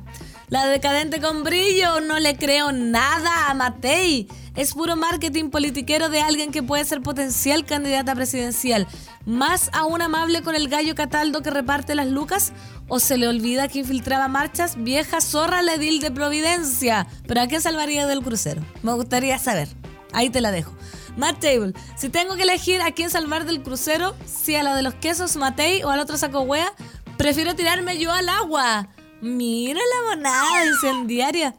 La 0.48 0.66
decadente 0.66 1.20
con 1.20 1.42
brillo, 1.42 2.00
no 2.00 2.18
le 2.18 2.36
creo 2.36 2.72
nada 2.72 3.50
a 3.50 3.54
Matei. 3.54 4.28
Es 4.56 4.74
puro 4.74 4.94
marketing 4.94 5.50
politiquero 5.50 6.08
de 6.08 6.20
alguien 6.20 6.52
que 6.52 6.62
puede 6.62 6.84
ser 6.84 7.02
potencial 7.02 7.64
candidata 7.64 8.14
presidencial. 8.14 8.86
Más 9.26 9.70
aún 9.72 10.02
amable 10.02 10.42
con 10.42 10.54
el 10.54 10.68
gallo 10.68 10.94
Cataldo 10.94 11.42
que 11.42 11.50
reparte 11.50 11.94
las 11.94 12.06
lucas 12.06 12.52
¿O 12.88 13.00
se 13.00 13.16
le 13.16 13.26
olvida 13.28 13.68
que 13.68 13.78
infiltraba 13.78 14.28
marchas? 14.28 14.74
Vieja 14.76 15.20
zorra 15.20 15.62
la 15.62 15.74
edil 15.74 16.00
de 16.00 16.10
Providencia. 16.10 17.06
¿Pero 17.26 17.40
a 17.40 17.46
qué 17.46 17.60
salvaría 17.60 18.06
del 18.06 18.20
crucero? 18.20 18.62
Me 18.82 18.92
gustaría 18.92 19.38
saber. 19.38 19.68
Ahí 20.12 20.28
te 20.28 20.42
la 20.42 20.50
dejo. 20.50 20.72
Matt 21.16 21.40
Table. 21.40 21.72
Si 21.96 22.10
tengo 22.10 22.36
que 22.36 22.42
elegir 22.42 22.82
a 22.82 22.92
quién 22.92 23.08
salvar 23.08 23.46
del 23.46 23.62
crucero, 23.62 24.14
si 24.26 24.54
a 24.54 24.62
la 24.62 24.76
de 24.76 24.82
los 24.82 24.94
quesos 24.94 25.36
Matei 25.36 25.82
o 25.82 25.90
al 25.90 26.00
otro 26.00 26.18
saco 26.18 26.42
wea, 26.42 26.72
prefiero 27.16 27.54
tirarme 27.54 27.98
yo 27.98 28.12
al 28.12 28.28
agua. 28.28 28.88
Mira 29.24 29.80
la 29.80 30.16
monada 30.16 30.66
incendiaria. 30.66 31.54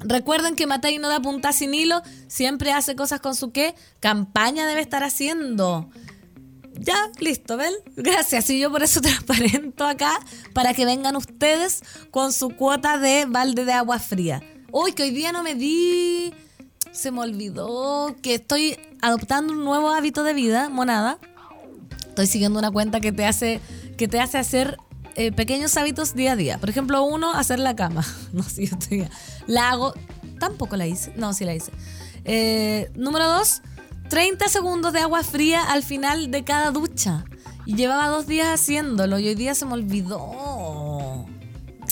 Recuerden 0.00 0.54
que 0.54 0.66
Matei 0.66 0.98
no 0.98 1.08
da 1.08 1.20
punta 1.20 1.52
sin 1.52 1.72
hilo, 1.72 2.02
siempre 2.28 2.72
hace 2.72 2.94
cosas 2.94 3.20
con 3.20 3.34
su 3.34 3.52
qué. 3.52 3.74
Campaña 4.00 4.66
debe 4.66 4.82
estar 4.82 5.02
haciendo. 5.02 5.88
Ya, 6.74 7.10
listo, 7.18 7.56
¿ven? 7.56 7.72
Gracias. 7.96 8.50
Y 8.50 8.60
yo 8.60 8.70
por 8.70 8.82
eso 8.82 9.00
transparento 9.02 9.86
acá 9.86 10.20
para 10.52 10.74
que 10.74 10.84
vengan 10.84 11.16
ustedes 11.16 11.82
con 12.10 12.34
su 12.34 12.50
cuota 12.50 12.98
de 12.98 13.24
balde 13.26 13.64
de 13.64 13.72
agua 13.72 13.98
fría. 13.98 14.42
Uy, 14.70 14.92
que 14.92 15.04
hoy 15.04 15.10
día 15.10 15.32
no 15.32 15.42
me 15.42 15.54
di. 15.54 16.34
Se 16.92 17.10
me 17.10 17.20
olvidó 17.20 18.14
que 18.22 18.34
estoy 18.34 18.78
adoptando 19.00 19.54
un 19.54 19.64
nuevo 19.64 19.90
hábito 19.90 20.22
de 20.22 20.34
vida, 20.34 20.68
monada. 20.68 21.18
Estoy 22.08 22.26
siguiendo 22.26 22.58
una 22.58 22.70
cuenta 22.70 23.00
que 23.00 23.12
te 23.12 23.24
hace, 23.24 23.60
que 23.96 24.06
te 24.06 24.20
hace 24.20 24.36
hacer 24.36 24.76
eh, 25.16 25.32
pequeños 25.32 25.76
hábitos 25.76 26.14
día 26.14 26.32
a 26.32 26.36
día. 26.36 26.58
Por 26.58 26.70
ejemplo, 26.70 27.02
uno, 27.02 27.32
hacer 27.32 27.58
la 27.58 27.76
cama. 27.76 28.04
No, 28.32 28.42
si 28.42 28.66
yo 28.66 28.76
estoy. 28.78 29.08
La 29.46 29.70
hago. 29.70 29.94
Tampoco 30.38 30.76
la 30.76 30.86
hice. 30.86 31.12
No, 31.16 31.32
sí 31.34 31.44
la 31.44 31.54
hice. 31.54 31.72
Eh, 32.24 32.90
número 32.94 33.26
dos, 33.26 33.62
30 34.08 34.48
segundos 34.48 34.92
de 34.92 35.00
agua 35.00 35.22
fría 35.22 35.62
al 35.62 35.82
final 35.82 36.30
de 36.30 36.44
cada 36.44 36.70
ducha. 36.70 37.24
Y 37.66 37.74
llevaba 37.74 38.08
dos 38.08 38.26
días 38.26 38.48
haciéndolo 38.48 39.18
y 39.18 39.28
hoy 39.28 39.34
día 39.34 39.54
se 39.54 39.66
me 39.66 39.74
olvidó. 39.74 41.26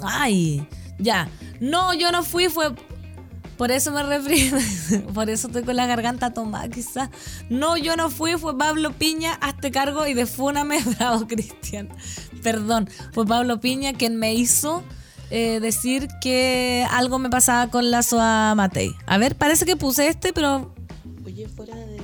Ay, 0.03 0.67
ya. 0.99 1.29
No, 1.61 1.95
yo 1.95 2.11
no 2.13 2.23
fui, 2.23 2.49
fue... 2.49 2.75
Por 3.59 3.71
eso 3.71 3.93
me 3.93 4.03
refrí, 4.03 4.51
por 5.15 5.29
eso 5.29 5.49
estoy 5.49 5.65
con 5.65 5.77
la 5.77 5.87
garganta 5.87 6.33
tomada 6.33 6.69
quizás. 6.69 7.11
No, 7.51 7.77
yo 7.77 7.97
no 7.97 8.09
fui, 8.09 8.39
fue 8.39 8.57
Pablo 8.57 8.93
Piña, 8.93 9.35
hazte 9.35 9.71
cargo 9.71 10.07
y 10.07 10.15
defúname, 10.15 10.83
bravo 10.99 11.27
Cristian. 11.27 11.89
Perdón, 12.43 12.89
fue 13.13 13.27
Pablo 13.27 13.61
Piña 13.61 13.93
quien 13.93 14.17
me 14.17 14.33
hizo 14.33 14.83
eh, 15.31 15.59
decir 15.61 16.09
que 16.23 16.87
algo 16.91 17.19
me 17.19 17.29
pasaba 17.29 17.71
con 17.71 17.91
la 17.91 18.03
Soa 18.03 18.55
Matei. 18.55 18.95
A 19.07 19.19
ver, 19.19 19.37
parece 19.37 19.67
que 19.67 19.77
puse 19.77 20.09
este, 20.09 20.33
pero... 20.33 20.73
Oye, 21.27 21.47
fuera 21.49 21.75
de 21.75 21.99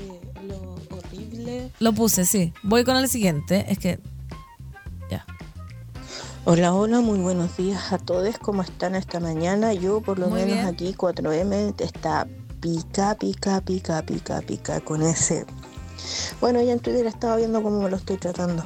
lo 1.78 1.92
puse, 1.92 2.24
sí. 2.24 2.52
Voy 2.62 2.84
con 2.84 2.96
el 2.96 3.09
siguiente. 3.09 3.66
Es 3.68 3.78
que. 3.78 3.98
Hola, 6.47 6.74
hola, 6.74 7.01
muy 7.01 7.20
buenos 7.20 7.57
días 7.57 7.90
a 7.90 7.97
todos. 7.97 8.38
¿Cómo 8.38 8.61
están 8.61 8.95
esta 8.95 9.18
mañana? 9.18 9.72
Yo, 9.72 10.03
por 10.03 10.18
lo 10.18 10.28
menos 10.28 10.66
aquí, 10.66 10.92
4M, 10.92 11.80
está 11.80 12.28
pica, 12.61 13.14
pica, 13.14 13.62
pica, 13.62 14.03
pica, 14.03 14.42
pica 14.42 14.80
con 14.82 15.01
ese. 15.01 15.47
Bueno, 16.42 16.61
ya 16.61 16.72
en 16.72 16.80
Twitter 16.80 17.07
estaba 17.07 17.36
viendo 17.36 17.62
cómo 17.62 17.80
me 17.80 17.88
lo 17.88 17.97
estoy 17.97 18.18
tratando. 18.18 18.62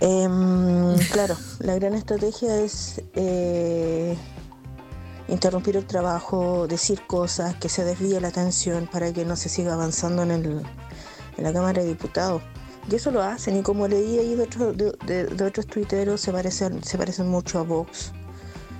Em, 0.00 0.96
claro, 1.12 1.36
la 1.58 1.74
gran 1.74 1.94
estrategia 1.94 2.56
es 2.60 3.02
eh, 3.14 4.16
interrumpir 5.26 5.76
el 5.76 5.86
trabajo, 5.86 6.68
decir 6.68 7.04
cosas, 7.08 7.56
que 7.56 7.68
se 7.68 7.82
desvíe 7.82 8.20
la 8.20 8.28
atención 8.28 8.86
para 8.86 9.12
que 9.12 9.24
no 9.24 9.34
se 9.34 9.48
siga 9.48 9.74
avanzando 9.74 10.22
en 10.22 10.30
el, 10.30 10.62
en 11.36 11.44
la 11.44 11.52
Cámara 11.52 11.82
de 11.82 11.88
Diputados. 11.88 12.42
Y 12.90 12.94
eso 12.94 13.10
lo 13.10 13.22
hacen, 13.22 13.56
y 13.56 13.62
como 13.62 13.88
leí 13.88 14.18
ahí 14.18 14.34
de, 14.36 14.42
otros 14.44 14.76
de, 14.76 15.44
otros 15.44 15.66
tuiteros, 15.66 16.20
se 16.20 16.32
parecen, 16.32 16.84
se 16.84 16.96
parecen 16.96 17.28
mucho 17.28 17.58
a 17.58 17.62
Vox 17.62 18.12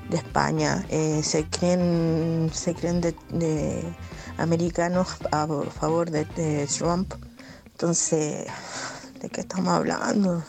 de 0.09 0.19
España. 0.19 0.87
Eh, 0.91 1.23
se 1.25 1.45
creen, 1.49 2.51
se 2.53 2.75
creen 2.75 3.01
de, 3.01 3.83
americanos 4.39 5.09
a 5.33 5.47
favor 5.47 6.11
de, 6.11 6.25
Trump. 6.67 7.15
Entonces, 7.73 8.47
¿de 9.21 9.29
qué 9.29 9.41
estamos 9.41 9.75
hablando? 9.75 10.43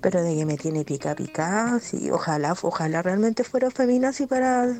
pero 0.00 0.22
de 0.22 0.34
que 0.34 0.46
me 0.46 0.56
tiene 0.56 0.82
pica 0.84 1.14
pica, 1.14 1.78
sí, 1.78 2.10
ojalá, 2.10 2.56
ojalá 2.62 3.02
realmente 3.02 3.44
fuera 3.44 3.68
así 4.08 4.26
para 4.26 4.74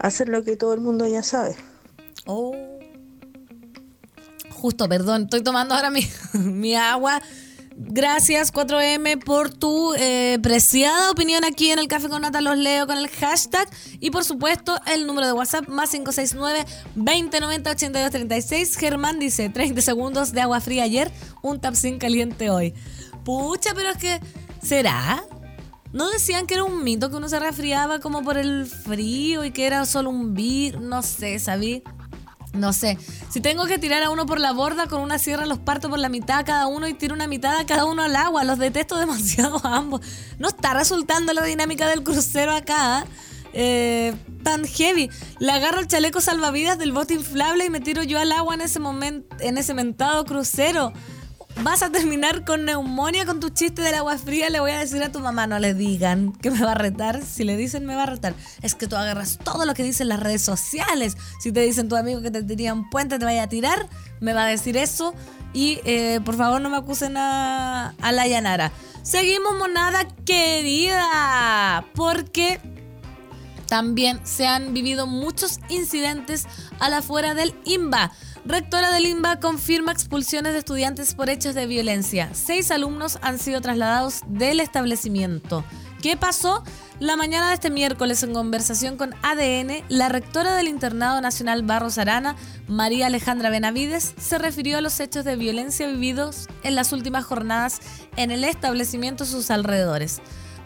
hacer 0.00 0.28
lo 0.28 0.42
que 0.42 0.56
todo 0.56 0.74
el 0.74 0.80
mundo 0.80 1.06
ya 1.06 1.22
sabe. 1.22 1.54
Oh. 2.26 2.69
Justo, 4.60 4.88
perdón, 4.90 5.22
estoy 5.22 5.42
tomando 5.42 5.74
ahora 5.74 5.88
mi, 5.90 6.06
mi 6.34 6.74
agua. 6.74 7.22
Gracias 7.76 8.52
4M 8.52 9.24
por 9.24 9.48
tu 9.48 9.94
eh, 9.94 10.38
preciada 10.42 11.10
opinión 11.10 11.46
aquí 11.46 11.70
en 11.70 11.78
el 11.78 11.88
Café 11.88 12.10
con 12.10 12.20
Nata. 12.20 12.42
Los 12.42 12.58
leo 12.58 12.86
con 12.86 12.98
el 12.98 13.08
hashtag. 13.08 13.66
Y 14.00 14.10
por 14.10 14.22
supuesto, 14.22 14.78
el 14.86 15.06
número 15.06 15.26
de 15.26 15.32
WhatsApp 15.32 15.66
más 15.68 15.94
569-2090-8236. 15.94 18.76
Germán 18.76 19.18
dice: 19.18 19.48
30 19.48 19.80
segundos 19.80 20.32
de 20.32 20.42
agua 20.42 20.60
fría 20.60 20.82
ayer, 20.82 21.10
un 21.40 21.58
tapsin 21.58 21.98
caliente 21.98 22.50
hoy. 22.50 22.74
Pucha, 23.24 23.72
pero 23.74 23.88
es 23.88 23.96
que. 23.96 24.20
¿Será? 24.62 25.24
¿No 25.94 26.10
decían 26.10 26.46
que 26.46 26.52
era 26.52 26.64
un 26.64 26.84
mito 26.84 27.08
que 27.08 27.16
uno 27.16 27.30
se 27.30 27.40
resfriaba 27.40 28.00
como 28.00 28.22
por 28.22 28.36
el 28.36 28.66
frío 28.66 29.42
y 29.42 29.52
que 29.52 29.64
era 29.64 29.86
solo 29.86 30.10
un 30.10 30.34
vir? 30.34 30.78
No 30.80 31.02
sé, 31.02 31.38
¿sabí? 31.38 31.82
No 32.52 32.72
sé, 32.72 32.98
si 33.30 33.40
tengo 33.40 33.66
que 33.66 33.78
tirar 33.78 34.02
a 34.02 34.10
uno 34.10 34.26
por 34.26 34.40
la 34.40 34.52
borda 34.52 34.88
con 34.88 35.00
una 35.02 35.18
sierra, 35.18 35.46
los 35.46 35.58
parto 35.58 35.88
por 35.88 36.00
la 36.00 36.08
mitad 36.08 36.44
cada 36.44 36.66
uno 36.66 36.88
y 36.88 36.94
tiro 36.94 37.14
una 37.14 37.28
mitad 37.28 37.56
a 37.56 37.64
cada 37.64 37.84
uno 37.84 38.02
al 38.02 38.16
agua. 38.16 38.42
Los 38.44 38.58
detesto 38.58 38.96
demasiado 38.98 39.64
a 39.64 39.76
ambos. 39.76 40.00
No 40.38 40.48
está 40.48 40.74
resultando 40.74 41.32
la 41.32 41.44
dinámica 41.44 41.88
del 41.88 42.02
crucero 42.02 42.52
acá. 42.52 43.06
Eh, 43.52 44.14
tan 44.42 44.64
heavy. 44.64 45.10
Le 45.38 45.52
agarro 45.52 45.80
el 45.80 45.88
chaleco 45.88 46.20
salvavidas 46.20 46.78
del 46.78 46.92
bote 46.92 47.14
inflable 47.14 47.64
y 47.64 47.70
me 47.70 47.80
tiro 47.80 48.02
yo 48.02 48.18
al 48.18 48.32
agua 48.32 48.54
en 48.54 48.60
ese 48.60 48.78
momento, 48.78 49.36
en 49.40 49.58
ese 49.58 49.74
mentado 49.74 50.24
crucero 50.24 50.92
vas 51.56 51.82
a 51.82 51.90
terminar 51.90 52.44
con 52.44 52.64
neumonía 52.64 53.26
con 53.26 53.40
tu 53.40 53.50
chiste 53.50 53.82
del 53.82 53.94
agua 53.94 54.16
fría, 54.18 54.50
le 54.50 54.60
voy 54.60 54.70
a 54.70 54.78
decir 54.78 55.02
a 55.02 55.12
tu 55.12 55.20
mamá, 55.20 55.46
no 55.46 55.58
le 55.58 55.74
digan 55.74 56.32
que 56.32 56.50
me 56.50 56.60
va 56.60 56.72
a 56.72 56.74
retar. 56.74 57.22
Si 57.22 57.44
le 57.44 57.56
dicen 57.56 57.84
me 57.86 57.94
va 57.94 58.04
a 58.04 58.06
retar, 58.06 58.34
es 58.62 58.74
que 58.74 58.86
tú 58.86 58.96
agarras 58.96 59.38
todo 59.42 59.64
lo 59.64 59.74
que 59.74 59.82
dicen 59.82 60.08
las 60.08 60.20
redes 60.20 60.42
sociales. 60.42 61.16
Si 61.40 61.52
te 61.52 61.60
dicen 61.60 61.88
tu 61.88 61.96
amigo 61.96 62.22
que 62.22 62.30
te 62.30 62.42
tenían 62.42 62.88
puente, 62.90 63.18
te 63.18 63.24
vaya 63.24 63.44
a 63.44 63.48
tirar, 63.48 63.88
me 64.20 64.32
va 64.32 64.44
a 64.44 64.48
decir 64.48 64.76
eso. 64.76 65.14
Y 65.52 65.80
eh, 65.84 66.20
por 66.24 66.36
favor 66.36 66.60
no 66.60 66.70
me 66.70 66.76
acusen 66.76 67.16
a, 67.16 67.94
a 68.00 68.12
la 68.12 68.26
Yanara. 68.26 68.72
Seguimos, 69.02 69.54
monada 69.58 70.06
querida, 70.24 71.84
porque 71.94 72.60
también 73.70 74.20
se 74.24 74.46
han 74.46 74.74
vivido 74.74 75.06
muchos 75.06 75.60
incidentes 75.68 76.46
a 76.80 76.90
la 76.90 77.02
fuera 77.02 77.34
del 77.34 77.54
IMBA. 77.64 78.12
Rectora 78.46 78.90
del 78.90 79.04
INBA 79.04 79.38
confirma 79.38 79.92
expulsiones 79.92 80.54
de 80.54 80.60
estudiantes 80.60 81.14
por 81.14 81.28
hechos 81.28 81.54
de 81.54 81.66
violencia. 81.66 82.30
Seis 82.32 82.70
alumnos 82.70 83.18
han 83.20 83.38
sido 83.38 83.60
trasladados 83.60 84.22
del 84.28 84.60
establecimiento. 84.60 85.62
¿Qué 86.00 86.16
pasó? 86.16 86.64
La 87.00 87.16
mañana 87.16 87.48
de 87.48 87.54
este 87.54 87.68
miércoles, 87.68 88.22
en 88.22 88.32
conversación 88.32 88.96
con 88.96 89.14
ADN, 89.22 89.84
la 89.90 90.08
rectora 90.08 90.54
del 90.54 90.68
Internado 90.68 91.20
Nacional 91.20 91.62
Barros 91.62 91.98
Arana, 91.98 92.34
María 92.66 93.08
Alejandra 93.08 93.50
Benavides, 93.50 94.14
se 94.18 94.38
refirió 94.38 94.78
a 94.78 94.80
los 94.80 94.98
hechos 95.00 95.26
de 95.26 95.36
violencia 95.36 95.86
vividos 95.86 96.48
en 96.62 96.74
las 96.74 96.94
últimas 96.94 97.24
jornadas 97.24 97.80
en 98.16 98.30
el 98.30 98.44
establecimiento 98.44 99.24
y 99.24 99.26
sus 99.26 99.50
alrededores. 99.50 100.22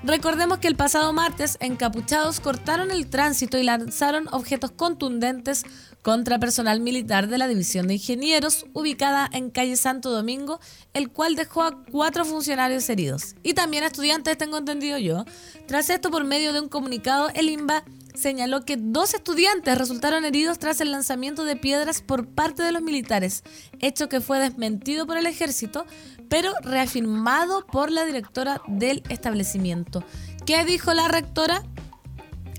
Recordemos 0.07 0.59
que 0.59 0.69
el 0.69 0.77
pasado 0.77 1.15
martes, 1.15 1.57
encapuchados 1.61 2.39
cortaron 2.39 2.91
el 2.91 3.09
tránsito 3.09 3.57
y 3.57 3.63
lanzaron 3.63 4.29
objetos 4.33 4.71
contundentes 4.71 5.65
contra 6.05 6.39
personal 6.39 6.81
militar 6.81 7.29
de 7.29 7.39
la 7.39 7.49
División 7.49 7.89
de 7.89 7.95
Ingenieros, 7.95 8.67
ubicada 8.75 9.27
en 9.33 9.49
calle 9.49 9.75
Santo 9.75 10.11
Domingo, 10.11 10.61
el 10.93 11.11
cual 11.11 11.35
dejó 11.35 11.63
a 11.63 11.83
cuatro 11.91 12.27
funcionarios 12.27 12.87
heridos. 12.91 13.37
Y 13.43 13.55
también 13.55 13.85
a 13.85 13.87
estudiantes, 13.87 14.37
tengo 14.37 14.59
entendido 14.59 14.99
yo. 14.99 15.25
Tras 15.67 15.89
esto, 15.89 16.11
por 16.11 16.25
medio 16.25 16.53
de 16.53 16.61
un 16.61 16.69
comunicado, 16.69 17.31
el 17.35 17.49
INBA 17.49 17.85
señaló 18.15 18.67
que 18.67 18.77
dos 18.77 19.15
estudiantes 19.15 19.79
resultaron 19.79 20.27
heridos 20.27 20.59
tras 20.59 20.83
el 20.83 20.93
lanzamiento 20.93 21.45
de 21.45 21.57
piedras 21.57 22.03
por 22.03 22.29
parte 22.29 22.63
de 22.63 22.71
los 22.71 22.83
militares, 22.83 23.43
hecho 23.81 24.11
que 24.11 24.21
fue 24.21 24.39
desmentido 24.39 25.07
por 25.07 25.17
el 25.17 25.25
ejército, 25.25 25.87
pero 26.29 26.53
reafirmado 26.61 27.67
por 27.67 27.91
la 27.91 28.05
directora 28.05 28.61
del 28.69 29.03
establecimiento. 29.09 30.05
¿Qué 30.45 30.67
dijo 30.67 30.93
la 30.93 31.09
rectora? 31.09 31.63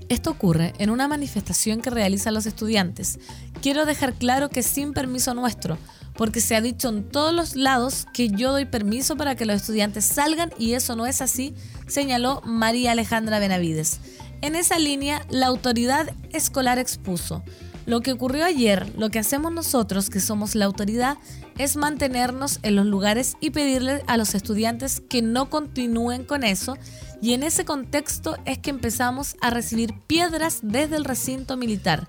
Esto 0.08 0.30
ocurre 0.30 0.72
en 0.78 0.90
una 0.90 1.08
manifestación 1.08 1.80
que 1.80 1.90
realizan 1.90 2.34
los 2.34 2.46
estudiantes. 2.46 3.18
Quiero 3.60 3.86
dejar 3.86 4.14
claro 4.14 4.48
que 4.48 4.62
sin 4.62 4.92
permiso 4.92 5.34
nuestro, 5.34 5.78
porque 6.16 6.40
se 6.40 6.54
ha 6.54 6.60
dicho 6.60 6.88
en 6.88 7.02
todos 7.02 7.34
los 7.34 7.56
lados 7.56 8.06
que 8.12 8.28
yo 8.28 8.52
doy 8.52 8.66
permiso 8.66 9.16
para 9.16 9.34
que 9.34 9.46
los 9.46 9.56
estudiantes 9.56 10.04
salgan 10.04 10.52
y 10.58 10.74
eso 10.74 10.94
no 10.94 11.06
es 11.06 11.20
así, 11.20 11.54
señaló 11.88 12.40
María 12.44 12.92
Alejandra 12.92 13.40
Benavides. 13.40 13.98
En 14.42 14.54
esa 14.54 14.78
línea, 14.78 15.22
la 15.28 15.46
autoridad 15.46 16.14
escolar 16.32 16.78
expuso, 16.78 17.42
lo 17.86 18.00
que 18.00 18.12
ocurrió 18.12 18.44
ayer, 18.44 18.86
lo 18.98 19.10
que 19.10 19.18
hacemos 19.18 19.52
nosotros, 19.52 20.10
que 20.10 20.20
somos 20.20 20.54
la 20.54 20.66
autoridad, 20.66 21.18
es 21.56 21.76
mantenernos 21.76 22.58
en 22.62 22.76
los 22.76 22.84
lugares 22.84 23.36
y 23.40 23.50
pedirle 23.50 24.02
a 24.06 24.16
los 24.16 24.34
estudiantes 24.34 25.00
que 25.08 25.22
no 25.22 25.48
continúen 25.50 26.24
con 26.24 26.44
eso 26.44 26.76
y 27.22 27.32
en 27.32 27.42
ese 27.42 27.64
contexto 27.64 28.36
es 28.44 28.58
que 28.58 28.70
empezamos 28.70 29.36
a 29.40 29.50
recibir 29.50 29.94
piedras 30.06 30.60
desde 30.62 30.96
el 30.96 31.04
recinto 31.04 31.56
militar. 31.56 32.08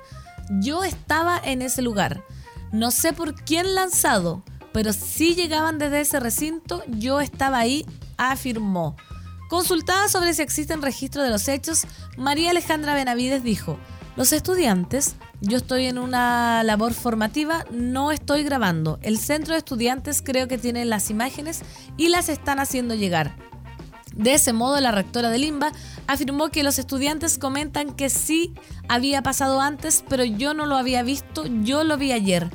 Yo 0.62 0.84
estaba 0.84 1.40
en 1.44 1.62
ese 1.62 1.82
lugar. 1.82 2.24
No 2.72 2.92
sé 2.92 3.14
por 3.14 3.36
quién 3.36 3.76
lanzado, 3.76 4.44
pero 4.74 4.94
si 4.94 5.36
llegaban 5.36 5.78
desde 5.78 6.02
ese 6.02 6.20
recinto, 6.20 6.84
yo 6.88 7.22
estaba 7.22 7.60
ahí, 7.60 7.86
afirmó. 8.18 8.96
Consultada 9.50 10.10
sobre 10.10 10.34
si 10.34 10.42
existen 10.42 10.82
registros 10.82 11.24
de 11.24 11.32
los 11.32 11.48
hechos, 11.48 11.86
María 12.18 12.52
Alejandra 12.52 12.94
Benavides 12.94 13.44
dijo, 13.44 13.80
los 14.18 14.34
estudiantes, 14.34 15.16
yo 15.42 15.58
estoy 15.58 15.86
en 15.86 16.00
una 16.00 16.64
labor 16.64 16.94
formativa, 16.94 17.66
no 17.72 18.12
estoy 18.12 18.44
grabando. 18.44 19.00
El 19.04 19.20
centro 19.20 19.54
de 19.54 19.60
estudiantes 19.60 20.24
creo 20.24 20.48
que 20.48 20.58
tiene 20.58 20.86
las 20.86 21.12
imágenes 21.12 21.62
y 21.98 22.10
las 22.10 22.28
están 22.28 22.60
haciendo 22.60 22.96
llegar. 22.96 23.36
De 24.18 24.34
ese 24.34 24.52
modo, 24.52 24.82
la 24.82 24.92
rectora 24.92 25.30
de 25.30 25.38
Limba 25.38 25.72
afirmó 26.08 26.50
que 26.50 26.64
los 26.64 26.80
estudiantes 26.80 27.38
comentan 27.38 27.94
que 27.94 28.10
sí 28.10 28.54
había 28.90 29.22
pasado 29.22 29.62
antes, 29.62 30.04
pero 30.10 30.24
yo 30.24 30.56
no 30.56 30.66
lo 30.66 30.76
había 30.76 31.04
visto, 31.04 31.46
yo 31.46 31.84
lo 31.84 31.98
vi 31.98 32.12
ayer. 32.12 32.50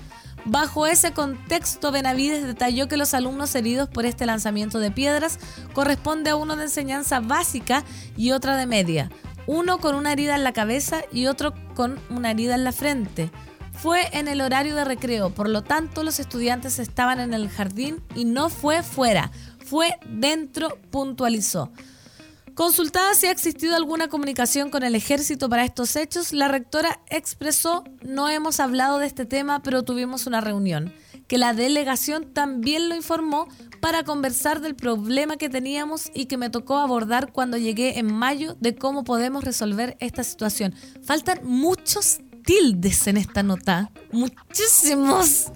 Bajo 0.44 0.88
ese 0.88 1.12
contexto, 1.12 1.92
Benavides 1.92 2.44
detalló 2.44 2.88
que 2.88 2.96
los 2.96 3.14
alumnos 3.14 3.54
heridos 3.54 3.88
por 3.88 4.06
este 4.06 4.26
lanzamiento 4.26 4.80
de 4.80 4.90
piedras 4.90 5.38
corresponde 5.72 6.30
a 6.30 6.36
uno 6.36 6.56
de 6.56 6.64
enseñanza 6.64 7.20
básica 7.20 7.84
y 8.16 8.32
otra 8.32 8.56
de 8.56 8.66
media, 8.66 9.08
uno 9.46 9.78
con 9.78 9.94
una 9.94 10.12
herida 10.12 10.34
en 10.34 10.42
la 10.42 10.52
cabeza 10.52 11.02
y 11.12 11.26
otro 11.26 11.54
con 11.76 12.00
una 12.10 12.32
herida 12.32 12.56
en 12.56 12.64
la 12.64 12.72
frente. 12.72 13.30
Fue 13.72 14.08
en 14.12 14.26
el 14.26 14.40
horario 14.40 14.74
de 14.74 14.84
recreo, 14.84 15.30
por 15.30 15.48
lo 15.48 15.62
tanto 15.62 16.02
los 16.02 16.18
estudiantes 16.18 16.80
estaban 16.80 17.20
en 17.20 17.34
el 17.34 17.48
jardín 17.48 18.02
y 18.16 18.24
no 18.24 18.48
fue 18.48 18.82
fuera 18.82 19.30
fue 19.72 19.98
dentro, 20.06 20.76
puntualizó. 20.90 21.72
Consultada 22.54 23.14
si 23.14 23.26
ha 23.26 23.30
existido 23.30 23.74
alguna 23.74 24.08
comunicación 24.08 24.68
con 24.68 24.82
el 24.82 24.94
ejército 24.94 25.48
para 25.48 25.64
estos 25.64 25.96
hechos, 25.96 26.34
la 26.34 26.46
rectora 26.48 27.00
expresó, 27.08 27.82
no 28.02 28.28
hemos 28.28 28.60
hablado 28.60 28.98
de 28.98 29.06
este 29.06 29.24
tema, 29.24 29.62
pero 29.62 29.82
tuvimos 29.82 30.26
una 30.26 30.42
reunión, 30.42 30.92
que 31.26 31.38
la 31.38 31.54
delegación 31.54 32.34
también 32.34 32.90
lo 32.90 32.94
informó 32.94 33.48
para 33.80 34.04
conversar 34.04 34.60
del 34.60 34.74
problema 34.74 35.38
que 35.38 35.48
teníamos 35.48 36.10
y 36.12 36.26
que 36.26 36.36
me 36.36 36.50
tocó 36.50 36.76
abordar 36.76 37.32
cuando 37.32 37.56
llegué 37.56 37.98
en 37.98 38.12
mayo 38.12 38.58
de 38.60 38.74
cómo 38.74 39.04
podemos 39.04 39.42
resolver 39.42 39.96
esta 40.00 40.22
situación. 40.22 40.74
Faltan 41.02 41.40
muchos 41.44 42.20
tildes 42.44 43.06
en 43.06 43.16
esta 43.16 43.42
nota, 43.42 43.90
muchísimos. 44.12 45.46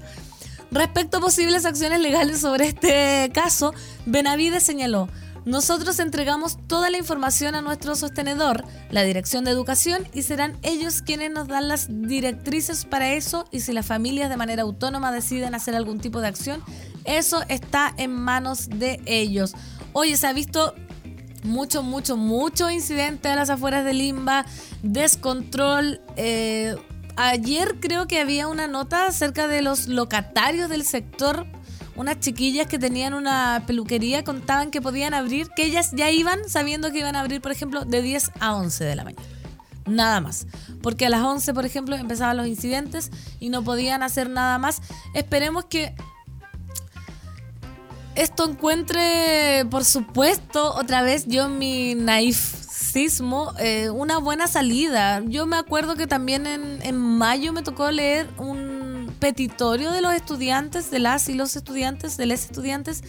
Respecto 0.77 1.17
a 1.17 1.21
posibles 1.21 1.65
acciones 1.65 2.01
legales 2.01 2.41
sobre 2.41 2.67
este 2.67 3.31
caso, 3.33 3.73
Benavides 4.05 4.63
señaló, 4.63 5.09
nosotros 5.47 5.99
entregamos 6.01 6.59
toda 6.67 6.91
la 6.91 6.99
información 6.99 7.55
a 7.55 7.63
nuestro 7.63 7.95
sostenedor, 7.95 8.63
la 8.91 9.03
Dirección 9.03 9.45
de 9.45 9.53
Educación, 9.53 10.07
y 10.13 10.21
serán 10.21 10.59
ellos 10.61 11.01
quienes 11.01 11.31
nos 11.31 11.49
dan 11.49 11.69
las 11.69 11.87
directrices 11.89 12.85
para 12.85 13.15
eso 13.15 13.47
y 13.51 13.61
si 13.61 13.73
las 13.73 13.87
familias 13.87 14.29
de 14.29 14.37
manera 14.37 14.65
autónoma 14.65 15.13
deciden 15.13 15.55
hacer 15.55 15.75
algún 15.75 15.99
tipo 15.99 16.21
de 16.21 16.29
acción, 16.29 16.63
eso 17.07 17.43
está 17.49 17.95
en 17.97 18.11
manos 18.11 18.69
de 18.69 19.01
ellos. 19.07 19.55
Oye, 19.95 20.19
se 20.19 20.27
ha 20.27 20.35
visto 20.35 20.75
mucho, 21.43 21.83
mucho, 21.83 22.19
mucho 22.19 22.69
incidente 22.69 23.31
a 23.31 23.37
las 23.37 23.49
afueras 23.49 23.83
de 23.83 23.95
Limba, 23.95 24.45
descontrol. 24.83 26.03
Eh, 26.17 26.77
ayer 27.17 27.77
creo 27.81 28.07
que 28.07 28.21
había 28.21 28.49
una 28.49 28.69
nota 28.69 29.07
acerca 29.07 29.49
de 29.49 29.63
los 29.63 29.89
locatarios 29.89 30.69
del 30.69 30.85
sector. 30.85 31.47
Unas 31.97 32.21
chiquillas 32.21 32.67
que 32.67 32.79
tenían 32.79 33.15
una 33.15 33.65
peluquería 33.67 34.23
contaban 34.23 34.71
que 34.71 34.83
podían 34.83 35.15
abrir, 35.15 35.49
que 35.57 35.65
ellas 35.65 35.93
ya 35.95 36.11
iban 36.11 36.49
sabiendo 36.49 36.93
que 36.93 36.99
iban 36.99 37.17
a 37.17 37.21
abrir, 37.21 37.41
por 37.41 37.53
ejemplo, 37.53 37.85
de 37.85 38.03
10 38.03 38.33
a 38.39 38.55
11 38.55 38.85
de 38.85 38.97
la 38.97 39.05
mañana. 39.05 39.23
Nada 39.87 40.21
más. 40.21 40.47
Porque 40.83 41.07
a 41.07 41.11
las 41.11 41.23
11, 41.23 41.55
por 41.55 41.65
ejemplo, 41.65 41.97
empezaban 41.97 42.37
los 42.37 42.47
incidentes 42.47 43.11
y 43.41 43.49
no 43.49 43.63
podían 43.63 44.03
hacer 44.03 44.29
nada 44.29 44.59
más. 44.59 44.83
Esperemos 45.15 45.65
que 45.65 45.95
esto 48.15 48.49
encuentre, 48.49 49.67
por 49.71 49.85
supuesto, 49.85 50.75
otra 50.75 51.03
vez 51.03 51.27
yo 51.27 51.49
mi 51.49 51.95
naifismo, 52.77 53.53
eh, 53.59 53.91
una 53.91 54.19
buena 54.19 54.47
salida. 54.47 55.23
Yo 55.27 55.47
me 55.47 55.57
acuerdo 55.57 55.97
que 55.97 56.07
también 56.07 56.47
en, 56.47 56.81
en 56.83 56.97
mayo 56.97 57.53
me 57.53 57.63
tocó 57.63 57.91
leer 57.91 58.29
un 58.39 59.15
petitorio 59.19 59.93
de 59.93 60.03
los 60.03 60.13
estudiantes, 60.13 60.91
de 60.91 60.99
las 60.99 61.29
y 61.29 61.35
los 61.35 61.57
estudiantes, 61.57 62.17
de 62.17 62.27
los 62.27 62.41
estudiantes, 62.41 63.03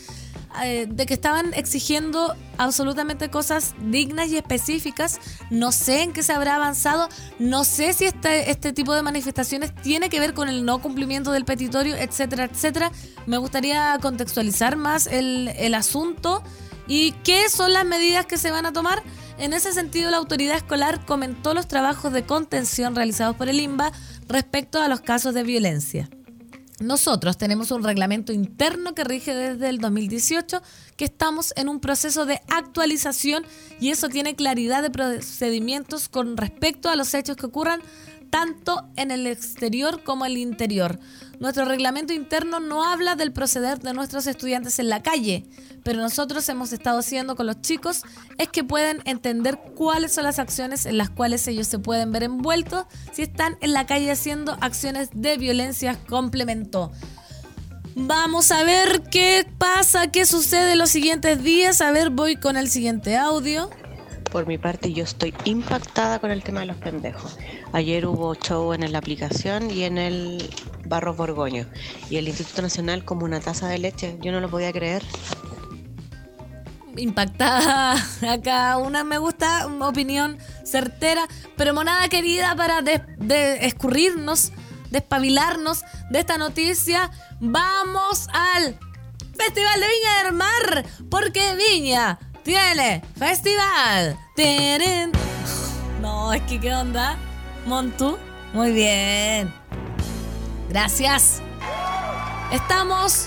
eh, 0.63 0.87
de 0.89 1.05
que 1.05 1.13
estaban 1.13 1.53
exigiendo 1.53 2.33
absolutamente 2.57 3.29
cosas 3.29 3.75
dignas 3.81 4.29
y 4.29 4.37
específicas. 4.37 5.19
No 5.49 5.71
sé 5.71 6.01
en 6.03 6.13
qué 6.13 6.23
se 6.23 6.33
habrá 6.33 6.55
avanzado, 6.55 7.09
no 7.37 7.63
sé 7.65 7.93
si 7.93 8.05
este, 8.05 8.49
este 8.49 8.71
tipo 8.71 8.95
de 8.95 9.01
manifestaciones 9.01 9.75
tiene 9.75 10.09
que 10.09 10.19
ver 10.19 10.33
con 10.33 10.47
el 10.47 10.63
no 10.63 10.81
cumplimiento 10.81 11.31
del 11.31 11.43
petitorio, 11.43 11.95
etcétera, 11.97 12.45
etcétera. 12.45 12.91
Me 13.25 13.37
gustaría 13.37 13.97
contextualizar 14.01 14.77
más 14.77 15.07
el, 15.07 15.49
el 15.57 15.73
asunto 15.73 16.41
y 16.87 17.11
qué 17.23 17.49
son 17.49 17.73
las 17.73 17.85
medidas 17.85 18.25
que 18.25 18.37
se 18.37 18.49
van 18.49 18.65
a 18.65 18.71
tomar. 18.71 19.03
En 19.39 19.53
ese 19.53 19.71
sentido, 19.71 20.09
la 20.09 20.17
autoridad 20.17 20.57
escolar 20.57 21.05
comentó 21.05 21.53
los 21.53 21.67
trabajos 21.67 22.11
de 22.11 22.25
contención 22.25 22.95
realizados 22.95 23.35
por 23.35 23.49
el 23.49 23.59
INBA 23.59 23.91
respecto 24.27 24.81
a 24.81 24.87
los 24.87 25.01
casos 25.01 25.35
de 25.35 25.43
violencia. 25.43 26.09
Nosotros 26.79 27.37
tenemos 27.37 27.71
un 27.71 27.83
reglamento 27.83 28.33
interno 28.33 28.93
que 28.93 29.03
rige 29.03 29.35
desde 29.35 29.69
el 29.69 29.79
2018, 29.79 30.61
que 30.95 31.05
estamos 31.05 31.53
en 31.55 31.69
un 31.69 31.79
proceso 31.79 32.25
de 32.25 32.41
actualización 32.49 33.45
y 33.79 33.89
eso 33.89 34.09
tiene 34.09 34.35
claridad 34.35 34.81
de 34.81 34.91
procedimientos 34.91 36.09
con 36.09 36.37
respecto 36.37 36.89
a 36.89 36.95
los 36.95 37.13
hechos 37.13 37.35
que 37.35 37.47
ocurran 37.47 37.81
tanto 38.29 38.89
en 38.95 39.11
el 39.11 39.27
exterior 39.27 40.03
como 40.03 40.25
en 40.25 40.31
el 40.31 40.37
interior. 40.37 40.99
Nuestro 41.39 41.65
reglamento 41.65 42.13
interno 42.13 42.59
no 42.59 42.83
habla 42.83 43.15
del 43.15 43.31
proceder 43.31 43.79
de 43.79 43.93
nuestros 43.93 44.25
estudiantes 44.25 44.79
en 44.79 44.89
la 44.89 45.03
calle, 45.03 45.45
pero 45.83 45.99
nosotros 45.99 46.47
hemos 46.49 46.73
estado 46.73 46.99
haciendo 46.99 47.35
con 47.35 47.45
los 47.45 47.61
chicos 47.61 48.01
es 48.37 48.47
que 48.49 48.63
pueden 48.63 49.01
entender 49.05 49.59
cuáles 49.75 50.13
son 50.13 50.23
las 50.23 50.39
acciones 50.39 50.85
en 50.85 50.97
las 50.97 51.09
cuales 51.09 51.47
ellos 51.47 51.67
se 51.67 51.79
pueden 51.79 52.11
ver 52.11 52.23
envueltos 52.23 52.85
si 53.11 53.21
están 53.21 53.57
en 53.61 53.73
la 53.73 53.85
calle 53.85 54.11
haciendo 54.11 54.57
acciones 54.61 55.09
de 55.13 55.37
violencia, 55.37 55.99
complementó. 56.07 56.91
Vamos 57.99 58.51
a 58.51 58.63
ver 58.63 59.01
qué 59.09 59.47
pasa, 59.57 60.11
qué 60.11 60.27
sucede 60.27 60.75
los 60.75 60.91
siguientes 60.91 61.41
días. 61.41 61.81
A 61.81 61.91
ver, 61.91 62.11
voy 62.11 62.35
con 62.35 62.55
el 62.55 62.69
siguiente 62.69 63.17
audio. 63.17 63.71
Por 64.31 64.45
mi 64.45 64.57
parte, 64.57 64.91
yo 64.91 65.03
estoy 65.03 65.33
impactada 65.45 66.19
con 66.19 66.31
el 66.31 66.43
tema 66.43 66.61
de 66.61 66.67
los 66.67 66.77
pendejos. 66.77 67.37
Ayer 67.71 68.05
hubo 68.05 68.35
show 68.35 68.73
en 68.73 68.91
la 68.91 68.97
aplicación 68.97 69.71
y 69.71 69.83
en 69.83 69.97
el 69.97 70.49
Barros 70.85 71.15
Borgoño. 71.15 71.65
Y 72.09 72.17
el 72.17 72.27
Instituto 72.27 72.61
Nacional 72.61 73.05
como 73.05 73.25
una 73.25 73.39
taza 73.39 73.67
de 73.69 73.77
leche. 73.77 74.17
Yo 74.21 74.31
no 74.31 74.39
lo 74.39 74.49
podía 74.49 74.73
creer. 74.73 75.03
Impactada 76.97 77.95
acá, 78.29 78.77
una 78.77 79.03
me 79.03 79.17
gusta, 79.17 79.67
una 79.67 79.87
opinión 79.87 80.37
certera, 80.63 81.27
pero 81.55 81.73
monada 81.73 82.07
querida 82.09 82.55
para 82.55 82.81
de, 82.81 83.65
escurrirnos, 83.65 84.51
despabilarnos 84.89 85.83
de 86.09 86.19
esta 86.19 86.37
noticia. 86.37 87.11
Vamos 87.39 88.27
al 88.33 88.77
Festival 89.37 89.79
de 89.79 89.85
Viña 89.87 90.23
del 90.23 90.33
Mar, 90.33 90.85
porque 91.09 91.55
Viña 91.55 92.19
tiene 92.47 93.03
festival. 93.19 94.17
No, 96.01 96.31
es 96.31 96.41
que 96.43 96.61
qué 96.61 96.73
onda. 96.73 97.17
Montu, 97.65 98.17
muy 98.53 98.71
bien. 98.71 99.53
Gracias. 100.69 101.41
Estamos 102.53 103.25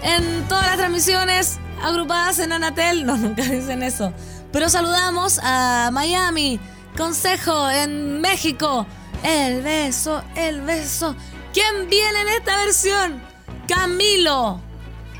en 0.00 0.46
todas 0.46 0.64
las 0.68 0.76
transmisiones 0.76 1.58
agrupadas 1.82 2.38
en 2.38 2.52
Anatel. 2.52 3.04
No, 3.04 3.16
nunca 3.16 3.42
dicen 3.42 3.82
eso. 3.82 4.12
Pero 4.52 4.68
saludamos 4.68 5.40
a 5.42 5.90
Miami, 5.92 6.60
Consejo 6.96 7.68
en 7.68 8.20
México. 8.20 8.86
El 9.24 9.62
beso, 9.62 10.22
el 10.36 10.60
beso. 10.60 11.16
¿Quién 11.52 11.88
viene 11.90 12.20
en 12.20 12.28
esta 12.28 12.56
versión? 12.58 13.20
Camilo, 13.66 14.60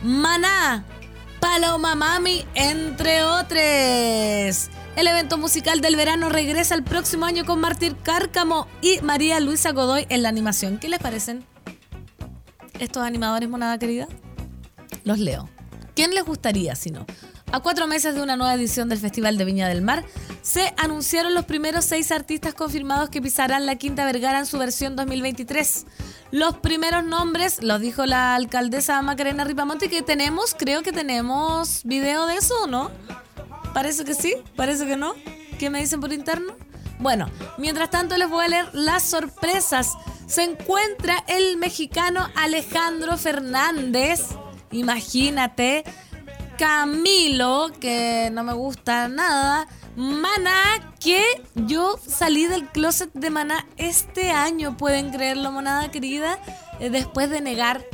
Maná, 0.05 0.85
Paloma 1.49 1.95
Mami, 1.95 2.45
entre 2.57 3.23
otros. 3.23 4.69
El 4.97 5.07
evento 5.07 5.39
musical 5.39 5.81
del 5.81 5.95
verano 5.95 6.29
regresa 6.29 6.75
el 6.75 6.83
próximo 6.83 7.25
año 7.25 7.45
con 7.45 7.61
Martín 7.61 7.97
Cárcamo 8.03 8.67
y 8.83 9.01
María 9.01 9.39
Luisa 9.39 9.71
Godoy 9.71 10.07
en 10.09 10.25
la 10.25 10.29
animación. 10.29 10.79
¿Qué 10.79 10.89
les 10.89 10.99
parecen 10.99 11.45
estos 12.81 13.05
animadores, 13.05 13.49
monada 13.49 13.79
querida? 13.79 14.09
Los 15.05 15.21
leo. 15.21 15.49
¿Quién 15.95 16.17
les 16.17 16.25
gustaría 16.25 16.75
si 16.75 16.91
no? 16.91 17.07
A 17.53 17.61
cuatro 17.61 17.87
meses 17.87 18.17
de 18.17 18.23
una 18.23 18.37
nueva 18.37 18.55
edición 18.55 18.89
del 18.89 18.99
Festival 18.99 19.39
de 19.39 19.45
Viña 19.45 19.69
del 19.69 19.83
Mar, 19.83 20.05
se 20.43 20.75
anunciaron 20.77 21.33
los 21.33 21.45
primeros 21.45 21.85
seis 21.85 22.11
artistas 22.11 22.55
confirmados 22.55 23.09
que 23.09 23.23
pisarán 23.23 23.67
la 23.67 23.77
Quinta 23.77 24.05
Vergara 24.05 24.41
en 24.41 24.47
su 24.47 24.59
versión 24.59 24.97
2023. 24.97 25.87
Los 26.33 26.59
primeros 26.59 27.05
nombres 27.05 27.63
los 27.63 27.81
dijo 27.81 28.05
la 28.05 28.35
alcaldesa 28.35 29.01
Macarena 29.03 29.45
Ripamonte 29.45 29.89
que 29.89 30.03
tenemos, 30.03 30.55
creo 30.59 30.83
que 30.83 30.93
tenemos 30.93 31.83
video 31.85 32.27
de 32.27 32.37
eso, 32.37 32.67
¿no? 32.67 32.91
Parece 33.73 34.05
que 34.05 34.15
sí, 34.15 34.35
parece 34.57 34.87
que 34.87 34.97
no. 34.97 35.15
¿Qué 35.59 35.71
me 35.71 35.81
dicen 35.81 36.01
por 36.01 36.13
interno? 36.13 36.55
Bueno, 36.99 37.31
mientras 37.59 37.91
tanto 37.91 38.17
les 38.17 38.29
voy 38.29 38.45
a 38.45 38.49
leer 38.49 38.69
las 38.73 39.03
sorpresas. 39.05 39.95
Se 40.27 40.43
encuentra 40.43 41.23
el 41.29 41.57
mexicano 41.57 42.29
Alejandro 42.35 43.17
Fernández. 43.17 44.21
Imagínate. 44.73 45.85
Camilo, 46.59 47.71
que 47.81 48.31
no 48.33 48.45
me 48.45 48.53
gusta 48.53 49.09
nada. 49.09 49.67
Maná, 49.97 50.95
que 51.01 51.23
yo 51.55 51.99
salí 52.07 52.47
del 52.47 52.67
closet 52.69 53.13
de 53.13 53.31
Maná 53.31 53.67
este 53.77 54.31
año, 54.31 54.77
pueden 54.77 55.11
creerlo, 55.11 55.51
monada 55.53 55.91
querida, 55.91 56.39
eh, 56.81 56.91
después 56.91 57.31
de 57.31 57.41
negar 57.41 57.85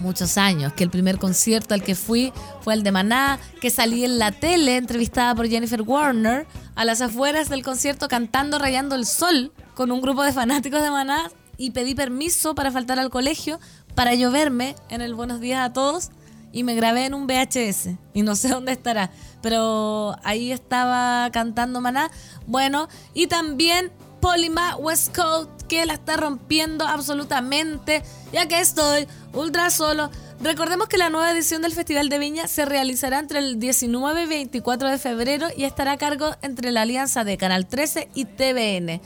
muchos 0.00 0.36
años, 0.36 0.72
que 0.72 0.84
el 0.84 0.90
primer 0.90 1.18
concierto 1.18 1.74
al 1.74 1.82
que 1.82 1.94
fui 1.94 2.32
fue 2.60 2.74
el 2.74 2.82
de 2.82 2.92
Maná, 2.92 3.38
que 3.60 3.70
salí 3.70 4.04
en 4.04 4.18
la 4.18 4.32
tele 4.32 4.76
entrevistada 4.76 5.34
por 5.34 5.48
Jennifer 5.48 5.82
Warner 5.82 6.46
a 6.74 6.84
las 6.84 7.00
afueras 7.00 7.48
del 7.48 7.62
concierto 7.62 8.08
cantando 8.08 8.58
Rayando 8.58 8.94
el 8.94 9.06
Sol 9.06 9.52
con 9.74 9.90
un 9.90 10.00
grupo 10.00 10.22
de 10.22 10.32
fanáticos 10.32 10.82
de 10.82 10.90
Maná 10.90 11.30
y 11.56 11.70
pedí 11.70 11.94
permiso 11.94 12.54
para 12.54 12.70
faltar 12.70 12.98
al 12.98 13.10
colegio 13.10 13.58
para 13.94 14.14
lloverme 14.14 14.76
en 14.90 15.00
el 15.00 15.14
Buenos 15.14 15.40
Días 15.40 15.64
a 15.64 15.72
todos 15.72 16.10
y 16.52 16.64
me 16.64 16.74
grabé 16.74 17.06
en 17.06 17.14
un 17.14 17.26
VHS 17.26 17.90
y 18.14 18.22
no 18.22 18.36
sé 18.36 18.48
dónde 18.50 18.72
estará, 18.72 19.10
pero 19.42 20.16
ahí 20.24 20.52
estaba 20.52 21.30
cantando 21.32 21.80
Maná. 21.80 22.10
Bueno, 22.46 22.88
y 23.14 23.26
también 23.26 23.92
Polima 24.20 24.76
Westcoat 24.76 25.56
que 25.68 25.84
la 25.84 25.94
está 25.94 26.16
rompiendo 26.16 26.86
absolutamente, 26.86 28.02
ya 28.32 28.46
que 28.46 28.60
estoy 28.60 29.06
ultra 29.32 29.70
solo. 29.70 30.10
Recordemos 30.40 30.88
que 30.88 30.98
la 30.98 31.10
nueva 31.10 31.30
edición 31.30 31.62
del 31.62 31.72
Festival 31.72 32.08
de 32.08 32.18
Viña 32.18 32.46
se 32.46 32.64
realizará 32.64 33.18
entre 33.18 33.38
el 33.38 33.58
19 33.58 34.22
y 34.22 34.26
24 34.26 34.90
de 34.90 34.98
febrero 34.98 35.48
y 35.56 35.64
estará 35.64 35.92
a 35.92 35.96
cargo 35.96 36.34
entre 36.42 36.72
la 36.72 36.82
alianza 36.82 37.24
de 37.24 37.36
Canal 37.36 37.66
13 37.66 38.10
y 38.14 38.26
TVN. 38.26 39.00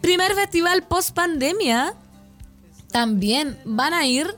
Primer 0.00 0.34
festival 0.34 0.82
post 0.82 1.14
pandemia. 1.14 1.94
También 2.90 3.58
van 3.64 3.94
a 3.94 4.04
ir 4.04 4.34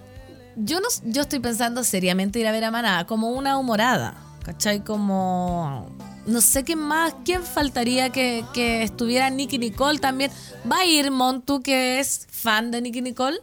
yo 0.57 0.81
no 0.81 0.89
yo 1.05 1.23
estoy 1.23 1.41
pensando 1.41 1.85
seriamente 1.85 2.39
ir 2.39 2.47
a 2.47 2.53
ver 2.53 2.65
a 2.65 2.71
Maná 2.71 3.07
como 3.07 3.31
una 3.31 3.59
humorada, 3.59 4.15
¿cachai? 4.45 4.83
Como 4.85 5.89
no 6.27 6.41
sé 6.41 6.65
qué 6.65 6.77
más, 6.77 7.15
quién 7.25 7.43
faltaría 7.43 8.11
que, 8.11 8.45
estuviera 8.83 9.31
Nicky 9.31 9.59
Nicole 9.59 9.99
también. 9.99 10.31
¿Va 10.71 10.79
a 10.79 10.87
ir 10.87 11.11
Montu 11.11 11.61
que 11.61 12.01
es 12.01 12.27
fan 12.31 12.71
de 12.71 12.81
Nicky 12.81 13.03
Nicole? 13.03 13.39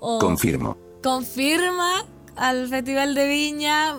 Confirmo. 0.00 0.76
Confirma 1.02 2.04
al 2.36 2.68
Festival 2.68 3.14
de 3.14 3.28
Viña. 3.28 3.94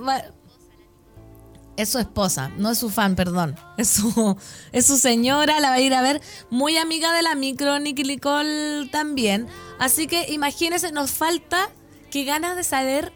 Es 1.75 1.89
su 1.89 1.99
esposa, 1.99 2.49
no 2.57 2.71
es 2.71 2.77
su 2.77 2.89
fan, 2.89 3.15
perdón. 3.15 3.55
Es 3.77 3.89
su, 3.89 4.35
es 4.71 4.87
su 4.87 4.97
señora, 4.97 5.59
la 5.59 5.69
va 5.69 5.75
a 5.75 5.79
ir 5.79 5.93
a 5.93 6.01
ver. 6.01 6.21
Muy 6.49 6.77
amiga 6.77 7.13
de 7.13 7.21
la 7.21 7.35
micro, 7.35 7.79
Nicky 7.79 8.03
Nicole 8.03 8.89
también. 8.91 9.47
Así 9.79 10.07
que 10.07 10.31
imagínense, 10.33 10.91
nos 10.91 11.11
falta 11.11 11.69
qué 12.11 12.23
ganas 12.23 12.55
de 12.55 12.63
saber 12.63 13.13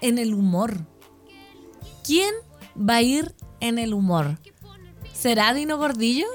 en 0.00 0.18
el 0.18 0.34
humor. 0.34 0.86
¿Quién 2.04 2.34
va 2.76 2.96
a 2.96 3.02
ir 3.02 3.34
en 3.60 3.78
el 3.78 3.94
humor? 3.94 4.38
¿Será 5.12 5.54
Dino 5.54 5.78
Gordillo? 5.78 6.26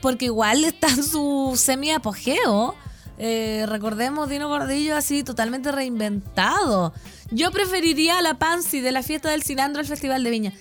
Porque 0.00 0.26
igual 0.26 0.64
está 0.64 0.88
en 0.88 1.02
su 1.02 1.54
semi-apogeo. 1.56 2.74
Eh, 3.18 3.64
recordemos 3.66 4.28
Dino 4.28 4.48
Gordillo 4.48 4.94
así 4.94 5.24
totalmente 5.24 5.72
reinventado. 5.72 6.92
Yo 7.30 7.50
preferiría 7.50 8.18
a 8.18 8.22
la 8.22 8.38
Pansy 8.38 8.80
de 8.80 8.92
la 8.92 9.02
fiesta 9.02 9.30
del 9.30 9.42
Cilantro 9.42 9.80
al 9.80 9.86
Festival 9.86 10.22
de 10.22 10.30
Viña. 10.30 10.52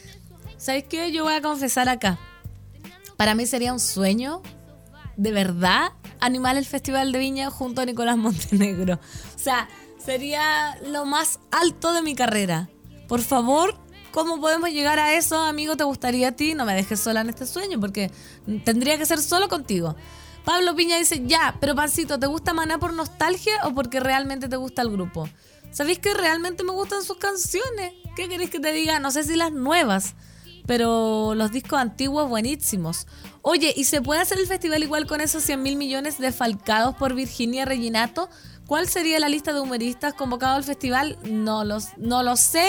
¿Sabéis 0.58 0.86
qué? 0.90 1.12
Yo 1.12 1.24
voy 1.24 1.34
a 1.34 1.42
confesar 1.42 1.90
acá. 1.90 2.18
Para 3.18 3.36
mí 3.36 3.46
sería 3.46 3.72
un 3.72 3.80
sueño, 3.80 4.42
de 5.16 5.32
verdad, 5.32 5.92
animar 6.20 6.58
el 6.58 6.66
Festival 6.66 7.12
de 7.12 7.20
Viña 7.20 7.50
junto 7.52 7.82
a 7.82 7.86
Nicolás 7.86 8.18
Montenegro. 8.18 8.96
O 8.96 9.40
sea, 9.40 9.68
Sería 10.06 10.78
lo 10.86 11.06
más 11.06 11.40
alto 11.50 11.92
de 11.94 12.04
mi 12.04 12.14
carrera. 12.14 12.70
Por 13.08 13.22
favor, 13.22 13.76
¿cómo 14.12 14.40
podemos 14.40 14.70
llegar 14.70 15.00
a 15.00 15.16
eso, 15.16 15.40
amigo? 15.40 15.76
¿Te 15.76 15.84
gustaría 15.84 16.28
a 16.28 16.32
ti? 16.34 16.54
No 16.54 16.64
me 16.64 16.76
dejes 16.76 17.00
sola 17.00 17.22
en 17.22 17.30
este 17.30 17.48
sueño 17.48 17.80
porque 17.80 18.12
tendría 18.64 19.00
que 19.00 19.08
ser 19.08 19.20
solo 19.20 19.50
contigo. 19.50 19.96
Pablo 20.44 20.76
Piña 20.76 21.00
dice, 21.00 21.24
ya, 21.26 21.58
pero 21.60 21.74
Pancito, 21.74 22.20
¿te 22.20 22.28
gusta 22.28 22.54
Maná 22.54 22.78
por 22.78 22.94
nostalgia 22.94 23.56
o 23.64 23.74
porque 23.74 24.00
realmente 24.00 24.48
te 24.48 24.58
gusta 24.58 24.84
el 24.84 24.92
grupo? 24.92 25.28
¿Sabéis 25.72 25.98
que 25.98 26.14
realmente 26.14 26.64
me 26.64 26.72
gustan 26.72 27.02
sus 27.02 27.18
canciones? 27.18 27.94
¿Qué 28.16 28.30
queréis 28.30 28.52
que 28.52 28.60
te 28.60 28.72
diga? 28.72 29.00
No 29.00 29.10
sé 29.10 29.24
si 29.24 29.36
las 29.36 29.52
nuevas, 29.52 30.14
pero 30.68 31.34
los 31.34 31.52
discos 31.52 31.80
antiguos 31.80 32.30
buenísimos. 32.30 33.08
Oye, 33.42 33.74
¿y 33.76 33.86
se 33.86 34.04
puede 34.04 34.22
hacer 34.22 34.40
el 34.40 34.46
festival 34.46 34.84
igual 34.84 35.08
con 35.08 35.20
esos 35.20 35.44
100 35.44 35.64
mil 35.64 35.78
millones 35.78 36.20
defalcados 36.20 36.96
por 36.96 37.16
Virginia 37.16 37.66
Reginato? 37.66 38.30
¿Cuál 38.68 38.88
sería 38.88 39.20
la 39.20 39.30
lista 39.30 39.54
de 39.54 39.60
humoristas 39.60 40.14
convocados 40.14 40.58
al 40.58 40.64
festival? 40.64 41.18
No, 41.24 41.64
los, 41.64 41.98
no 41.98 42.24
lo 42.24 42.36
sé. 42.36 42.68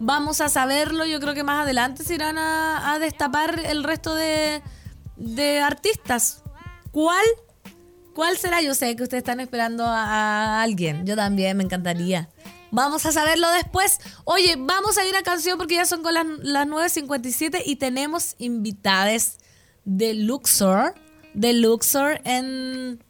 Vamos 0.00 0.40
a 0.40 0.48
saberlo. 0.48 1.06
Yo 1.06 1.20
creo 1.20 1.34
que 1.34 1.44
más 1.44 1.62
adelante 1.62 2.02
se 2.02 2.14
irán 2.14 2.36
a, 2.38 2.98
destapar 2.98 3.60
el 3.64 3.84
resto 3.84 4.14
de, 4.14 4.60
de 5.16 5.60
artistas. 5.60 6.42
¿Cuál? 6.90 7.24
¿Cuál 8.12 8.38
será? 8.38 8.62
Yo 8.62 8.74
sé 8.74 8.96
que 8.96 9.02
ustedes 9.02 9.20
están 9.20 9.40
esperando 9.40 9.84
a, 9.84 10.62
alguien. 10.62 11.06
Yo 11.06 11.14
también, 11.14 11.56
me 11.56 11.62
encantaría. 11.62 12.28
Vamos 12.72 13.06
a 13.06 13.12
saberlo 13.12 13.48
después. 13.52 14.00
Oye, 14.24 14.56
vamos 14.58 14.98
a 14.98 15.06
ir 15.06 15.14
a 15.14 15.22
canción 15.22 15.58
porque 15.58 15.74
ya 15.74 15.84
son 15.84 16.02
con 16.02 16.14
las, 16.14 16.26
las 16.42 16.66
9.57 16.66 17.62
y 17.64 17.76
tenemos 17.76 18.34
invitades 18.38 19.36
de 19.84 20.14
Luxor. 20.14 20.94
De 21.34 21.52
Luxor 21.52 22.20
en, 22.24 23.04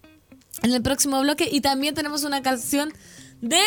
en 0.62 0.72
el 0.72 0.82
próximo 0.82 1.20
bloque. 1.20 1.48
Y 1.50 1.60
también 1.60 1.94
tenemos 1.94 2.24
una 2.24 2.42
canción 2.42 2.92
de 3.40 3.62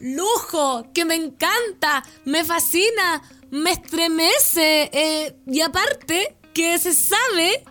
lujo 0.00 0.86
que 0.92 1.04
me 1.04 1.14
encanta, 1.14 2.04
me 2.24 2.44
fascina, 2.44 3.22
me 3.50 3.72
estremece. 3.72 4.90
Eh, 4.92 5.36
y 5.46 5.60
aparte 5.60 6.36
que 6.52 6.78
se 6.78 6.94
sabe 6.94 7.64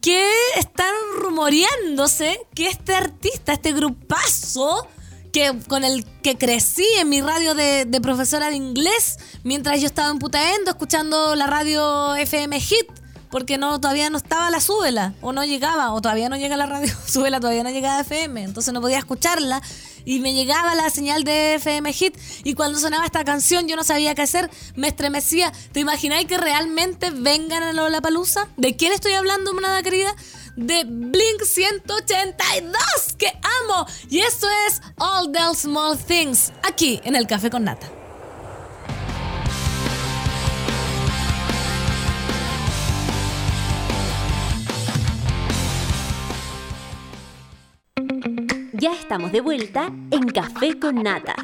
que 0.00 0.26
están 0.56 0.94
rumoreándose 1.18 2.40
que 2.54 2.68
este 2.68 2.94
artista, 2.94 3.52
este 3.52 3.72
grupazo, 3.72 4.88
que 5.32 5.56
con 5.68 5.84
el 5.84 6.04
que 6.22 6.36
crecí 6.36 6.86
en 6.98 7.08
mi 7.08 7.20
radio 7.20 7.54
de, 7.54 7.86
profesora 8.02 8.48
de 8.48 8.56
inglés, 8.56 9.18
mientras 9.44 9.80
yo 9.80 9.86
estaba 9.86 10.10
en 10.10 10.18
Putaendo 10.18 10.70
escuchando 10.70 11.34
la 11.36 11.46
radio 11.46 12.14
FM 12.16 12.60
Hit, 12.60 12.88
porque 13.30 13.58
no 13.58 13.80
todavía 13.80 14.10
no 14.10 14.18
estaba 14.18 14.50
la 14.50 14.60
súbela, 14.60 15.14
o 15.20 15.32
no 15.32 15.44
llegaba, 15.44 15.92
o 15.92 16.02
todavía 16.02 16.28
no 16.28 16.36
llega 16.36 16.56
la 16.56 16.66
radio 16.66 16.92
súbela, 17.06 17.40
todavía 17.40 17.62
no 17.62 17.70
llegaba 17.70 18.00
FM, 18.00 18.42
entonces 18.42 18.74
no 18.74 18.80
podía 18.80 18.98
escucharla 18.98 19.62
y 20.04 20.20
me 20.20 20.34
llegaba 20.34 20.74
la 20.74 20.90
señal 20.90 21.24
de 21.24 21.54
FM 21.54 21.92
Hit 21.92 22.16
y 22.44 22.54
cuando 22.54 22.78
sonaba 22.78 23.04
esta 23.04 23.24
canción 23.24 23.68
yo 23.68 23.76
no 23.76 23.84
sabía 23.84 24.14
qué 24.14 24.22
hacer, 24.22 24.50
me 24.74 24.88
estremecía. 24.88 25.52
¿Te 25.72 25.80
imagináis 25.80 26.26
que 26.26 26.38
realmente 26.38 27.10
vengan 27.10 27.62
a 27.62 27.72
la 27.72 28.00
Palusa? 28.00 28.48
¿De 28.56 28.76
quién 28.76 28.92
estoy 28.92 29.12
hablando, 29.12 29.52
manada 29.54 29.82
querida? 29.82 30.14
De 30.56 30.84
Blink 30.84 31.42
182, 31.44 32.72
que 33.18 33.28
amo. 33.62 33.86
Y 34.08 34.20
eso 34.20 34.48
es 34.66 34.80
All 34.96 35.30
the 35.32 35.54
Small 35.54 35.98
Things, 35.98 36.52
aquí 36.68 37.00
en 37.04 37.14
el 37.14 37.26
Café 37.26 37.50
con 37.50 37.64
Nata. 37.64 37.99
Ya 48.80 48.92
estamos 48.92 49.30
de 49.30 49.42
vuelta 49.42 49.92
en 50.10 50.26
Café 50.28 50.78
con 50.78 51.02
Nata. 51.02 51.34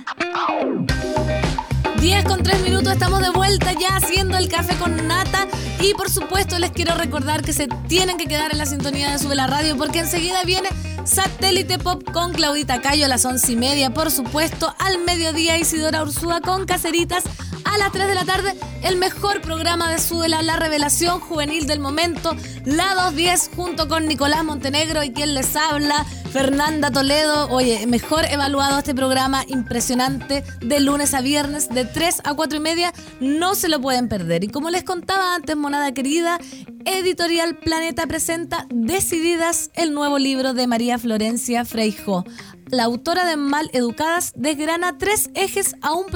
10 2.00 2.24
con 2.24 2.42
3 2.42 2.62
minutos, 2.62 2.94
estamos 2.94 3.20
de 3.20 3.28
vuelta 3.28 3.74
ya 3.74 3.94
haciendo 3.94 4.38
el 4.38 4.48
café 4.48 4.74
con 4.76 5.06
nata. 5.06 5.46
Y 5.82 5.92
por 5.92 6.08
supuesto, 6.08 6.58
les 6.58 6.70
quiero 6.70 6.94
recordar 6.94 7.42
que 7.42 7.52
se 7.52 7.68
tienen 7.88 8.16
que 8.16 8.24
quedar 8.24 8.52
en 8.52 8.58
la 8.58 8.64
sintonía 8.64 9.10
de 9.10 9.18
Sube 9.18 9.34
la 9.34 9.46
Radio, 9.46 9.76
porque 9.76 9.98
enseguida 9.98 10.44
viene 10.44 10.70
Satélite 11.04 11.78
Pop 11.78 12.10
con 12.10 12.32
Claudita 12.32 12.80
Cayo 12.80 13.04
a 13.04 13.08
las 13.08 13.26
11 13.26 13.52
y 13.52 13.56
media. 13.56 13.92
Por 13.92 14.10
supuesto, 14.10 14.74
al 14.78 15.04
mediodía 15.04 15.58
Isidora 15.58 16.02
Ursúa 16.02 16.40
con 16.40 16.64
Caceritas 16.64 17.24
a 17.66 17.78
las 17.78 17.92
3 17.92 18.06
de 18.06 18.14
la 18.14 18.24
tarde, 18.24 18.54
el 18.82 18.96
mejor 18.96 19.40
programa 19.40 19.90
de 19.90 19.98
Suela, 19.98 20.42
la 20.42 20.56
revelación 20.56 21.20
juvenil 21.20 21.66
del 21.66 21.80
momento, 21.80 22.36
la 22.64 22.94
210 22.94 23.50
junto 23.56 23.88
con 23.88 24.06
Nicolás 24.06 24.44
Montenegro 24.44 25.02
y 25.02 25.12
quien 25.12 25.34
les 25.34 25.56
habla, 25.56 26.04
Fernanda 26.32 26.90
Toledo. 26.90 27.48
Oye, 27.50 27.86
mejor 27.86 28.24
evaluado 28.26 28.78
este 28.78 28.94
programa, 28.94 29.44
impresionante, 29.48 30.44
de 30.60 30.80
lunes 30.80 31.14
a 31.14 31.20
viernes, 31.20 31.68
de 31.68 31.84
3 31.84 32.22
a 32.24 32.34
4 32.34 32.58
y 32.58 32.60
media, 32.60 32.92
no 33.20 33.54
se 33.54 33.68
lo 33.68 33.80
pueden 33.80 34.08
perder. 34.08 34.44
Y 34.44 34.48
como 34.48 34.70
les 34.70 34.84
contaba 34.84 35.34
antes, 35.34 35.56
monada 35.56 35.92
querida, 35.92 36.38
Editorial 36.84 37.56
Planeta 37.56 38.06
presenta 38.06 38.66
Decididas, 38.70 39.70
el 39.74 39.92
nuevo 39.92 40.18
libro 40.18 40.54
de 40.54 40.66
María 40.66 40.98
Florencia 40.98 41.64
Freijo 41.64 42.24
la 42.70 42.84
autora 42.84 43.24
de 43.24 43.36
Mal 43.36 43.70
Educadas 43.72 44.32
desgrana 44.34 44.98
tres 44.98 45.30
ejes 45.34 45.76
aún 45.82 46.06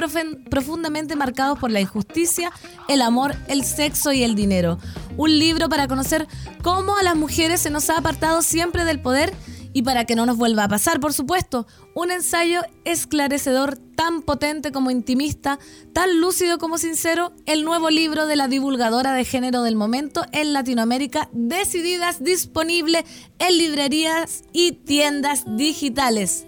profundamente 0.51 1.17
marcados 1.17 1.59
por 1.59 1.71
la 1.71 1.81
injusticia, 1.81 2.53
el 2.89 3.03
amor, 3.03 3.37
el 3.49 3.65
sexo 3.65 4.13
y 4.13 4.25
el 4.25 4.35
dinero. 4.35 4.79
Un 5.17 5.39
libro 5.39 5.69
para 5.69 5.87
conocer 5.87 6.27
cómo 6.63 6.97
a 6.97 7.03
las 7.03 7.17
mujeres 7.17 7.61
se 7.61 7.71
nos 7.71 7.89
ha 7.91 7.99
apartado 7.99 8.43
siempre 8.43 8.85
del 8.85 9.01
poder 9.01 9.33
y 9.73 9.83
para 9.83 10.05
que 10.05 10.15
no 10.15 10.27
nos 10.27 10.37
vuelva 10.37 10.65
a 10.65 10.69
pasar, 10.69 11.01
por 11.01 11.13
supuesto, 11.13 11.67
un 11.95 12.11
ensayo 12.11 12.63
esclarecedor, 12.85 13.79
tan 13.97 14.23
potente 14.23 14.73
como 14.73 14.91
intimista, 14.91 15.59
tan 15.93 16.21
lúcido 16.21 16.59
como 16.59 16.79
sincero, 16.79 17.33
el 17.47 17.65
nuevo 17.65 17.91
libro 17.91 18.27
de 18.27 18.37
la 18.37 18.49
divulgadora 18.49 19.13
de 19.13 19.25
género 19.25 19.63
del 19.63 19.77
momento 19.77 20.25
en 20.33 20.53
Latinoamérica, 20.53 21.29
Decididas, 21.33 22.23
disponible 22.25 23.05
en 23.39 23.59
librerías 23.59 24.45
y 24.53 24.73
tiendas 24.73 25.45
digitales. 25.57 26.47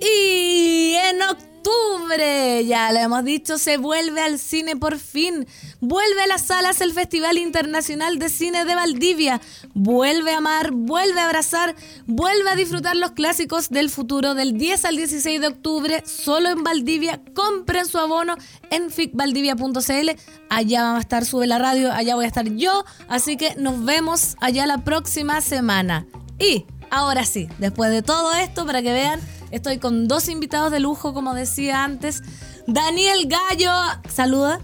Y 0.00 0.94
en 0.94 1.22
octubre 1.22 1.53
octubre, 1.64 2.64
ya 2.66 2.92
lo 2.92 2.98
hemos 2.98 3.24
dicho, 3.24 3.58
se 3.58 3.78
vuelve 3.78 4.20
al 4.20 4.38
cine 4.38 4.76
por 4.76 4.98
fin. 4.98 5.46
Vuelve 5.80 6.22
a 6.22 6.26
las 6.26 6.46
salas 6.46 6.80
el 6.80 6.92
Festival 6.92 7.38
Internacional 7.38 8.18
de 8.18 8.28
Cine 8.28 8.64
de 8.64 8.74
Valdivia. 8.74 9.40
Vuelve 9.72 10.34
a 10.34 10.38
amar, 10.38 10.72
vuelve 10.72 11.20
a 11.20 11.26
abrazar, 11.26 11.74
vuelve 12.06 12.50
a 12.50 12.56
disfrutar 12.56 12.96
los 12.96 13.12
clásicos 13.12 13.70
del 13.70 13.88
futuro 13.90 14.34
del 14.34 14.58
10 14.58 14.84
al 14.84 14.96
16 14.96 15.40
de 15.40 15.46
octubre, 15.46 16.02
solo 16.06 16.50
en 16.50 16.62
Valdivia. 16.62 17.20
Compren 17.34 17.86
su 17.86 17.98
abono 17.98 18.36
en 18.70 18.90
ficvaldivia.cl. 18.90 20.10
Allá 20.50 20.82
va 20.82 20.96
a 20.96 21.00
estar 21.00 21.24
Sube 21.24 21.46
la 21.46 21.58
Radio, 21.58 21.92
allá 21.92 22.14
voy 22.14 22.26
a 22.26 22.28
estar 22.28 22.48
yo. 22.48 22.84
Así 23.08 23.36
que 23.36 23.54
nos 23.56 23.84
vemos 23.84 24.36
allá 24.40 24.66
la 24.66 24.84
próxima 24.84 25.40
semana. 25.40 26.06
Y 26.38 26.66
ahora 26.94 27.24
sí, 27.24 27.48
después 27.58 27.90
de 27.90 28.02
todo 28.02 28.32
esto, 28.34 28.66
para 28.66 28.82
que 28.82 28.92
vean 28.92 29.20
Estoy 29.54 29.78
con 29.78 30.08
dos 30.08 30.28
invitados 30.28 30.72
de 30.72 30.80
lujo, 30.80 31.14
como 31.14 31.32
decía 31.32 31.84
antes. 31.84 32.24
Daniel 32.66 33.28
Gallo, 33.28 33.72
saluda. 34.12 34.58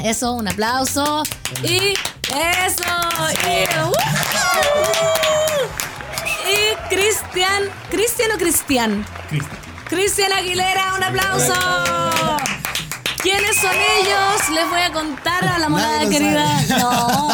Eso, 0.00 0.32
un 0.32 0.48
aplauso. 0.48 1.22
Y 1.62 1.94
eso. 2.26 2.82
Y, 6.44 6.92
Cristian. 6.92 7.70
¿Cristian 7.88 8.32
o 8.34 8.38
Cristian? 8.38 9.06
Cristian 9.88 10.32
Aguilera, 10.32 10.94
un 10.96 11.04
aplauso. 11.04 11.54
¿Quiénes 13.22 13.56
son 13.56 13.74
ellos? 13.74 14.50
Les 14.54 14.68
voy 14.70 14.80
a 14.80 14.92
contar 14.92 15.44
a 15.44 15.58
la 15.58 15.68
monada 15.68 16.08
querida. 16.08 16.46
No. 16.78 17.28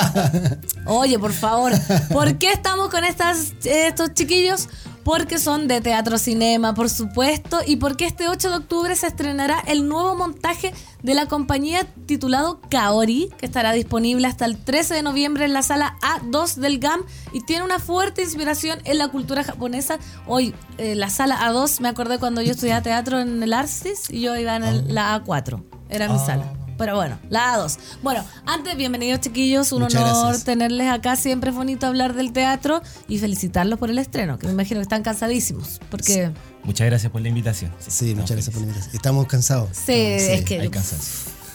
Oye, 0.87 1.19
por 1.19 1.33
favor. 1.33 1.73
¿Por 2.13 2.39
qué 2.39 2.51
estamos 2.51 2.89
con 2.89 3.05
estas, 3.05 3.53
estos 3.65 4.13
chiquillos? 4.15 4.69
porque 5.07 5.39
son 5.39 5.69
de 5.69 5.81
teatro 5.81 6.19
cinema, 6.19 6.75
por 6.75 6.91
supuesto, 6.91 7.61
y 7.65 7.77
porque 7.77 8.07
este 8.07 8.29
8 8.29 8.51
de 8.51 8.57
octubre 8.57 8.97
se 8.97 9.07
estrenará 9.07 9.61
el 9.69 9.87
nuevo 9.87 10.17
montaje 10.17 10.75
de 11.05 11.15
la 11.15 11.27
compañía 11.27 11.87
titulado 12.07 12.61
Kaori, 12.69 13.31
que 13.39 13.47
estará 13.47 13.71
disponible 13.71 14.27
hasta 14.27 14.47
el 14.47 14.57
13 14.59 14.95
de 14.95 15.03
noviembre 15.05 15.45
en 15.45 15.53
la 15.53 15.63
sala 15.63 15.97
A2 16.03 16.57
del 16.57 16.81
GAM 16.81 17.03
y 17.33 17.43
tiene 17.43 17.65
una 17.65 17.79
fuerte 17.79 18.25
inspiración 18.25 18.81
en 18.83 18.99
la 18.99 19.07
cultura 19.07 19.45
japonesa. 19.45 20.01
Hoy, 20.27 20.57
eh, 20.79 20.97
la 20.97 21.09
sala 21.09 21.39
A2, 21.39 21.79
me 21.79 21.89
acordé 21.89 22.19
cuando 22.19 22.43
yo 22.43 22.51
estudiaba 22.51 22.83
teatro 22.83 23.21
en 23.21 23.41
el 23.41 23.53
Arcis 23.53 24.11
y 24.11 24.23
yo 24.23 24.37
iba 24.37 24.57
en 24.57 24.65
ah. 24.65 24.83
la 24.89 25.25
A4, 25.25 25.63
era 25.89 26.09
mi 26.09 26.17
ah. 26.17 26.27
sala. 26.27 26.53
Pero 26.79 26.95
bueno, 26.95 27.19
la 27.31 27.57
A2. 27.57 27.79
Bueno, 28.03 28.23
antes, 28.45 28.77
bienvenidos 28.77 29.21
chiquillos, 29.21 29.73
un 29.73 29.85
honor 29.85 30.39
tenerles 30.41 30.91
acá. 30.91 31.17
Siempre 31.17 31.51
es 31.51 31.57
bonito 31.57 31.87
hablar 31.87 32.15
del 32.15 32.33
teatro 32.33 32.83
y 33.09 33.19
felicitarlos 33.19 33.79
por 33.79 33.91
el 33.91 33.99
estreno, 33.99 34.39
que 34.39 34.47
me 34.47 34.53
imagino 34.53 34.79
que 34.81 34.83
están 34.83 35.03
cansadísimos. 35.03 35.81
Porque... 35.91 36.33
Muchas 36.65 36.87
gracias 36.87 37.11
por 37.11 37.23
la 37.23 37.29
invitación. 37.29 37.73
Sí, 37.79 38.15
muchas 38.15 38.33
gracias 38.33 38.51
por 38.53 38.61
la 38.61 38.69
invitación. 38.69 38.95
Estamos 38.95 39.27
cansados. 39.27 39.71
Sí, 39.73 39.93
es 39.93 40.45
que... 40.45 40.61
Hay 40.61 40.71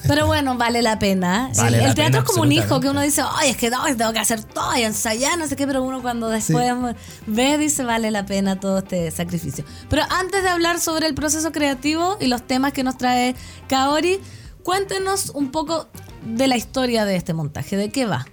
Pero 0.08 0.26
bueno, 0.26 0.58
vale 0.58 0.82
la 0.82 1.00
pena. 1.00 1.52
el 1.56 1.96
teatro 1.96 2.22
es 2.22 2.26
como 2.26 2.44
un 2.44 2.52
hijo 2.52 2.80
que 2.80 2.90
uno 2.90 3.02
dice, 3.02 3.22
ay, 3.36 3.52
es 3.52 3.58
que 3.58 3.70
no, 3.70 3.84
tengo 3.96 4.14
que 4.14 4.20
hacer 4.20 4.44
todo 4.44 4.76
y 4.78 4.82
ensayar, 4.82 5.38
no 5.38 5.48
sé 5.48 5.56
qué, 5.56 5.68
pero 5.68 5.84
uno 5.84 6.02
cuando 6.02 6.30
después 6.30 6.72
ve, 7.28 7.58
dice, 7.58 7.84
vale 7.84 8.12
la 8.12 8.26
pena 8.26 8.60
todo 8.60 8.80
este 8.80 9.12
sacrificio. 9.12 9.64
Pero 9.90 10.04
antes 10.10 10.44
de 10.44 10.50
hablar 10.50 10.80
sobre 10.80 11.08
el 11.08 11.14
proceso 11.14 11.52
creativo 11.52 12.18
y 12.20 12.28
los 12.28 12.42
temas 12.46 12.74
que 12.74 12.84
nos 12.84 12.98
trae 12.98 13.36
Kaori, 13.68 14.20
Cuéntenos 14.64 15.32
un 15.32 15.52
poco 15.52 15.88
de 16.24 16.48
la 16.48 16.56
historia 16.56 17.06
de 17.06 17.16
este 17.16 17.34
montaje, 17.34 17.78
¿de 17.78 17.90
qué 17.90 18.06
va? 18.06 18.28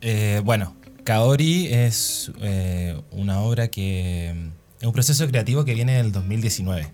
Eh, 0.00 0.40
bueno, 0.44 0.74
Kaori 1.04 1.66
es 1.66 2.32
eh, 2.40 2.98
una 3.10 3.40
obra 3.40 3.68
que 3.68 4.30
es 4.80 4.86
un 4.86 4.92
proceso 4.92 5.26
creativo 5.28 5.64
que 5.64 5.74
viene 5.74 5.96
del 5.96 6.12
2019, 6.12 6.90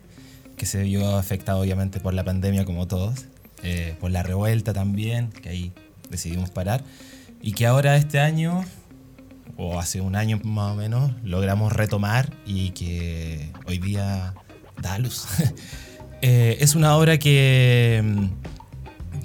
que 0.57 0.67
se 0.67 0.83
vio 0.83 1.17
afectado 1.17 1.61
obviamente 1.61 2.01
por 2.01 2.15
la 2.15 2.25
pandemia 2.25 2.65
como 2.65 2.87
todos, 2.87 3.27
eh, 3.63 3.97
por 4.01 4.11
la 4.11 4.23
revuelta 4.23 4.73
también, 4.73 5.31
que 5.31 5.49
ahí 5.49 5.73
decidimos 6.11 6.51
parar, 6.51 6.85
y 7.41 7.53
que 7.53 7.67
ahora 7.67 7.97
este 7.97 8.21
año, 8.21 8.65
o 9.57 9.79
hace 9.79 10.01
un 10.01 10.17
año 10.17 10.41
más 10.45 10.73
o 10.73 10.75
menos, 10.77 11.13
logramos 11.23 11.73
retomar 11.73 12.33
y 12.47 12.71
que 12.71 13.53
hoy 13.67 13.79
día 13.79 14.35
da 14.81 14.99
luz. 14.99 15.27
es 16.23 16.75
una 16.75 16.97
obra 16.97 17.19
que, 17.19 18.03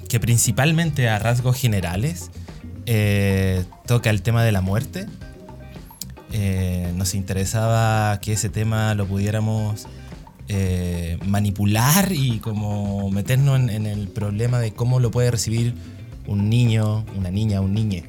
que 0.08 0.20
principalmente 0.20 1.08
a 1.08 1.18
rasgos 1.18 1.56
generales 1.56 2.30
eh, 2.86 3.64
toca 3.86 4.10
el 4.10 4.22
tema 4.22 4.42
de 4.42 4.52
la 4.52 4.60
muerte. 4.60 5.06
Eh, 6.32 6.92
nos 6.96 7.14
interesaba 7.14 8.18
que 8.20 8.32
ese 8.32 8.48
tema 8.48 8.94
lo 8.94 9.06
pudiéramos 9.06 9.86
eh, 10.52 11.16
manipular 11.26 12.10
y 12.10 12.40
como 12.40 13.08
meternos 13.10 13.60
en, 13.70 13.86
el 13.86 14.08
problema 14.08 14.58
de 14.58 14.72
cómo 14.72 14.98
lo 14.98 15.12
puede 15.12 15.30
recibir 15.30 15.74
un 16.26 16.50
niño, 16.50 17.04
una 17.16 17.30
niña, 17.30 17.60
un 17.60 17.72
niñe. 17.72 18.04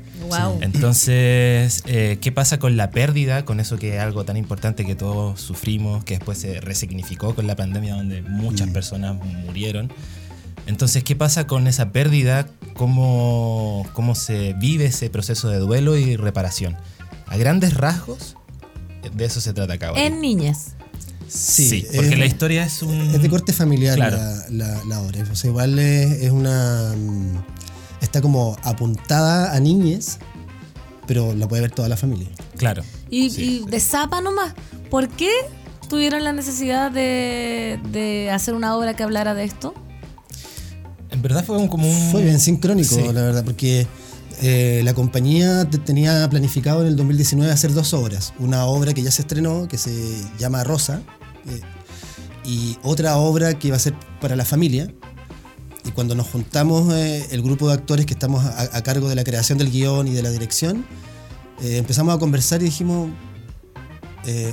Entonces, 0.61 1.83
¿qué 1.83 2.31
pasa 2.33 2.57
con 2.57 2.77
la 2.77 2.89
pérdida? 2.89 3.45
Con 3.45 3.59
eso 3.59 3.77
que 3.77 3.95
es 3.95 4.01
algo 4.01 4.23
tan 4.23 4.37
importante 4.37 4.85
que 4.85 4.95
todos 4.95 5.39
sufrimos, 5.39 6.03
que 6.03 6.15
después 6.15 6.39
se 6.39 6.61
resignificó 6.61 7.35
con 7.35 7.45
la 7.45 7.55
pandemia 7.55 7.95
donde 7.95 8.21
muchas 8.23 8.69
personas 8.69 9.15
murieron. 9.45 9.91
Entonces, 10.65 11.03
¿qué 11.03 11.15
pasa 11.15 11.45
con 11.47 11.67
esa 11.67 11.91
pérdida? 11.91 12.47
¿Cómo, 12.73 13.85
¿Cómo 13.93 14.15
se 14.15 14.53
vive 14.53 14.85
ese 14.85 15.09
proceso 15.09 15.49
de 15.49 15.59
duelo 15.59 15.95
y 15.97 16.15
reparación? 16.15 16.75
A 17.27 17.37
grandes 17.37 17.75
rasgos, 17.75 18.35
de 19.13 19.25
eso 19.25 19.41
se 19.41 19.53
trata 19.53 19.73
acá. 19.73 19.91
En 19.95 20.21
niñas. 20.21 20.75
Sí, 21.33 21.87
porque 21.95 22.17
la 22.17 22.25
historia 22.25 22.65
es 22.65 22.81
un... 22.81 22.99
Es 22.99 23.21
de 23.21 23.29
corte 23.29 23.53
familiar 23.53 23.97
la, 23.97 25.01
obra. 25.01 25.23
O 25.31 25.35
sea, 25.35 25.49
igual 25.49 25.79
es, 25.79 26.29
una... 26.31 26.93
Mm, 26.95 27.37
está 28.01 28.21
como 28.21 28.57
apuntada 28.63 29.55
a 29.55 29.59
niñas, 29.59 30.19
pero 31.07 31.33
la 31.33 31.47
puede 31.47 31.61
ver 31.61 31.71
toda 31.71 31.87
la 31.87 31.95
familia. 31.95 32.27
Claro. 32.57 32.83
Y, 33.09 33.27
y 33.41 33.65
de 33.65 33.79
zapa 33.79 34.19
nomás. 34.19 34.53
¿Por 34.89 35.07
qué 35.07 35.31
tuvieron 35.89 36.23
la 36.23 36.33
necesidad 36.33 36.91
de, 36.91 37.79
de 37.91 38.29
hacer 38.29 38.53
una 38.53 38.75
obra 38.75 38.93
que 38.95 39.03
hablara 39.03 39.33
de 39.33 39.45
esto? 39.45 39.73
En 41.11 41.21
verdad 41.21 41.45
fue 41.45 41.57
un, 41.57 41.69
como 41.69 41.89
un... 41.89 42.11
Fue 42.11 42.23
bien 42.23 42.39
sincrónico, 42.39 42.97
la 43.13 43.21
verdad, 43.21 43.45
porque 43.45 43.87
eh, 44.41 44.81
la 44.83 44.93
compañía 44.93 45.69
tenía 45.85 46.27
planificado 46.29 46.81
en 46.81 46.87
el 46.87 46.95
2019 46.97 47.51
hacer 47.51 47.73
dos 47.73 47.93
obras. 47.93 48.33
Una 48.39 48.65
obra 48.65 48.93
que 48.93 49.01
ya 49.01 49.11
se 49.11 49.21
estrenó, 49.21 49.67
que 49.67 49.77
se 49.77 49.93
llama 50.37 50.63
Rosa, 50.63 51.01
eh, 51.47 51.61
y 52.45 52.77
otra 52.83 53.17
obra 53.17 53.57
que 53.57 53.67
iba 53.67 53.77
a 53.77 53.79
ser 53.79 53.93
para 54.19 54.35
la 54.35 54.45
familia. 54.45 54.93
Y 55.83 55.91
cuando 55.91 56.13
nos 56.13 56.27
juntamos 56.27 56.93
eh, 56.93 57.27
el 57.31 57.41
grupo 57.41 57.67
de 57.67 57.73
actores 57.73 58.05
que 58.05 58.13
estamos 58.13 58.45
a, 58.45 58.81
cargo 58.83 59.09
de 59.09 59.15
la 59.15 59.23
creación 59.23 59.57
del 59.57 59.71
guion 59.71 60.07
y 60.07 60.13
de 60.13 60.21
la 60.21 60.29
dirección, 60.29 60.85
empezamos 61.61 62.15
a 62.15 62.19
conversar 62.19 62.61
y 62.61 62.65
dijimos, 62.65 63.09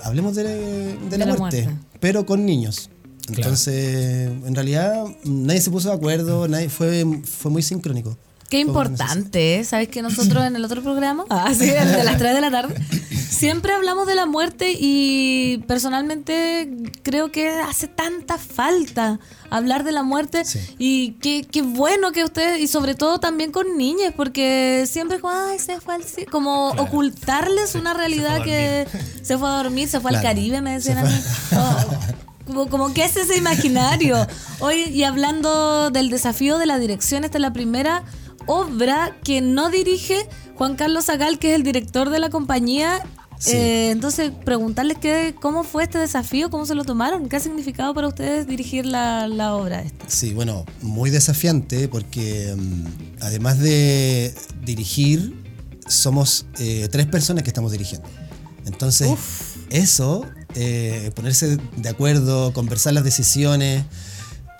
hablemos 0.05 0.34
de, 0.34 0.97
la, 1.16 1.26
muerte, 1.26 1.68
pero 2.01 2.24
con 2.24 2.47
niños. 2.47 2.91
Entonces, 3.28 4.30
en 4.47 4.55
realidad, 4.55 5.05
nadie 5.24 5.61
se 5.61 5.70
puso 5.70 5.89
de 5.89 5.95
acuerdo, 5.95 6.49
nadie, 6.49 6.70
fue, 6.70 7.05
fue 7.24 7.51
muy 7.51 7.62
sincrónico. 7.62 8.16
Qué 8.49 8.61
importante, 8.61 9.57
¿eh? 9.57 9.64
¿sabes 9.64 9.88
que 9.88 10.01
nosotros 10.01 10.44
en 10.44 10.57
el 10.57 10.64
otro 10.64 10.82
programa, 10.82 11.24
ah, 11.30 11.53
de 11.59 12.05
las 12.05 12.16
3 12.16 12.34
de 12.34 12.40
la 12.40 12.51
tarde, 12.51 12.74
siempre 13.28 13.74
hablamos 13.74 14.07
de 14.07 14.14
la 14.14 14.24
muerte 14.24 14.74
y 14.78 15.59
personalmente 15.66 16.70
creo 17.03 17.30
que 17.30 17.51
hace 17.51 17.88
tanta 17.88 18.38
falta 18.38 19.20
hablar 19.51 19.84
de 19.84 19.92
la 19.92 20.03
muerte 20.03 20.42
y 20.78 21.12
qué, 21.20 21.46
qué, 21.51 21.61
bueno 21.61 22.12
que 22.12 22.24
ustedes, 22.24 22.59
y 22.61 22.68
sobre 22.68 22.94
todo 22.94 23.20
también 23.20 23.53
con 23.53 23.76
niñas, 23.76 24.14
porque 24.16 24.86
siempre 24.88 25.20
como, 25.20 25.34
ay, 25.34 25.59
se 25.59 25.78
fue 25.80 25.96
al 25.96 26.05
como 26.30 26.68
ocultarles 26.68 27.74
una 27.74 27.92
realidad 27.92 28.42
que 28.42 28.86
se 29.22 29.36
fue 29.36 29.49
a 29.49 29.62
dormir, 29.62 29.88
se 29.88 30.01
fue 30.01 30.11
al 30.11 30.22
Caribe, 30.22 30.62
me 30.62 30.72
decían 30.72 30.99
a 30.99 31.03
mí. 31.05 32.66
como, 32.70 32.94
que 32.94 33.05
es 33.05 33.14
ese 33.16 33.36
imaginario. 33.36 34.26
Hoy, 34.61 34.84
y 34.84 35.05
hablando 35.05 35.90
del 35.90 36.09
desafío 36.09 36.57
de 36.57 36.64
la 36.64 36.78
dirección, 36.78 37.24
esta 37.24 37.36
es 37.36 37.42
la 37.42 37.53
primera 37.53 38.05
obra 38.49 39.16
que 39.22 39.40
no 39.40 39.70
dirige 39.70 40.28
Juan 40.57 40.74
Carlos 40.74 41.05
Zagal, 41.05 41.38
que 41.38 41.51
es 41.51 41.55
el 41.55 41.62
director 41.62 42.11
de 42.11 42.18
la 42.18 42.30
compañía. 42.30 43.05
Eh, 43.46 43.90
entonces, 43.92 44.32
preguntarles 44.44 44.99
qué, 44.99 45.36
cómo 45.40 45.62
fue 45.62 45.84
este 45.84 45.99
desafío, 45.99 46.51
cómo 46.51 46.66
se 46.66 46.74
lo 46.74 46.82
tomaron, 46.84 47.28
qué 47.28 47.36
ha 47.36 47.40
significado 47.40 47.94
para 47.94 48.09
ustedes 48.09 48.49
dirigir 48.49 48.84
la, 48.84 49.55
obra 49.55 49.82
esta. 49.82 50.11
Sí, 50.11 50.34
bueno, 50.34 50.66
muy 50.82 51.11
desafiante 51.11 51.86
porque 51.86 52.57
mm, 52.57 53.20
además 53.20 53.61
de 53.61 54.34
dirigir, 54.64 55.40
somos 55.86 56.46
eh, 56.59 56.88
tres 56.90 57.07
personas 57.07 57.44
que 57.44 57.51
estamos 57.51 57.70
dirigiendo. 57.70 58.09
Entonces, 58.66 59.09
eso 59.70 60.26
eh, 60.55 61.11
ponerse 61.14 61.59
de 61.76 61.88
acuerdo, 61.88 62.53
conversar 62.53 62.92
las 62.94 63.05
decisiones. 63.05 63.84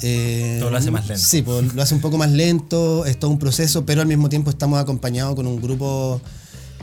Eh, 0.03 0.57
todo 0.61 0.71
lo 0.71 0.77
hace 0.77 0.91
más 0.91 1.07
lento. 1.09 1.25
Sí, 1.25 1.43
pues, 1.43 1.75
lo 1.75 1.83
hace 1.83 1.95
un 1.95 2.01
poco 2.01 2.19
más 2.19 2.31
lento, 2.31 3.05
es 3.05 3.19
todo 3.19 3.31
un 3.31 3.39
proceso, 3.39 3.85
pero 3.85 4.01
al 4.01 4.07
mismo 4.07 4.29
tiempo 4.29 4.51
estamos 4.51 4.81
acompañados 4.81 5.35
con 5.35 5.47
un 5.47 5.61
grupo 5.61 6.21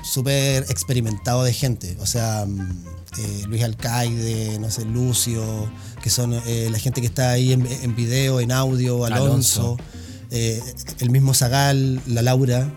súper 0.03 0.63
experimentado 0.69 1.43
de 1.43 1.53
gente. 1.53 1.97
O 1.99 2.05
sea, 2.05 2.45
mm, 2.45 2.85
eh, 3.17 3.43
Luis 3.47 3.63
Alcaide, 3.63 4.59
no 4.59 4.69
sé, 4.69 4.85
Lucio, 4.85 5.69
que 6.01 6.09
son 6.09 6.31
la 6.31 6.79
gente 6.79 7.01
que 7.01 7.07
está 7.07 7.31
ahí 7.31 7.53
en, 7.53 7.95
video, 7.95 8.39
en 8.39 8.51
audio, 8.51 9.05
Alonso, 9.05 9.77
el 10.29 11.09
mismo 11.09 11.33
Zagal, 11.33 12.01
la 12.05 12.21
Laura, 12.21 12.71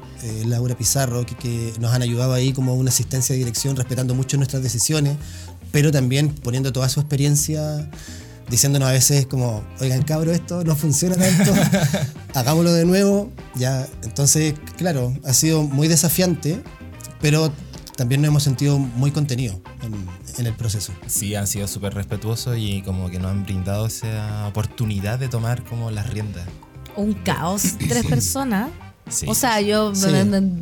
Laura 0.46 0.76
Pizarro, 0.76 1.26
que, 1.26 1.36
que, 1.36 1.74
nos 1.80 1.92
han 1.92 2.02
ayudado 2.02 2.32
ahí 2.32 2.52
como 2.52 2.74
una 2.74 2.90
asistencia 2.90 3.34
de 3.34 3.40
dirección, 3.40 3.76
respetando 3.76 4.14
mucho 4.14 4.36
nuestras 4.38 4.62
decisiones 4.62 5.16
pero 5.72 5.92
también 5.92 6.30
poniendo 6.30 6.72
toda 6.72 6.88
su 6.88 7.00
experiencia, 7.00 7.90
diciéndonos 8.50 8.88
a 8.88 8.92
veces 8.92 9.26
como, 9.26 9.64
oigan 9.80 10.02
cabro, 10.02 10.32
esto 10.32 10.64
no 10.64 10.76
funciona 10.76 11.16
tanto, 11.16 11.52
hagámoslo 12.34 12.72
de 12.72 12.84
nuevo. 12.84 13.30
Ya, 13.54 13.86
entonces, 14.02 14.54
claro, 14.76 15.14
ha 15.24 15.32
sido 15.32 15.62
muy 15.62 15.88
desafiante, 15.88 16.62
pero 17.20 17.52
también 17.96 18.20
nos 18.20 18.28
hemos 18.28 18.42
sentido 18.42 18.78
muy 18.78 19.10
contenidos 19.10 19.56
en, 19.82 20.46
el 20.46 20.54
proceso. 20.54 20.92
Sí, 21.08 21.34
han 21.34 21.48
sido 21.48 21.66
súper 21.66 21.94
respetuosos 21.94 22.56
y 22.56 22.80
como 22.82 23.10
que 23.10 23.18
nos 23.18 23.32
han 23.32 23.42
brindado 23.42 23.86
esa 23.86 24.46
oportunidad 24.46 25.18
de 25.18 25.28
tomar 25.28 25.64
como 25.64 25.90
las 25.90 26.08
riendas. 26.10 26.46
Un 26.94 27.14
caos, 27.14 27.74
tres 27.88 28.06
personas. 28.06 28.70
O 29.26 29.34
sea, 29.34 29.60
yo 29.60 29.92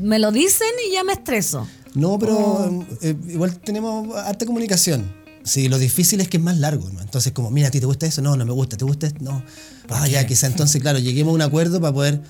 me, 0.00 0.18
lo 0.18 0.32
dicen 0.32 0.68
y 0.88 0.92
ya 0.94 1.04
me 1.04 1.12
estreso. 1.12 1.68
No, 1.92 2.18
pero 2.18 2.38
oh. 2.38 2.86
eh, 3.02 3.14
igual 3.28 3.58
tenemos 3.58 4.16
harta 4.16 4.46
comunicación. 4.46 5.25
Sí, 5.46 5.68
lo 5.68 5.78
difícil 5.78 6.20
es 6.20 6.28
que 6.28 6.38
es 6.38 6.42
más 6.42 6.58
largo. 6.58 6.88
Entonces, 7.00 7.32
como, 7.32 7.52
mira, 7.52 7.68
¿a 7.68 7.70
ti 7.70 7.78
te 7.78 7.86
gusta 7.86 8.04
eso? 8.04 8.20
No, 8.20 8.36
no 8.36 8.44
me 8.44 8.52
gusta. 8.52 8.76
¿Te 8.76 8.84
gusta 8.84 9.06
esto? 9.06 9.22
No. 9.22 9.44
Ah, 9.88 10.08
ya, 10.08 10.26
quizá 10.26 10.48
entonces, 10.48 10.82
claro, 10.82 10.98
lleguemos 10.98 11.30
a 11.30 11.34
un 11.36 11.42
acuerdo 11.42 11.80
para 11.80 11.94
poder. 11.94 12.20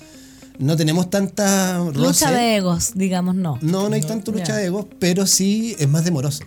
No 0.59 0.77
tenemos 0.77 1.09
tanta. 1.09 1.79
Lucha 1.95 2.29
de 2.29 2.57
egos, 2.57 2.91
digamos, 2.93 3.33
no. 3.33 3.57
No, 3.61 3.89
no 3.89 3.95
hay 3.95 4.01
tanto 4.01 4.31
lucha 4.31 4.55
de 4.55 4.65
egos, 4.65 4.85
pero 4.99 5.25
sí 5.25 5.75
es 5.79 5.89
más 5.89 6.03
demoroso. 6.03 6.43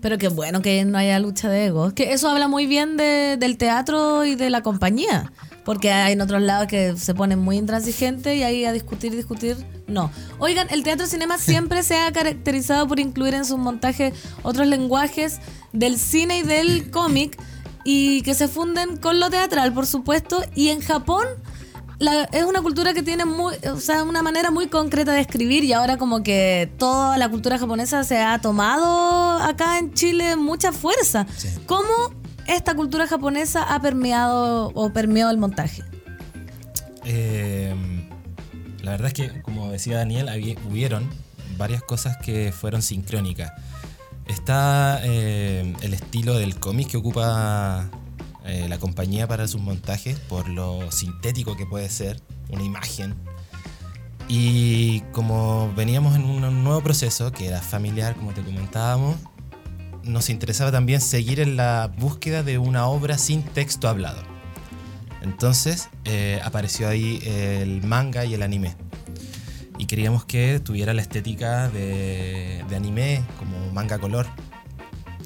Pero 0.00 0.18
qué 0.18 0.26
bueno 0.26 0.60
que 0.60 0.84
no 0.84 0.98
haya 0.98 1.20
lucha 1.20 1.48
de 1.48 1.66
egos. 1.66 1.92
Que 1.92 2.12
eso 2.12 2.28
habla 2.28 2.48
muy 2.48 2.66
bien 2.66 2.96
del 2.96 3.56
teatro 3.56 4.24
y 4.24 4.34
de 4.34 4.50
la 4.50 4.62
compañía. 4.62 5.32
Porque 5.66 5.90
hay 5.90 6.14
en 6.14 6.22
otros 6.22 6.40
lados 6.40 6.68
que 6.68 6.96
se 6.96 7.12
ponen 7.12 7.40
muy 7.40 7.58
intransigentes 7.58 8.34
y 8.36 8.44
ahí 8.44 8.64
a 8.64 8.72
discutir, 8.72 9.14
discutir, 9.14 9.56
no. 9.86 10.10
Oigan, 10.38 10.68
el 10.70 10.82
teatro 10.82 11.06
cinema 11.06 11.36
siempre 11.36 11.82
se 11.82 11.96
ha 11.98 12.10
caracterizado 12.12 12.88
por 12.88 13.00
incluir 13.00 13.34
en 13.34 13.44
sus 13.44 13.58
montajes 13.58 14.14
otros 14.44 14.68
lenguajes 14.68 15.40
del 15.72 15.98
cine 15.98 16.38
y 16.38 16.42
del 16.42 16.90
cómic 16.92 17.38
y 17.84 18.22
que 18.22 18.34
se 18.34 18.48
funden 18.48 18.96
con 18.96 19.20
lo 19.20 19.28
teatral, 19.28 19.74
por 19.74 19.86
supuesto. 19.86 20.42
Y 20.54 20.68
en 20.68 20.80
Japón 20.80 21.26
es 22.32 22.44
una 22.44 22.60
cultura 22.60 22.92
que 22.94 23.02
tiene 23.02 23.24
muy, 23.24 23.54
o 23.72 23.80
sea, 23.80 24.02
una 24.02 24.22
manera 24.22 24.50
muy 24.50 24.68
concreta 24.68 25.12
de 25.12 25.20
escribir 25.20 25.64
y 25.64 25.72
ahora 25.72 25.96
como 25.96 26.22
que 26.22 26.70
toda 26.78 27.16
la 27.16 27.28
cultura 27.28 27.58
japonesa 27.58 28.04
se 28.04 28.18
ha 28.18 28.38
tomado 28.40 29.38
acá 29.42 29.78
en 29.78 29.94
Chile 29.94 30.36
mucha 30.36 30.72
fuerza. 30.72 31.26
¿Cómo 31.66 32.12
esta 32.48 32.74
cultura 32.74 33.06
japonesa 33.06 33.62
ha 33.62 33.80
permeado 33.80 34.70
o 34.74 34.90
permeado 34.92 35.30
el 35.30 35.38
montaje? 35.38 35.82
Em, 37.04 38.08
la 38.82 38.92
verdad 38.92 39.08
es 39.08 39.14
que, 39.14 39.42
como 39.42 39.70
decía 39.70 39.98
Daniel, 39.98 40.58
hubieron 40.68 41.08
varias 41.56 41.82
cosas 41.82 42.16
que 42.18 42.52
fueron 42.52 42.82
sincrónicas. 42.82 43.52
Está 44.26 45.00
em, 45.04 45.74
el 45.82 45.94
estilo 45.94 46.34
del 46.34 46.58
cómic 46.58 46.90
que 46.90 46.96
ocupa 46.96 47.88
eh, 48.44 48.66
la 48.68 48.78
compañía 48.78 49.26
para 49.26 49.48
sus 49.48 49.60
montajes 49.60 50.18
por 50.20 50.48
lo 50.48 50.90
sintético 50.92 51.56
que 51.56 51.66
puede 51.66 51.88
ser 51.88 52.20
una 52.48 52.62
imagen. 52.62 53.14
Y 54.28 55.00
como 55.12 55.72
veníamos 55.76 56.16
en 56.16 56.24
un 56.24 56.64
nuevo 56.64 56.80
proceso 56.80 57.30
que 57.30 57.46
era 57.46 57.60
familiar, 57.60 58.16
como 58.16 58.32
te 58.32 58.42
comentábamos, 58.42 59.16
nos 60.06 60.30
interesaba 60.30 60.72
también 60.72 61.00
seguir 61.00 61.40
en 61.40 61.56
la 61.56 61.92
búsqueda 61.98 62.42
de 62.42 62.58
una 62.58 62.86
obra 62.86 63.18
sin 63.18 63.42
texto 63.42 63.88
hablado. 63.88 64.22
Entonces 65.22 65.88
eh, 66.04 66.40
apareció 66.44 66.88
ahí 66.88 67.20
el 67.24 67.82
manga 67.82 68.24
y 68.24 68.34
el 68.34 68.42
anime. 68.42 68.74
Y 69.78 69.86
queríamos 69.86 70.24
que 70.24 70.60
tuviera 70.60 70.94
la 70.94 71.02
estética 71.02 71.68
de, 71.68 72.64
de 72.68 72.76
anime, 72.76 73.22
como 73.38 73.70
manga 73.72 73.98
color. 73.98 74.26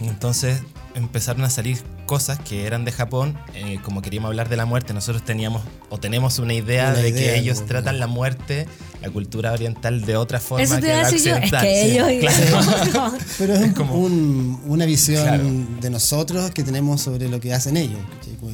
Entonces 0.00 0.62
empezaron 0.94 1.44
a 1.44 1.50
salir 1.50 1.78
cosas 2.10 2.40
que 2.40 2.66
eran 2.66 2.84
de 2.84 2.90
Japón, 2.90 3.38
eh, 3.54 3.78
como 3.84 4.02
queríamos 4.02 4.30
hablar 4.30 4.48
de 4.48 4.56
la 4.56 4.64
muerte, 4.66 4.92
nosotros 4.92 5.24
teníamos 5.24 5.62
o 5.90 6.00
tenemos 6.00 6.40
una 6.40 6.54
idea 6.54 6.92
de 6.92 7.14
que 7.14 7.38
ellos 7.38 7.64
tratan 7.66 8.00
la 8.00 8.08
muerte, 8.08 8.66
la 9.00 9.10
cultura 9.10 9.52
oriental 9.52 10.00
de 10.00 10.16
otra 10.16 10.40
forma 10.40 10.64
Eso 10.64 10.74
te 10.74 10.80
que 10.80 10.88
la 10.88 11.08
occidental. 11.08 11.64
Es 11.64 11.72
que 11.72 11.92
ellos 11.92 12.08
Claro. 12.20 13.14
Pero 13.38 13.54
es 13.54 13.72
como- 13.74 13.94
un- 13.94 14.60
una 14.66 14.86
visión 14.86 15.22
Claro. 15.22 15.44
de 15.80 15.88
nosotros 15.90 16.50
que 16.50 16.64
tenemos 16.64 17.00
sobre 17.00 17.28
lo 17.28 17.38
que 17.38 17.52
hacen 17.54 17.76
ellos. 17.76 18.00
Como, 18.40 18.50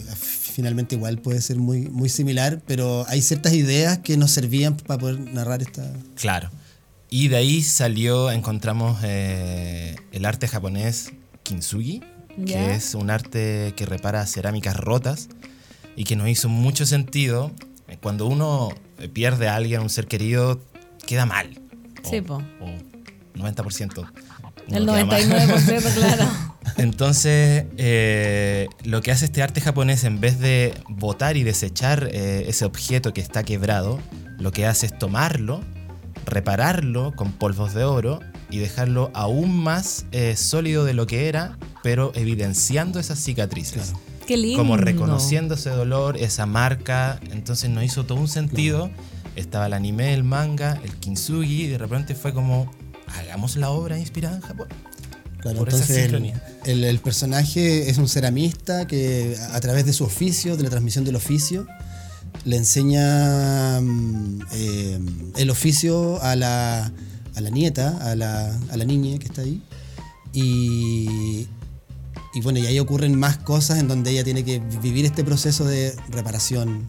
Finalmente 0.56 0.94
igual 0.94 1.16
puede 1.18 1.40
ser 1.40 1.56
muy, 1.56 1.82
muy 1.88 2.08
similar, 2.10 2.60
pero 2.66 3.04
hay 3.08 3.20
ciertas 3.22 3.52
ideas 3.54 3.98
que 3.98 4.16
nos 4.18 4.30
servían 4.32 4.76
para 4.76 4.98
poder 4.98 5.18
narrar 5.20 5.60
esta... 5.62 5.82
Claro. 6.14 6.50
Y 7.10 7.28
de 7.28 7.36
ahí 7.36 7.62
salió, 7.62 8.30
encontramos 8.30 8.98
eh, 9.02 9.96
el 10.12 10.24
arte 10.26 10.46
japonés 10.48 11.12
kintsugi, 11.42 12.02
Ya. 12.36 12.66
que 12.66 12.74
es 12.74 12.94
un 12.94 13.10
arte 13.10 13.72
que 13.76 13.86
repara 13.86 14.26
cerámicas 14.26 14.76
rotas 14.76 15.28
y 15.96 16.04
que 16.04 16.16
nos 16.16 16.28
hizo 16.28 16.48
mucho 16.48 16.86
sentido. 16.86 17.50
Eh, 17.88 17.96
Cuando 18.00 18.26
uno 18.26 18.70
eh, 18.98 19.08
pierde 19.08 19.48
a 19.48 19.56
alguien, 19.56 19.80
a 19.80 19.82
un 19.82 19.90
ser 19.90 20.06
querido, 20.06 20.60
queda 21.06 21.26
mal. 21.26 21.60
Sí, 22.02 22.20
po. 22.20 22.36
O 22.60 23.38
90%. 23.38 24.10
El 24.68 24.82
uno 24.82 24.94
queda 24.94 25.04
mal. 25.06 25.22
99%, 25.22 25.94
claro. 25.94 26.24
Entonces, 26.76 27.64
eh, 27.78 28.68
lo 28.84 29.00
que 29.00 29.12
hace 29.12 29.26
este 29.26 29.42
arte 29.42 29.60
japonés, 29.60 30.04
en 30.04 30.20
vez 30.20 30.38
de 30.38 30.74
botar 30.88 31.36
y 31.36 31.42
desechar 31.42 32.08
eh, 32.12 32.44
ese 32.48 32.64
objeto 32.64 33.14
que 33.14 33.20
está 33.20 33.44
quebrado, 33.44 33.98
lo 34.38 34.52
que 34.52 34.66
hace 34.66 34.86
es 34.86 34.98
tomarlo, 34.98 35.62
repararlo 36.26 37.12
con 37.14 37.32
polvos 37.32 37.72
de 37.72 37.84
oro 37.84 38.20
y 38.50 38.58
dejarlo 38.58 39.10
aún 39.14 39.56
más 39.56 40.06
eh, 40.12 40.36
sólido 40.36 40.84
de 40.84 40.94
lo 40.94 41.06
que 41.06 41.28
era, 41.28 41.58
pero 41.82 42.12
evidenciando 42.14 43.00
esas 43.00 43.18
cicatrices. 43.18 43.92
Qué 44.26 44.36
lindo. 44.36 44.58
Como 44.58 44.76
reconociendo 44.76 45.54
ese 45.54 45.70
dolor, 45.70 46.16
esa 46.16 46.46
marca. 46.46 47.20
Entonces 47.30 47.70
nos 47.70 47.84
hizo 47.84 48.04
todo 48.06 48.18
un 48.18 48.28
sentido. 48.28 48.90
Estaba 49.36 49.66
el 49.66 49.72
anime, 49.72 50.14
el 50.14 50.24
manga, 50.24 50.80
el 50.84 50.92
kintsugi, 50.94 51.64
y 51.64 51.66
de 51.68 51.78
repente 51.78 52.14
fue 52.14 52.32
como, 52.32 52.70
hagamos 53.06 53.56
la 53.56 53.70
obra 53.70 53.98
inspirada 53.98 54.36
en 54.36 54.42
Japón. 54.42 54.68
Claro, 55.40 55.58
Por 55.58 55.68
esa 55.68 55.76
entonces 55.78 55.96
el, 55.98 56.02
sincronía. 56.10 56.42
el- 56.64 56.82
el 56.84 56.98
personaje 56.98 57.88
es 57.90 57.98
un 57.98 58.08
ceramista 58.08 58.86
que 58.86 59.36
a 59.52 59.56
a 59.56 59.60
través 59.60 59.86
de 59.86 59.92
su 59.92 60.02
oficio, 60.04 60.56
de 60.56 60.62
la 60.64 60.70
transmisión 60.70 61.04
del 61.04 61.14
oficio, 61.16 61.66
le 62.44 62.56
enseña 62.56 63.80
mm, 63.80 64.40
eh, 64.52 64.98
el 65.36 65.50
oficio 65.50 66.20
a 66.22 66.34
la, 66.34 66.92
a 67.36 67.40
la 67.40 67.50
nieta, 67.50 67.98
a 68.10 68.14
la, 68.16 68.58
a 68.72 68.76
la 68.76 68.84
niña 68.84 69.18
que 69.18 69.26
está 69.26 69.42
ahí. 69.42 69.62
Y, 70.32 71.46
y 72.34 72.40
bueno, 72.42 72.58
y 72.58 72.66
ahí 72.66 72.78
ocurren 72.78 73.18
más 73.18 73.38
cosas 73.38 73.78
en 73.78 73.88
donde 73.88 74.10
ella 74.10 74.24
tiene 74.24 74.44
que 74.44 74.58
vivir 74.82 75.04
este 75.04 75.24
proceso 75.24 75.64
de 75.64 75.94
reparación 76.10 76.86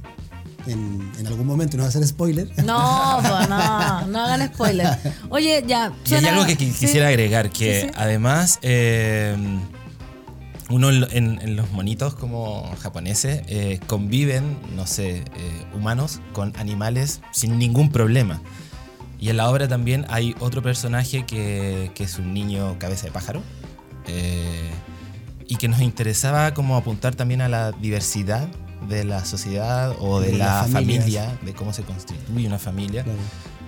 en, 0.66 1.12
en 1.20 1.28
algún 1.28 1.48
momento. 1.48 1.78
No 1.78 1.84
va 1.84 1.88
a 1.88 1.90
hacer 1.90 2.06
spoiler. 2.06 2.50
No, 2.66 3.20
pues 3.22 3.50
no, 3.50 4.08
no 4.08 4.20
hagan 4.26 4.48
spoiler. 4.54 4.98
Oye, 5.30 5.64
ya. 5.68 5.94
Y 6.10 6.14
hay 6.16 6.26
algo 6.26 6.46
que 6.46 6.56
sí. 6.56 6.72
quisiera 6.78 7.08
agregar, 7.08 7.50
que 7.52 7.82
Sí, 7.82 7.88
sí. 7.88 7.94
además 7.96 8.60
eh, 8.62 9.36
uno 10.70 10.90
en, 10.90 11.06
en- 11.12 11.40
en 11.42 11.56
los 11.56 11.72
monitos 11.72 12.16
como 12.16 12.70
japoneses 12.82 13.42
eh, 13.48 13.80
conviven, 13.88 14.58
no 14.76 14.86
sé, 14.86 15.20
eh, 15.20 15.24
humanos 15.74 16.20
con 16.34 16.54
animales 16.58 17.22
sin 17.32 17.58
ningún 17.58 17.90
problema. 17.92 18.42
Y 19.20 19.30
en 19.30 19.38
la 19.38 19.50
obra 19.50 19.68
también 19.68 20.06
hay 20.10 20.36
otro 20.40 20.62
personaje 20.62 21.26
que, 21.26 21.92
que 21.96 22.04
es 22.04 22.18
un 22.20 22.34
niño 22.34 22.78
cabeza 22.80 23.06
de 23.08 23.12
pájaro. 23.12 23.42
eh, 24.08 24.70
y 25.50 25.56
que 25.56 25.68
nos 25.70 25.80
interesaba 25.82 26.54
como 26.54 26.76
apuntar 26.76 27.16
también 27.16 27.40
a 27.42 27.48
la 27.48 27.72
diversidad 27.72 28.48
de 28.90 29.06
la 29.06 29.24
sociedad 29.24 29.96
o 30.00 30.20
de, 30.20 30.32
De 30.34 30.38
la 30.38 30.66
familia, 30.66 31.38
de 31.42 31.54
cómo 31.54 31.72
se 31.72 31.84
constituye 31.84 32.46
una 32.48 32.60
familia. 32.60 33.06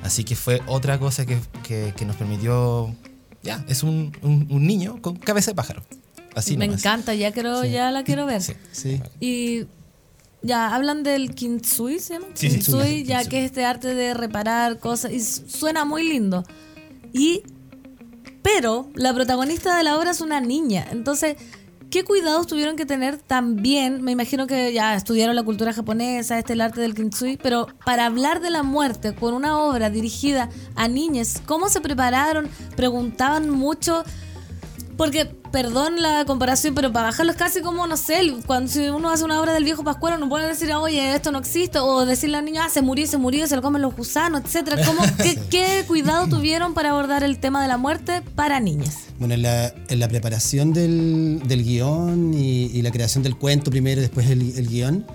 Así 0.04 0.24
que 0.26 0.36
fue 0.36 0.62
otra 0.68 1.00
cosa 1.00 1.26
que, 1.26 1.40
que- 1.64 1.94
que 1.96 2.06
nos 2.06 2.16
permitió. 2.18 2.94
Ya, 3.44 3.64
es 3.70 3.84
un, 3.84 4.12
un- 4.22 4.48
un 4.50 4.68
niño 4.68 5.02
con 5.02 5.16
cabeza 5.16 5.52
de 5.52 5.56
pájaro. 5.56 5.82
Así 6.36 6.58
Me 6.58 6.68
nomás. 6.68 6.82
encanta, 6.82 7.14
ya 7.16 7.32
quiero, 7.32 7.64
ya 7.64 7.92
la 7.92 8.04
quiero 8.04 8.26
ver. 8.26 8.42
Sí. 8.42 9.02
Y 9.22 9.66
ya 10.42 10.74
hablan 10.74 11.04
del 11.04 11.36
kintsugi, 11.36 12.00
¿se 12.00 12.14
llama? 12.14 12.28
Sí, 12.34 12.50
sí. 12.50 12.56
Kintsugi, 12.56 13.04
ya 13.04 13.26
que 13.26 13.40
es 13.40 13.46
este 13.46 13.66
arte 13.66 13.94
de 13.96 14.14
reparar 14.14 14.80
cosas 14.80 15.12
y 15.12 15.20
su- 15.22 15.48
suena 15.50 15.86
muy 15.86 16.08
lindo. 16.08 16.44
Y 17.14 17.44
pero 18.42 18.90
la 18.96 19.14
protagonista 19.14 19.78
de 19.78 19.84
la 19.84 19.98
obra 19.98 20.12
es 20.12 20.22
una 20.22 20.40
niña, 20.42 20.88
entonces 20.92 21.36
¿Qué 21.92 22.04
cuidados 22.04 22.46
tuvieron 22.46 22.76
que 22.76 22.86
tener 22.86 23.18
también? 23.18 24.04
Me 24.04 24.12
imagino 24.12 24.46
que 24.46 24.72
ya 24.72 24.94
estudiaron 24.94 25.36
la 25.36 25.42
cultura 25.42 25.74
japonesa, 25.74 26.38
este 26.38 26.54
el 26.54 26.62
arte 26.62 26.82
del 26.82 26.94
kintsugi, 26.94 27.38
pero 27.38 27.66
para 27.84 28.06
hablar 28.06 28.42
de 28.42 28.52
la 28.52 28.62
muerte 28.62 29.16
con 29.16 29.34
una 29.34 29.58
obra 29.58 29.90
dirigida 29.90 30.50
a 30.76 30.88
niñas, 30.88 31.42
¿cómo 31.48 31.68
se 31.68 31.82
prepararon? 31.82 32.48
Preguntaban 32.76 33.50
mucho 33.50 34.04
porque, 35.00 35.24
perdón 35.24 36.02
la 36.02 36.26
comparación, 36.26 36.76
pero 36.76 36.92
para 36.92 37.06
bajarlo 37.06 37.32
es 37.32 37.38
casi 37.38 37.62
como, 37.62 37.88
no 37.88 37.96
sé, 37.96 38.20
cuando 38.46 38.70
si 38.70 38.90
uno 38.90 39.10
hace 39.10 39.24
una 39.24 39.40
obra 39.40 39.54
del 39.54 39.64
viejo 39.64 39.82
Pascuero, 39.82 40.18
no 40.18 40.28
puede 40.28 40.46
decir, 40.46 40.74
oye, 40.74 41.16
esto 41.16 41.32
no 41.32 41.40
existe, 41.40 41.80
o 41.80 42.06
decirle 42.06 42.36
al 42.36 42.44
niño, 42.44 42.62
ah, 42.62 42.68
se 42.68 42.82
murió, 42.82 43.08
se 43.08 43.18
murió, 43.18 43.48
se 43.48 43.56
lo 43.56 43.62
comen 43.62 43.82
los 43.82 43.96
gusanos, 43.96 44.42
etcétera. 44.44 44.86
¿Cómo, 44.86 45.02
qué, 45.24 45.40
qué 45.50 45.86
cuidado 45.88 46.28
tuvieron 46.28 46.74
para 46.74 46.90
abordar 46.90 47.24
el 47.24 47.40
tema 47.40 47.62
de 47.62 47.70
la 47.70 47.78
muerte 47.78 48.22
para 48.36 48.60
niñas? 48.60 49.06
Bueno, 49.20 49.36
en 49.36 49.44
la, 49.44 49.74
en 49.88 50.00
la 50.00 50.10
preparación 50.10 50.74
del, 50.74 51.44
del 51.46 51.64
guion 51.64 52.34
y, 52.34 52.66
y 52.66 52.82
la 52.82 52.92
creación 52.92 53.24
del 53.24 53.38
cuento 53.38 53.72
primero 53.72 54.02
y 54.02 54.02
después 54.02 54.30
el, 54.30 54.42
el 54.58 54.68
guion, 54.68 55.06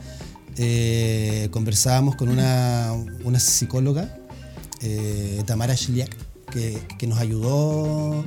eh, 0.56 1.48
conversábamos 1.50 2.16
con 2.16 2.30
una, 2.30 2.90
una 3.22 3.38
psicóloga, 3.38 4.16
eh, 4.80 5.42
Tamara 5.44 5.74
Shiliak, 5.74 6.16
que, 6.50 6.80
que 6.98 7.06
nos 7.06 7.18
ayudó 7.18 8.24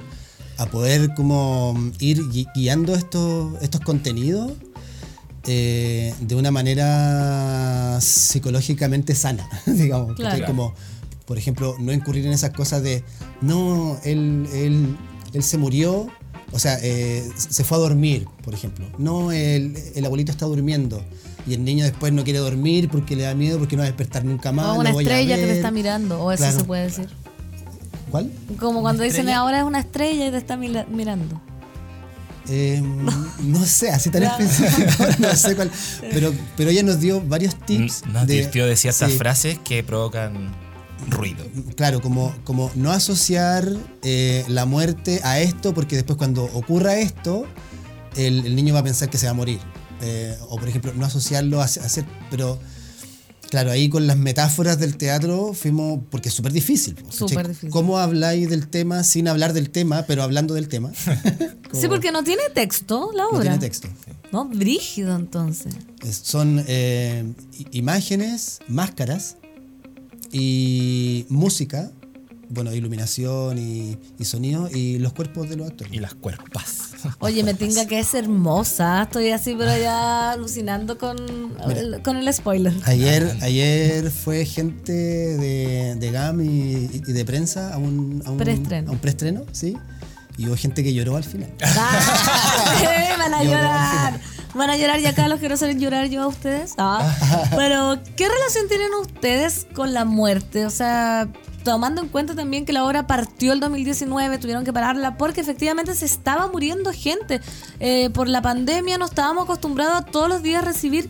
a 0.58 0.66
poder 0.66 1.14
como 1.14 1.76
ir 2.00 2.22
gui- 2.30 2.48
guiando 2.56 2.96
estos, 2.96 3.62
estos 3.62 3.82
contenidos 3.82 4.54
eh, 5.46 6.14
de 6.20 6.36
una 6.36 6.52
manera 6.52 8.00
psicológicamente 8.02 9.16
sana, 9.16 9.48
digamos. 9.66 10.16
Como, 10.46 10.74
por 11.26 11.38
ejemplo, 11.38 11.76
no 11.80 11.94
incurrir 11.94 12.26
en 12.26 12.34
esas 12.34 12.52
cosas 12.52 12.82
de, 12.84 13.04
no, 13.42 13.98
él, 14.04 14.48
él, 14.54 14.98
él 15.34 15.44
se 15.44 15.58
murió, 15.58 16.08
o 16.52 16.60
sea, 16.60 16.78
eh, 16.82 17.30
se 17.38 17.64
fue 17.64 17.78
a 17.78 17.82
dormir, 17.82 18.26
por 18.44 18.54
ejemplo. 18.54 18.88
No, 18.98 19.32
el, 19.32 19.76
el 19.96 20.06
abuelito 20.06 20.32
está 20.32 20.46
durmiendo 20.46 21.02
y 21.46 21.54
el 21.54 21.64
niño 21.64 21.86
después 21.86 22.12
no 22.14 22.24
quiere 22.24 22.40
dormir 22.40 22.90
porque 22.90 23.16
le 23.16 23.24
da 23.24 23.34
miedo, 23.36 23.58
porque 23.60 23.76
no 23.76 23.82
va 23.82 23.86
a 23.88 23.90
despertar 23.92 24.26
nunca 24.26 24.52
más. 24.52 24.76
O 24.76 24.80
una 24.80 24.90
estrella 24.90 25.36
que 25.38 25.44
te 25.44 25.54
está 25.56 25.72
mirando, 25.72 26.22
o 26.22 26.32
eso 26.32 26.44
Claro. 26.44 26.60
se 26.60 26.66
puede 26.66 26.84
decir. 26.84 27.10
¿Cuál? 28.12 28.32
Como 28.60 28.82
cuando 28.82 29.04
dicen 29.04 29.30
ahora 29.30 29.60
es 29.60 29.64
una 29.64 29.80
estrella 29.80 30.28
y 30.28 30.32
te 30.32 30.38
está 30.38 30.58
mira- 30.58 30.86
mirando. 30.90 31.42
Eh, 32.50 32.82
no 33.44 33.66
sé, 33.66 33.90
así 33.92 34.10
tan 34.10 34.24
específico, 34.24 35.04
no 35.20 35.36
sé 35.36 35.54
cuál. 35.54 35.70
Pero, 36.00 36.34
pero 36.56 36.70
ella 36.70 36.82
nos 36.82 37.02
dio 37.02 37.20
varios 37.20 37.56
tips. 37.66 38.06
Nos 38.06 38.26
de- 38.26 38.40
advirtió 38.40 38.66
de 38.66 38.78
ciertas 38.78 39.12
sí. 39.12 39.18
frases 39.18 39.60
que 39.66 39.84
provocan 39.84 40.56
ruido. 41.10 41.46
Claro, 41.76 42.00
como, 42.02 42.34
como 42.46 42.72
no 42.76 42.92
asociar 42.94 43.68
eh, 44.02 44.46
la 44.48 44.66
muerte 44.66 45.20
a 45.26 45.42
esto, 45.42 45.74
porque 45.74 45.98
después 45.98 46.18
cuando 46.18 46.46
ocurra 46.46 46.96
esto, 46.96 47.46
el, 48.16 48.46
el 48.46 48.56
niño 48.56 48.74
va 48.74 48.80
a 48.80 48.84
pensar 48.84 49.10
que 49.10 49.18
se 49.18 49.26
va 49.26 49.32
a 49.32 49.36
morir. 49.36 49.60
Eh, 50.00 50.38
o 50.48 50.58
por 50.58 50.70
ejemplo, 50.70 50.94
no 50.96 51.06
asociarlo 51.06 51.60
a, 51.60 51.64
a 51.64 51.66
hacer, 51.66 52.06
pero 52.32 52.58
claro, 53.50 53.72
ahí 53.72 53.90
con 53.90 54.08
las 54.08 54.18
metáforas 54.18 54.80
del 54.80 54.98
teatro 54.98 55.54
fuimos, 55.54 56.00
porque 56.10 56.30
es 56.30 56.36
súper 56.36 56.52
difícil. 56.54 56.96
Súper 57.10 57.48
difícil. 57.48 57.70
¿Cómo 57.70 57.98
habláis 58.00 58.50
del 58.50 58.68
tema 58.68 59.04
sin 59.04 59.28
hablar 59.28 59.54
del 59.54 59.70
tema, 59.70 60.04
pero 60.08 60.24
hablando 60.24 60.54
del 60.54 60.68
tema? 60.68 60.92
Sí, 61.74 61.90
porque 61.90 62.14
no 62.14 62.24
tiene 62.24 62.44
texto 62.54 63.12
la 63.14 63.24
No 63.24 63.30
obra. 63.32 63.42
tiene 63.42 63.58
texto. 63.60 63.90
No, 64.32 64.46
brígido 64.48 65.14
entonces. 65.18 65.74
Es- 66.02 66.16
Son 66.24 66.64
eh, 66.66 67.26
imágenes, 67.72 68.60
máscaras 68.70 69.36
y 70.32 71.26
música, 71.30 71.92
bueno, 72.50 72.74
iluminación 72.74 73.58
y, 73.58 73.98
y 74.18 74.24
sonido 74.26 74.70
y 74.74 74.98
los 75.00 75.12
cuerpos 75.12 75.50
de 75.50 75.58
los 75.58 75.68
actores. 75.70 75.94
Y 75.94 76.00
las 76.00 76.14
cuerpas. 76.16 76.87
Oye, 77.20 77.44
me 77.44 77.54
tinga 77.54 77.86
que 77.86 78.00
es 78.00 78.14
hermosa. 78.14 79.04
Estoy 79.04 79.32
así, 79.32 79.56
pero 79.58 79.78
ya 79.78 80.32
alucinando 80.32 80.98
con, 80.98 81.18
el, 81.70 82.02
con 82.02 82.18
el 82.18 82.34
spoiler. 82.34 82.74
Ayer, 82.86 83.38
ayer 83.42 84.10
fue 84.12 84.46
gente 84.46 84.92
de, 84.94 85.96
de 85.96 86.12
GAM 86.12 86.42
y, 86.42 86.88
de 86.88 87.26
prensa 87.26 87.74
a 87.74 87.78
un, 87.78 88.22
a 88.26 88.32
un 88.32 88.38
preestreno. 88.38 88.90
A 88.90 88.94
un 88.94 89.00
preestreno, 89.00 89.46
sí. 89.52 89.78
Y 90.38 90.48
hubo 90.48 90.56
gente 90.56 90.84
que 90.84 90.94
lloró 90.94 91.16
al 91.18 91.24
final. 91.24 91.52
Ah, 91.62 93.16
van 93.18 93.34
a 93.34 93.44
llorar. 93.44 94.20
Van 94.54 94.70
a 94.70 94.78
llorar 94.78 95.00
y 95.00 95.06
acá 95.06 95.28
los 95.28 95.40
quiero 95.40 95.58
saber 95.58 95.78
llorar 95.78 96.08
yo 96.08 96.24
a 96.24 96.28
ustedes. 96.28 96.74
Ah. 96.78 97.48
Pero, 97.56 98.00
¿qué 98.16 98.28
relación 98.28 98.68
tienen 98.68 98.94
ustedes 98.94 99.68
con 99.74 99.94
la 99.94 100.06
muerte? 100.06 100.66
O 100.66 100.70
sea, 100.70 101.28
tomando 101.68 102.02
en 102.02 102.08
cuenta 102.08 102.34
también 102.34 102.66
que 102.66 102.72
la 102.72 102.86
obra 102.86 103.08
partió 103.08 103.52
el 103.52 103.60
2019, 103.60 104.38
tuvieron 104.38 104.64
que 104.64 104.72
pararla 104.72 105.18
porque 105.18 105.42
efectivamente 105.42 105.94
se 105.96 106.06
estaba 106.06 106.48
muriendo 106.48 106.94
gente. 106.94 107.42
Eh, 107.82 108.10
por 108.12 108.30
la 108.30 108.42
pandemia 108.42 108.98
no 108.98 109.04
estábamos 109.04 109.44
acostumbrados 109.44 109.98
a 109.98 110.02
todos 110.06 110.30
los 110.30 110.42
días 110.42 110.64
recibir, 110.64 111.10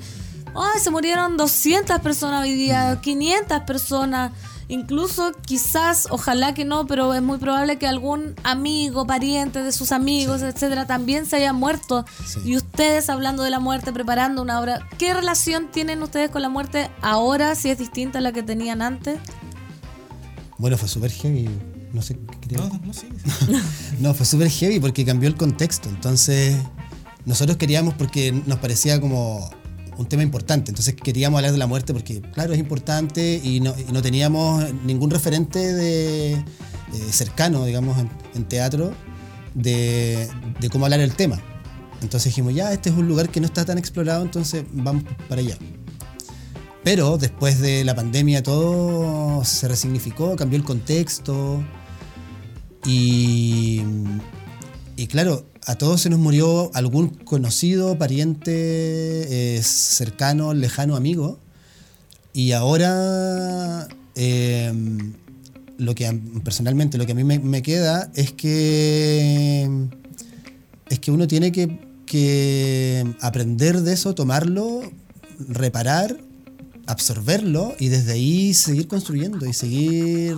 ay, 0.55 0.79
se 0.79 0.89
murieron 0.89 1.37
200 1.37 1.99
personas 1.99 2.41
hoy 2.41 2.55
día, 2.55 2.99
500 2.99 3.61
personas. 3.67 4.31
Incluso 4.67 5.31
quizás, 5.45 6.07
ojalá 6.09 6.55
que 6.55 6.65
no, 6.65 6.87
pero 6.87 7.13
es 7.13 7.21
muy 7.21 7.37
probable 7.37 7.77
que 7.77 7.87
algún 7.87 8.33
amigo, 8.43 9.05
pariente 9.05 9.61
de 9.61 9.71
sus 9.71 9.91
amigos, 9.91 10.41
etcétera, 10.41 10.87
también 10.87 11.27
se 11.27 11.35
haya 11.35 11.53
muerto. 11.53 12.03
Y 12.43 12.57
ustedes 12.57 13.11
hablando 13.11 13.43
de 13.43 13.51
la 13.51 13.59
muerte, 13.59 13.93
preparando 13.93 14.41
una 14.41 14.59
obra, 14.59 14.79
¿qué 14.97 15.13
relación 15.13 15.67
tienen 15.67 16.01
ustedes 16.01 16.31
con 16.31 16.41
la 16.41 16.49
muerte 16.49 16.89
ahora, 17.03 17.53
si 17.53 17.69
es 17.69 17.77
distinta 17.77 18.17
a 18.17 18.21
la 18.21 18.31
que 18.31 18.41
tenían 18.41 18.81
antes? 18.81 19.19
Bueno, 20.57 20.77
fue 20.77 20.87
súper 20.87 21.11
heavy. 21.11 21.49
No 21.93 22.01
sé 22.01 22.17
qué 22.41 22.55
No, 22.55 22.69
no, 22.85 22.93
sí, 22.93 23.07
no, 23.99 24.13
fue 24.13 24.25
súper 24.25 24.49
heavy 24.49 24.79
porque 24.79 25.05
cambió 25.05 25.29
el 25.29 25.35
contexto. 25.35 25.89
Entonces, 25.89 26.55
nosotros 27.25 27.57
queríamos 27.57 27.93
porque 27.93 28.31
nos 28.31 28.59
parecía 28.59 28.99
como 28.99 29.49
un 29.97 30.05
tema 30.07 30.23
importante. 30.23 30.71
Entonces 30.71 30.95
queríamos 30.95 31.37
hablar 31.37 31.51
de 31.51 31.57
la 31.57 31.67
muerte 31.67 31.93
porque, 31.93 32.21
claro, 32.21 32.53
es 32.53 32.59
importante 32.59 33.39
y 33.43 33.59
no, 33.59 33.73
teníamos 34.01 34.73
ningún 34.85 35.09
referente 35.09 35.73
de, 35.73 36.33
eh, 36.33 36.43
cercano, 37.11 37.65
digamos, 37.65 37.97
en, 38.35 38.45
teatro 38.45 38.93
de, 39.53 40.29
de, 40.59 40.69
cómo 40.69 40.85
hablar 40.85 40.99
el 40.99 41.13
tema. 41.13 41.41
Entonces 42.01 42.25
dijimos, 42.25 42.53
ya, 42.53 42.71
este 42.73 42.89
es 42.89 42.95
un 42.95 43.07
lugar 43.07 43.29
que 43.29 43.39
no 43.39 43.47
está 43.47 43.65
tan 43.65 43.77
explorado, 43.77 44.23
entonces 44.23 44.63
vamos 44.71 45.03
para 45.27 45.41
allá. 45.41 45.57
Pero 46.89 47.17
después 47.17 47.59
de 47.59 47.83
la 47.83 47.95
pandemia 47.95 48.41
todo 48.41 49.43
se 49.43 49.67
resignificó, 49.67 50.37
cambió 50.37 50.57
el 50.57 50.63
contexto. 50.63 51.61
Y, 52.85 53.81
y 54.95 55.07
claro, 55.07 55.45
a 55.65 55.75
todos 55.75 55.99
se 55.99 56.09
nos 56.09 56.17
murió 56.17 56.71
algún 56.73 57.09
conocido, 57.09 57.97
pariente, 57.97 58.53
eh, 59.57 59.61
cercano, 59.63 60.53
lejano, 60.53 60.95
amigo. 60.95 61.39
Y 62.31 62.53
ahora, 62.53 63.89
em, 64.15 65.11
lo 65.77 65.93
que 65.93 66.09
personalmente, 66.45 66.97
lo 66.97 67.05
que 67.05 67.11
a 67.11 67.15
mí 67.15 67.25
me, 67.25 67.61
queda 67.63 68.09
es 68.15 68.31
que, 68.31 69.69
es 70.89 70.99
que 70.99 71.11
uno 71.11 71.27
tiene 71.27 71.51
que, 71.51 71.81
que 72.05 73.13
aprender 73.19 73.81
de 73.81 73.91
eso, 73.91 74.15
tomarlo, 74.15 74.89
reparar 75.37 76.26
absorberlo 76.87 77.75
y 77.79 77.89
desde 77.89 78.13
ahí 78.13 78.53
seguir 78.53 78.87
construyendo 78.87 79.45
y 79.45 79.53
seguir 79.53 80.35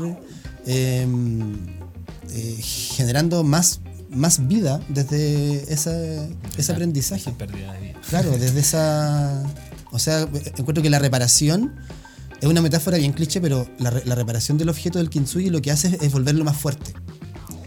em, 0.66 1.54
eh, 2.32 2.58
generando 2.62 3.44
más, 3.44 3.82
más 4.10 4.48
vida 4.48 4.82
desde 4.90 5.72
ese 5.72 6.30
aprendizaje. 6.72 7.32
Pérdida 7.32 7.74
de 7.74 7.80
vida. 7.80 8.02
Claro, 8.10 8.32
desde 8.38 8.60
esa... 8.60 9.44
O 9.92 9.98
sea, 9.98 10.28
encuentro 10.58 10.84
que 10.84 10.90
la 10.90 11.00
reparación 11.00 11.76
es 12.42 12.48
una 12.48 12.62
metáfora 12.62 12.98
bien 12.98 13.12
cliché, 13.12 13.42
pero 13.42 13.68
la, 13.80 13.90
reparación 13.90 14.58
del 14.58 14.70
objeto 14.70 15.00
del 15.00 15.10
kintsugi 15.10 15.50
lo 15.50 15.62
que 15.62 15.72
hace 15.72 15.98
es, 16.02 16.12
volverlo 16.12 16.44
más 16.44 16.58
fuerte. 16.58 16.94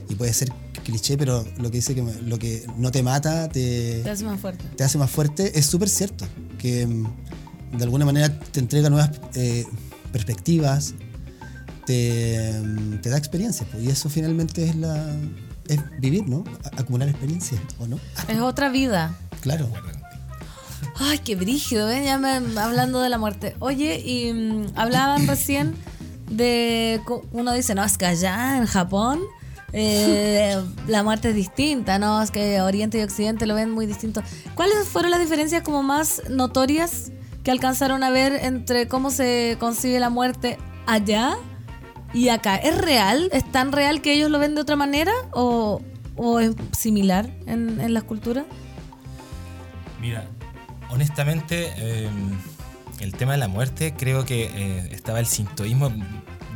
Y 0.08 0.14
puede 0.14 0.32
ser 0.32 0.52
cliché, 0.84 1.16
pero 1.18 1.44
lo 1.58 1.70
que 1.70 1.78
dice 1.78 1.94
que 1.94 2.02
lo 2.02 2.38
que 2.38 2.66
no 2.78 2.90
te 2.90 3.02
mata 3.02 3.48
te, 3.48 4.00
te 4.02 4.10
hace 4.10 4.24
más 4.24 4.40
fuerte. 4.40 4.64
Te 4.76 4.84
hace 4.84 4.98
más 4.98 5.10
fuerte, 5.10 5.58
es 5.58 5.66
súper 5.66 5.88
cierto. 5.88 6.26
Que 6.58 6.82
em, 6.82 7.06
de 7.72 7.84
alguna 7.84 8.04
manera 8.04 8.28
te 8.38 8.60
entrega 8.60 8.90
nuevas 8.90 9.10
eh, 9.34 9.66
perspectivas, 10.12 10.94
te, 11.86 12.52
da 13.02 13.16
experiencia. 13.16 13.66
y 13.80 13.88
eso 13.88 14.08
finalmente 14.08 14.68
es 14.68 14.76
la 14.76 15.16
es 15.68 15.80
vivir, 16.00 16.28
¿no? 16.28 16.44
acumular 16.76 17.08
experiencia, 17.08 17.58
¿o 17.78 17.86
no? 17.86 17.98
Es 18.28 18.40
otra 18.40 18.68
vida. 18.68 19.16
Claro. 19.40 19.68
Ay, 20.96 21.18
qué 21.18 21.36
brígido, 21.36 21.88
¿eh? 21.90 22.04
Ya 22.04 22.18
me, 22.18 22.30
hablando 22.58 23.00
de 23.00 23.08
la 23.08 23.18
muerte. 23.18 23.56
Oye, 23.60 24.00
y 24.00 24.32
mm, 24.32 24.72
hablaban 24.74 25.26
recién 25.26 25.74
de. 26.30 27.00
Uno 27.32 27.52
dice, 27.52 27.74
no, 27.74 27.84
es 27.84 27.96
que 27.96 28.06
allá 28.06 28.58
en 28.58 28.66
Japón. 28.66 29.20
Eh, 29.72 30.60
la 30.88 31.02
muerte 31.02 31.30
es 31.30 31.34
distinta, 31.34 31.98
¿no? 31.98 32.20
Es 32.20 32.30
que 32.30 32.60
Oriente 32.60 32.98
y 32.98 33.02
Occidente 33.02 33.46
lo 33.46 33.54
ven 33.54 33.70
muy 33.70 33.86
distinto. 33.86 34.22
¿Cuáles 34.54 34.86
fueron 34.86 35.10
las 35.10 35.20
diferencias 35.20 35.62
como 35.62 35.82
más 35.82 36.22
notorias 36.28 37.10
que 37.42 37.50
alcanzaron 37.50 38.02
a 38.02 38.10
ver 38.10 38.32
entre 38.42 38.88
cómo 38.88 39.10
se 39.10 39.56
concibe 39.58 39.98
la 40.00 40.10
muerte 40.10 40.58
allá 40.86 41.36
y 42.14 42.28
acá. 42.28 42.56
¿Es 42.56 42.76
real? 42.78 43.28
¿Es 43.32 43.50
tan 43.50 43.72
real 43.72 44.00
que 44.00 44.12
ellos 44.12 44.30
lo 44.30 44.38
ven 44.38 44.54
de 44.54 44.60
otra 44.60 44.76
manera 44.76 45.12
o, 45.32 45.80
es 46.40 46.54
similar 46.76 47.30
en, 47.46 47.92
las 47.92 48.04
culturas? 48.04 48.44
Mira, 50.00 50.26
honestamente, 50.90 51.72
em, 51.76 52.30
el 53.00 53.12
tema 53.14 53.32
de 53.32 53.38
la 53.38 53.48
muerte, 53.48 53.94
creo 53.96 54.24
que 54.24 54.44
eh, 54.44 54.88
estaba 54.92 55.20
el 55.20 55.26
sintoísmo. 55.26 55.92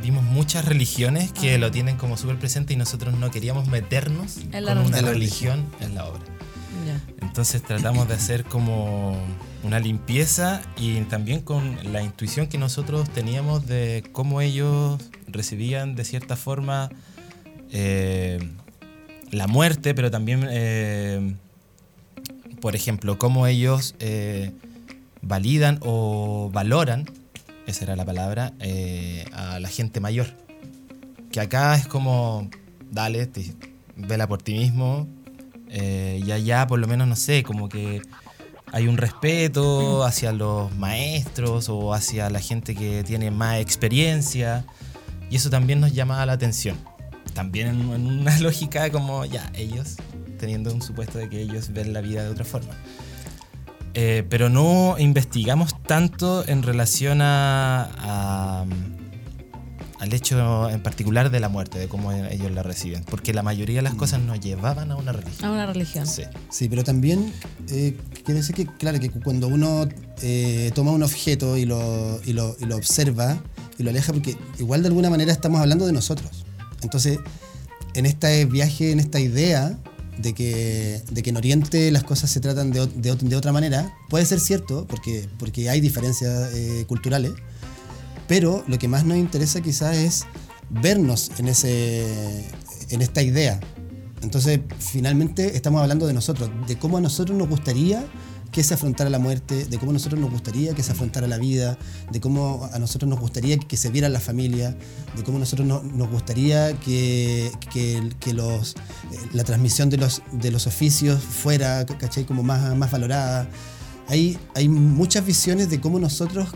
Vimos 0.01 0.23
muchas 0.23 0.63
religiones 0.65 1.31
que 1.31 1.55
ah. 1.55 1.57
lo 1.57 1.71
tienen 1.71 1.97
como 1.97 2.17
súper 2.17 2.37
presente 2.37 2.73
y 2.73 2.77
nosotros 2.77 3.15
no 3.15 3.31
queríamos 3.31 3.67
meternos 3.67 4.37
en 4.51 4.63
con 4.63 4.77
una 4.77 5.01
religión 5.01 5.65
en 5.81 5.95
la 5.95 6.05
obra. 6.05 6.36
Entonces 7.21 7.61
tratamos 7.61 8.07
de 8.07 8.15
hacer 8.15 8.43
como 8.45 9.15
una 9.63 9.79
limpieza 9.79 10.61
y 10.77 10.99
también 11.01 11.41
con 11.41 11.77
la 11.91 12.01
intuición 12.01 12.47
que 12.47 12.57
nosotros 12.57 13.09
teníamos 13.09 13.67
de 13.67 14.03
cómo 14.11 14.41
ellos 14.41 14.97
recibían 15.27 15.95
de 15.95 16.03
cierta 16.03 16.35
forma 16.35 16.89
eh, 17.71 18.39
la 19.31 19.47
muerte, 19.47 19.93
pero 19.93 20.09
también, 20.09 20.47
eh, 20.49 21.35
por 22.61 22.75
ejemplo, 22.75 23.17
cómo 23.17 23.45
ellos 23.45 23.95
eh, 23.99 24.51
validan 25.21 25.79
o 25.83 26.49
valoran, 26.53 27.05
esa 27.65 27.83
era 27.83 27.95
la 27.95 28.05
palabra, 28.05 28.53
a 29.33 29.59
la 29.59 29.67
gente 29.67 29.99
mayor. 29.99 30.27
Que 31.31 31.41
acá 31.41 31.75
es 31.75 31.87
como, 31.87 32.49
dale, 32.89 33.29
vela 33.97 34.27
por 34.27 34.41
ti 34.41 34.53
mismo, 34.53 35.07
y 35.69 36.31
allá 36.31 36.67
por 36.67 36.79
lo 36.79 36.87
menos, 36.87 37.07
no 37.07 37.15
sé, 37.15 37.43
como 37.43 37.69
que 37.69 38.01
hay 38.71 38.87
un 38.87 38.97
respeto 38.97 40.03
hacia 40.03 40.31
los 40.31 40.75
maestros 40.75 41.69
o 41.69 41.93
hacia 41.93 42.29
la 42.29 42.39
gente 42.39 42.75
que 42.75 43.03
tiene 43.03 43.31
más 43.31 43.59
experiencia 43.59 44.65
y 45.29 45.37
eso 45.37 45.49
también 45.49 45.79
nos 45.79 45.93
llama 45.93 46.25
la 46.25 46.33
atención. 46.33 46.77
También 47.33 47.67
en, 47.67 47.89
una 47.89 48.37
lógica 48.39 48.89
como 48.91 49.25
ya 49.25 49.51
ellos, 49.55 49.95
teniendo 50.37 50.73
un 50.73 50.81
supuesto 50.81 51.17
de 51.17 51.29
que 51.29 51.41
ellos 51.41 51.71
ven 51.71 51.93
la 51.93 52.01
vida 52.01 52.23
de 52.23 52.29
otra 52.29 52.45
forma. 52.45 52.73
Eh, 53.93 54.23
pero 54.29 54.49
no 54.49 54.95
investigamos 54.99 55.81
tanto 55.83 56.47
en 56.47 56.61
relación 56.61 57.19
a 57.21 58.65
al 59.99 60.13
hecho 60.13 60.69
en 60.69 60.81
particular 60.81 61.31
de 61.31 61.39
la 61.39 61.49
muerte, 61.49 61.79
de 61.79 61.87
cómo 61.87 62.11
ellos 62.11 62.51
la 62.51 62.63
reciben. 62.63 63.03
Porque 63.03 63.33
la 63.33 63.43
mayoría 63.43 63.77
de 63.77 63.81
las 63.81 63.95
cosas 63.95 64.21
nos 64.21 64.39
llevaban 64.39 64.91
a 64.91 64.95
una 64.95 65.11
religión. 65.11 65.49
A 65.49 65.51
una 65.51 65.65
religión. 65.65 66.05
Sí. 66.05 66.23
Sí, 66.49 66.69
pero 66.69 66.83
también 66.83 67.33
eh, 67.69 67.97
quiere 68.23 68.41
decir 68.41 68.55
que, 68.55 68.65
claro, 68.65 68.99
que 68.99 69.09
cuando 69.09 69.47
uno 69.47 69.87
eh, 70.21 70.71
toma 70.75 70.91
un 70.91 71.03
objeto 71.03 71.57
y 71.57 71.65
lo, 71.65 72.19
y, 72.25 72.33
lo, 72.33 72.55
y 72.59 72.65
lo 72.65 72.75
observa 72.75 73.37
y 73.77 73.83
lo 73.83 73.89
aleja, 73.89 74.13
porque 74.13 74.35
igual 74.59 74.81
de 74.81 74.89
alguna 74.89 75.09
manera 75.09 75.31
estamos 75.31 75.61
hablando 75.61 75.85
de 75.85 75.93
nosotros. 75.93 76.45
Entonces, 76.83 77.19
en 77.93 78.05
este 78.05 78.45
viaje, 78.45 78.91
en 78.91 78.99
esta 78.99 79.19
idea 79.19 79.77
de 80.19 80.33
que, 80.33 81.01
de 81.11 81.23
que 81.23 81.29
en 81.29 81.37
Oriente 81.37 81.91
las 81.91 82.03
cosas 82.03 82.29
se 82.29 82.39
tratan 82.39 82.71
de, 82.71 82.85
de, 82.87 83.15
de 83.15 83.35
otra 83.35 83.51
manera, 83.51 83.93
puede 84.09 84.25
ser 84.25 84.39
cierto, 84.39 84.85
porque, 84.87 85.27
porque 85.39 85.69
hay 85.69 85.81
diferencias 85.81 86.53
eh, 86.53 86.85
culturales 86.87 87.33
pero 88.27 88.63
lo 88.67 88.77
que 88.77 88.87
más 88.87 89.05
nos 89.05 89.17
interesa 89.17 89.61
quizás 89.61 89.95
es 89.95 90.25
vernos 90.69 91.31
en, 91.37 91.47
ese, 91.47 92.45
en 92.89 93.01
esta 93.01 93.21
idea. 93.21 93.59
Entonces, 94.21 94.59
finalmente 94.79 95.55
estamos 95.55 95.81
hablando 95.81 96.07
de 96.07 96.13
nosotros, 96.13 96.49
de 96.67 96.77
cómo 96.77 96.97
a 96.97 97.01
nosotros 97.01 97.37
nos 97.37 97.47
gustaría 97.47 98.05
que 98.51 98.63
se 98.63 98.73
afrontara 98.73 99.09
la 99.09 99.19
muerte, 99.19 99.65
de 99.65 99.77
cómo 99.77 99.91
a 99.91 99.93
nosotros 99.93 100.19
nos 100.19 100.31
gustaría 100.31 100.73
que 100.73 100.81
se 100.81 100.91
afrontara 100.91 101.27
la 101.27 101.37
vida, 101.37 101.77
de 102.11 102.19
cómo 102.19 102.67
a 102.73 102.79
nosotros 102.79 103.09
nos 103.09 103.19
gustaría 103.19 103.57
que 103.57 103.77
se 103.77 103.89
viera 103.89 104.09
la 104.09 104.19
familia, 104.19 104.75
de 105.15 105.23
cómo 105.23 105.37
a 105.37 105.39
nosotros 105.41 105.67
nos 105.67 106.09
gustaría 106.09 106.73
que, 106.79 107.51
que, 107.71 108.33
los, 108.33 108.75
eh, 109.11 109.17
la 109.33 109.43
transmisión 109.43 109.89
de 109.89 109.97
los, 109.97 110.21
de 110.31 110.51
los 110.51 110.65
oficios 110.67 111.21
fuera. 111.21 111.85
Como 112.27 112.41
más, 112.41 112.75
más 112.75 112.89
valorada. 112.89 113.47
Hay, 114.07 114.39
hay 114.55 114.69
muchas 114.69 115.25
visiones 115.25 115.69
de 115.69 115.79
cómo 115.79 115.99
nosotros 115.99 116.49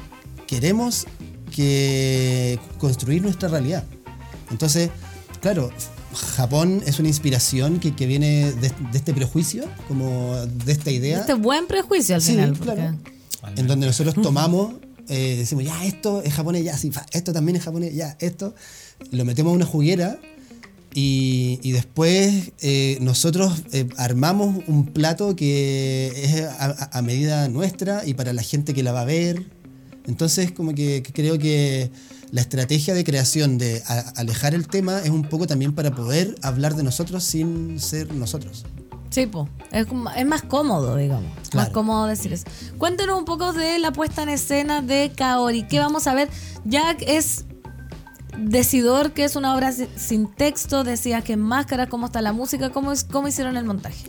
queremos 0.48 1.06
que 1.52 2.60
construir 2.80 3.22
nuestra 3.22 3.50
realidad. 3.50 3.84
Entonces, 4.50 4.90
claro, 5.42 5.70
Japón 6.36 6.82
es 6.86 7.00
una 7.00 7.08
inspiración 7.08 7.80
que, 7.80 8.06
viene 8.06 8.52
de, 8.52 8.72
este 8.94 9.14
prejuicio, 9.14 9.66
como 9.88 10.36
de 10.66 10.72
esta 10.72 10.92
idea. 10.92 11.20
Este 11.20 11.34
buen 11.34 11.68
prejuicio 11.68 12.16
al 12.16 12.22
final. 12.22 12.58
Claro. 12.58 12.98
En 13.56 13.68
donde 13.68 13.88
nosotros 13.88 14.16
tomamos, 14.16 14.76
eh, 15.08 15.36
decimos, 15.38 15.64
ya, 15.64 15.86
esto 15.86 16.22
es 16.22 16.34
japonés, 16.34 16.64
ya, 16.64 16.78
sí, 16.78 16.92
esto 17.12 17.34
también 17.34 17.56
es 17.56 17.64
japonés, 17.64 17.94
ya, 17.94 18.18
esto. 18.20 18.54
Lo 19.12 19.26
metemos 19.26 19.52
a 19.52 19.56
una 19.56 19.66
juguera 19.66 20.20
y, 20.94 21.72
después 21.72 22.52
eh, 22.62 22.98
nosotros 23.02 23.64
eh, 23.72 23.88
armamos 23.98 24.64
un 24.68 24.88
plato 24.88 25.36
que 25.36 26.12
es 26.16 26.44
a, 26.60 27.02
medida 27.02 27.48
nuestra 27.48 28.06
y 28.06 28.14
para 28.14 28.34
la 28.34 28.44
gente 28.44 28.74
que 28.74 28.84
la 28.84 28.92
va 28.92 29.02
a 29.02 29.06
ver. 29.06 29.46
Entonces, 30.08 30.52
como 30.52 30.74
que 30.74 31.04
creo 31.14 31.38
que 31.38 31.92
la 32.32 32.42
estrategia 32.42 32.94
de 32.94 33.04
creación 33.04 33.58
de 33.58 33.84
alejar 34.16 34.56
el 34.56 34.68
tema 34.68 35.00
es 35.00 35.10
un 35.10 35.24
poco 35.24 35.48
también 35.48 35.74
para 35.74 35.92
poder 35.92 36.36
hablar 36.42 36.76
de 36.76 36.84
nosotros 36.84 37.24
sin 37.24 37.80
ser 37.80 38.14
nosotros. 38.14 38.66
Sí, 39.10 39.30
es, 39.72 39.88
es, 40.16 40.26
más 40.26 40.42
cómodo, 40.42 40.96
digamos. 40.96 41.30
Más 41.54 41.70
cómodo 41.70 42.06
decir 42.06 42.32
eso. 42.32 42.46
Cuéntenos 42.78 43.20
un 43.20 43.26
poco 43.26 43.52
de 43.52 43.78
la 43.78 43.92
puesta 43.92 44.24
en 44.24 44.30
escena 44.30 44.82
de 44.82 45.12
Kaori. 45.14 45.64
¿Qué 45.64 45.80
vamos 45.80 46.08
a 46.08 46.14
ver? 46.14 46.30
Jack 46.64 47.04
es 47.06 47.44
decidor, 48.38 49.12
que 49.12 49.26
es 49.26 49.36
una 49.36 49.54
obra 49.54 49.74
sin 49.74 50.34
texto. 50.34 50.86
Decías 50.86 51.26
que 51.26 51.36
máscara, 51.36 51.88
cómo 51.88 52.06
está 52.06 52.22
la 52.22 52.32
música, 52.32 52.70
cómo, 52.70 52.94
cómo 53.12 53.28
hicieron 53.28 53.58
el 53.58 53.66
montaje. 53.66 54.08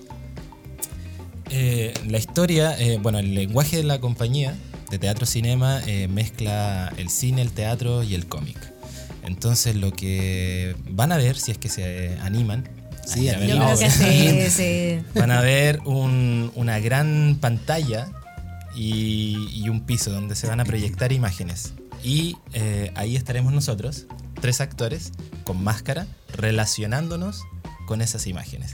Eh, 1.50 1.92
la 2.06 2.18
historia, 2.18 2.78
eh, 2.78 3.00
bueno, 3.02 3.18
el 3.18 3.34
lenguaje 3.34 3.78
de 3.78 3.82
la 3.82 4.00
compañía 4.00 4.54
de 4.92 4.98
teatro 4.98 5.24
cinema 5.24 5.80
eh, 5.86 6.06
mezcla 6.06 6.92
el 6.98 7.08
cine, 7.08 7.40
el 7.40 7.50
teatro 7.50 8.02
y 8.02 8.14
el 8.14 8.26
cómic. 8.26 8.58
Entonces 9.22 9.74
lo 9.74 9.90
que 9.90 10.76
van 10.90 11.12
a 11.12 11.16
ver, 11.16 11.38
si 11.38 11.50
es 11.50 11.56
que 11.56 11.70
se 11.70 12.18
animan, 12.20 12.68
sí, 13.06 13.24
yo 13.24 13.32
creo 13.32 13.78
que 13.78 13.90
sí, 13.90 14.50
sí. 14.50 15.02
van 15.18 15.30
a 15.30 15.40
ver 15.40 15.80
una 15.86 16.78
gran 16.78 17.38
pantalla 17.40 18.10
y, 18.76 19.66
un 19.70 19.80
piso 19.86 20.10
donde 20.10 20.34
se 20.34 20.46
van 20.46 20.60
a 20.60 20.66
proyectar 20.66 21.10
imágenes. 21.10 21.72
Y 22.04 22.36
eh, 22.52 22.92
ahí 22.94 23.16
estaremos 23.16 23.54
nosotros, 23.54 24.06
tres 24.42 24.60
actores, 24.60 25.12
con 25.44 25.64
máscara, 25.64 26.06
relacionándonos 26.36 27.44
con 27.86 28.02
esas 28.02 28.26
imágenes, 28.26 28.72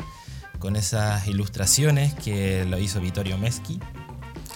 con 0.58 0.74
esas 0.74 1.28
ilustraciones 1.28 2.14
que 2.14 2.64
lo 2.64 2.80
hizo 2.80 3.00
Vittorio 3.00 3.38
Meschi, 3.38 3.78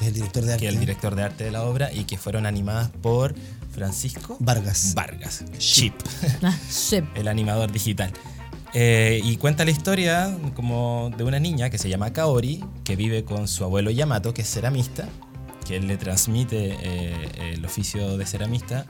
que 0.03 0.09
es 0.09 0.15
el 0.15 0.15
director 0.15 0.45
de 0.45 0.53
arte. 0.53 0.65
Que 0.65 0.69
el 0.69 0.81
director 0.81 1.15
de 1.15 1.23
arte 1.23 1.45
de 1.45 1.51
la 1.51 1.63
obra 1.63 1.93
y 1.93 2.05
que 2.05 2.19
fueron 2.19 2.47
animadas 2.47 2.91
por 3.03 3.35
Francisco 3.73 4.37
Vargas. 4.41 4.95
Vargas. 4.95 5.45
Chip. 5.59 5.95
Ah, 6.43 6.57
el 7.15 7.29
animador 7.29 7.71
digital. 7.71 8.13
Eh, 8.75 9.21
y 9.23 9.37
cuenta 9.37 9.65
la 9.65 9.71
historia 9.71 10.37
como 10.55 11.11
de 11.17 11.25
una 11.25 11.39
niña 11.39 11.71
que 11.71 11.79
se 11.79 11.89
llama 11.89 12.13
Kaori, 12.13 12.65
que 12.85 12.97
vive 12.97 13.25
con 13.25 13.47
su 13.47 13.65
abuelo 13.65 13.91
Yamato, 13.91 14.35
que 14.35 14.43
es 14.43 14.51
ceramista, 14.51 15.09
que 15.67 15.77
él 15.77 15.87
le 15.87 15.97
transmite 15.97 16.77
eh, 16.81 17.53
el 17.55 17.65
oficio 17.65 18.17
de 18.17 18.27
ceramista 18.27 18.87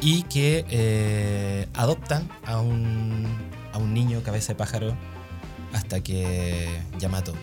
y 0.00 0.22
que 0.24 0.64
eh, 0.70 1.68
adoptan 1.74 2.28
a 2.44 2.60
un, 2.60 3.26
a 3.72 3.78
un 3.78 3.92
niño 3.92 4.22
cabeza 4.22 4.52
de 4.52 4.56
pájaro 4.56 4.96
hasta 5.72 6.00
que 6.00 6.68
Yamato 6.98 7.34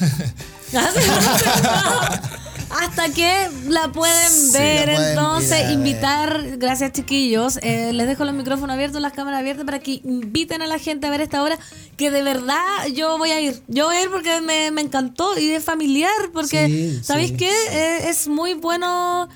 Hasta 2.68 3.10
que 3.10 3.48
la 3.68 3.92
pueden 3.92 4.52
ver, 4.52 4.88
entonces 4.90 5.70
invitar, 5.70 6.58
gracias 6.58 6.92
chiquillos, 6.92 7.58
eh, 7.62 7.92
les 7.92 8.06
dejo 8.06 8.24
los 8.24 8.34
micrófonos 8.34 8.74
abiertos, 8.74 9.00
las 9.00 9.12
cámaras 9.12 9.40
abiertas 9.40 9.64
para 9.64 9.78
que 9.78 10.00
inviten 10.04 10.62
a 10.62 10.66
la 10.66 10.78
gente 10.78 11.06
a 11.06 11.10
ver 11.10 11.20
esta 11.20 11.42
obra, 11.42 11.58
que 11.96 12.10
de 12.10 12.22
verdad 12.22 12.60
yo 12.92 13.16
voy 13.18 13.30
a 13.30 13.40
ir, 13.40 13.62
yo 13.68 13.86
voy 13.86 13.96
a 13.96 14.02
ir 14.02 14.10
porque 14.10 14.40
me, 14.40 14.66
encantó 14.80 15.38
y 15.38 15.52
es 15.52 15.64
familiar, 15.64 16.12
porque, 16.32 16.98
¿sabéis 17.02 17.32
qué? 17.32 17.50
Eh, 17.70 18.08
es 18.08 18.26
muy 18.28 18.54
bueno 18.54 19.28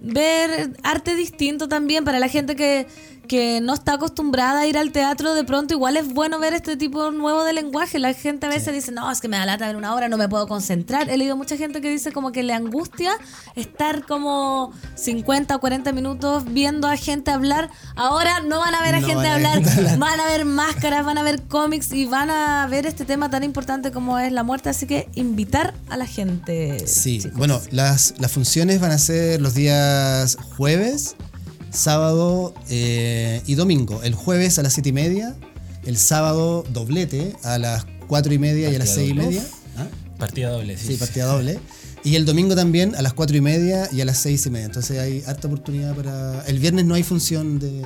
ver 0.00 0.72
arte 0.82 1.14
distinto 1.14 1.68
también 1.68 2.04
para 2.04 2.18
la 2.18 2.28
gente 2.28 2.56
que 2.56 2.88
que 3.32 3.62
no 3.62 3.72
está 3.72 3.94
acostumbrada 3.94 4.60
a 4.60 4.66
ir 4.66 4.76
al 4.76 4.92
teatro, 4.92 5.32
de 5.32 5.42
pronto 5.42 5.72
igual 5.72 5.96
es 5.96 6.12
bueno 6.12 6.38
ver 6.38 6.52
este 6.52 6.76
tipo 6.76 7.10
nuevo 7.12 7.44
de 7.44 7.54
lenguaje. 7.54 7.98
La 7.98 8.12
gente 8.12 8.44
a 8.44 8.50
veces 8.50 8.74
dice, 8.74 8.92
no, 8.92 9.10
es 9.10 9.22
que 9.22 9.28
me 9.28 9.38
da 9.38 9.46
lata 9.46 9.66
ver 9.66 9.76
una 9.76 9.94
hora, 9.94 10.10
no 10.10 10.18
me 10.18 10.28
puedo 10.28 10.46
concentrar. 10.46 11.08
He 11.08 11.16
leído 11.16 11.34
mucha 11.34 11.56
gente 11.56 11.80
que 11.80 11.88
dice 11.88 12.12
como 12.12 12.30
que 12.30 12.42
le 12.42 12.52
angustia 12.52 13.12
estar 13.56 14.04
como 14.04 14.74
50 14.96 15.56
o 15.56 15.60
40 15.60 15.92
minutos 15.92 16.44
viendo 16.44 16.86
a 16.88 16.96
gente 16.98 17.30
hablar. 17.30 17.70
Ahora 17.96 18.40
no 18.40 18.58
van 18.58 18.74
a 18.74 18.82
ver 18.82 18.96
a 18.96 19.00
gente 19.00 19.26
hablar, 19.26 19.62
van 19.96 20.20
a 20.20 20.26
ver 20.26 20.44
máscaras, 20.44 21.02
van 21.02 21.16
a 21.16 21.22
ver 21.22 21.40
cómics 21.44 21.90
y 21.94 22.04
van 22.04 22.28
a 22.28 22.66
ver 22.66 22.84
este 22.84 23.06
tema 23.06 23.30
tan 23.30 23.44
importante 23.44 23.92
como 23.92 24.18
es 24.18 24.30
la 24.30 24.42
muerte. 24.42 24.68
Así 24.68 24.86
que 24.86 25.08
invitar 25.14 25.72
a 25.88 25.96
la 25.96 26.04
gente. 26.04 26.86
Sí, 26.86 27.22
bueno, 27.32 27.62
las, 27.70 28.12
las 28.18 28.30
funciones 28.30 28.78
van 28.78 28.90
a 28.90 28.98
ser 28.98 29.40
los 29.40 29.54
días 29.54 30.36
jueves 30.58 31.16
sábado 31.72 32.54
eh, 32.70 33.42
y 33.46 33.54
domingo. 33.54 34.02
El 34.02 34.14
jueves 34.14 34.58
a 34.58 34.62
las 34.62 34.74
7 34.74 34.90
y 34.90 34.92
media, 34.92 35.36
el 35.84 35.96
sábado 35.96 36.64
doblete 36.72 37.34
a 37.42 37.58
las 37.58 37.86
4 38.06 38.32
y 38.32 38.38
media 38.38 38.70
y 38.70 38.74
a 38.74 38.78
las 38.78 38.90
6 38.90 39.10
y 39.10 39.14
media. 39.14 39.42
¿Ah? 39.76 39.86
Partida 40.18 40.50
doble, 40.50 40.76
sí. 40.76 40.88
Sí, 40.88 40.96
partida 40.96 41.26
doble. 41.26 41.58
Y 42.04 42.16
el 42.16 42.24
domingo 42.24 42.54
también 42.54 42.94
a 42.96 43.02
las 43.02 43.12
4 43.12 43.36
y 43.36 43.40
media 43.40 43.88
y 43.92 44.00
a 44.00 44.04
las 44.04 44.18
6 44.18 44.46
y 44.46 44.50
media. 44.50 44.66
Entonces 44.66 44.98
hay 44.98 45.22
harta 45.26 45.48
oportunidad 45.48 45.94
para. 45.94 46.44
El 46.46 46.58
viernes 46.58 46.84
no 46.84 46.94
hay 46.94 47.02
función 47.02 47.58
de, 47.58 47.82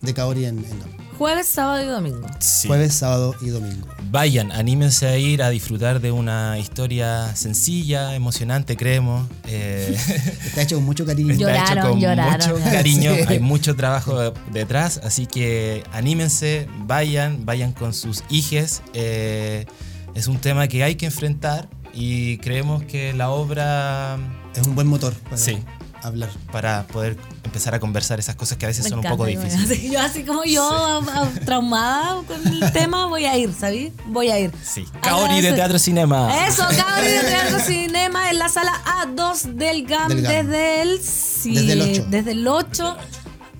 de 0.00 0.14
Kaori 0.14 0.44
en, 0.44 0.58
en 0.58 1.03
Jueves, 1.18 1.46
sábado 1.46 1.82
y 1.82 1.86
domingo. 1.86 2.26
Jueves, 2.66 2.94
sábado 2.94 3.34
y 3.40 3.48
domingo. 3.48 3.86
Vayan, 4.10 4.50
anímense 4.50 5.06
a 5.06 5.16
ir 5.16 5.42
a 5.42 5.50
disfrutar 5.50 6.00
de 6.00 6.10
una 6.10 6.58
historia 6.58 7.34
sencilla, 7.36 8.14
emocionante, 8.14 8.76
creemos. 8.76 9.28
Eh, 9.46 9.96
Está 10.44 10.62
hecho 10.62 10.76
con 10.76 10.84
mucho 10.84 11.06
cariño. 11.06 11.32
Está 11.32 11.72
hecho 11.72 11.88
con 11.88 11.98
mucho 11.98 12.64
cariño. 12.64 13.12
Hay 13.28 13.38
mucho 13.38 13.76
trabajo 13.76 14.32
detrás, 14.52 15.00
así 15.04 15.26
que 15.26 15.84
anímense, 15.92 16.68
vayan, 16.86 17.44
vayan 17.44 17.72
con 17.72 17.94
sus 17.94 18.24
hijes. 18.28 18.82
Eh, 18.92 19.66
es 20.14 20.26
un 20.26 20.38
tema 20.38 20.66
que 20.66 20.82
hay 20.82 20.96
que 20.96 21.06
enfrentar 21.06 21.68
y 21.92 22.38
creemos 22.38 22.82
que 22.84 23.12
la 23.12 23.30
obra 23.30 24.16
es 24.54 24.66
un 24.66 24.74
buen 24.74 24.88
motor. 24.88 25.14
sí 25.34 25.58
hablar. 26.04 26.30
Para 26.52 26.86
poder 26.86 27.16
empezar 27.44 27.74
a 27.74 27.80
conversar 27.80 28.18
esas 28.18 28.36
cosas 28.36 28.58
que 28.58 28.66
a 28.66 28.68
veces 28.68 28.88
son 28.88 28.98
un 28.98 29.04
poco 29.04 29.26
difíciles. 29.26 29.82
yo 29.90 30.00
así 30.00 30.24
como 30.24 30.44
yo, 30.44 31.02
traumada 31.44 32.22
con 32.26 32.46
el 32.46 32.72
tema, 32.72 33.06
voy 33.06 33.24
a 33.26 33.36
ir, 33.36 33.52
¿sabes? 33.52 33.92
Voy 34.06 34.30
a 34.30 34.38
ir. 34.38 34.52
Sí. 34.62 34.86
Kaori 35.02 35.40
de 35.40 35.52
Teatro 35.52 35.78
Cinema. 35.78 36.46
Eso, 36.46 36.62
Kaori 36.62 37.08
de 37.08 37.20
Teatro 37.28 37.58
Cinema 37.60 38.30
en 38.30 38.38
la 38.38 38.48
sala 38.48 38.72
A2 39.02 39.54
del 39.54 39.86
GAM, 39.86 40.08
desde 40.08 40.82
el 40.82 40.98
desde 40.98 41.72
el 41.72 41.82
8. 41.82 42.06
Desde 42.08 42.30
el 42.32 42.48
8 42.48 42.96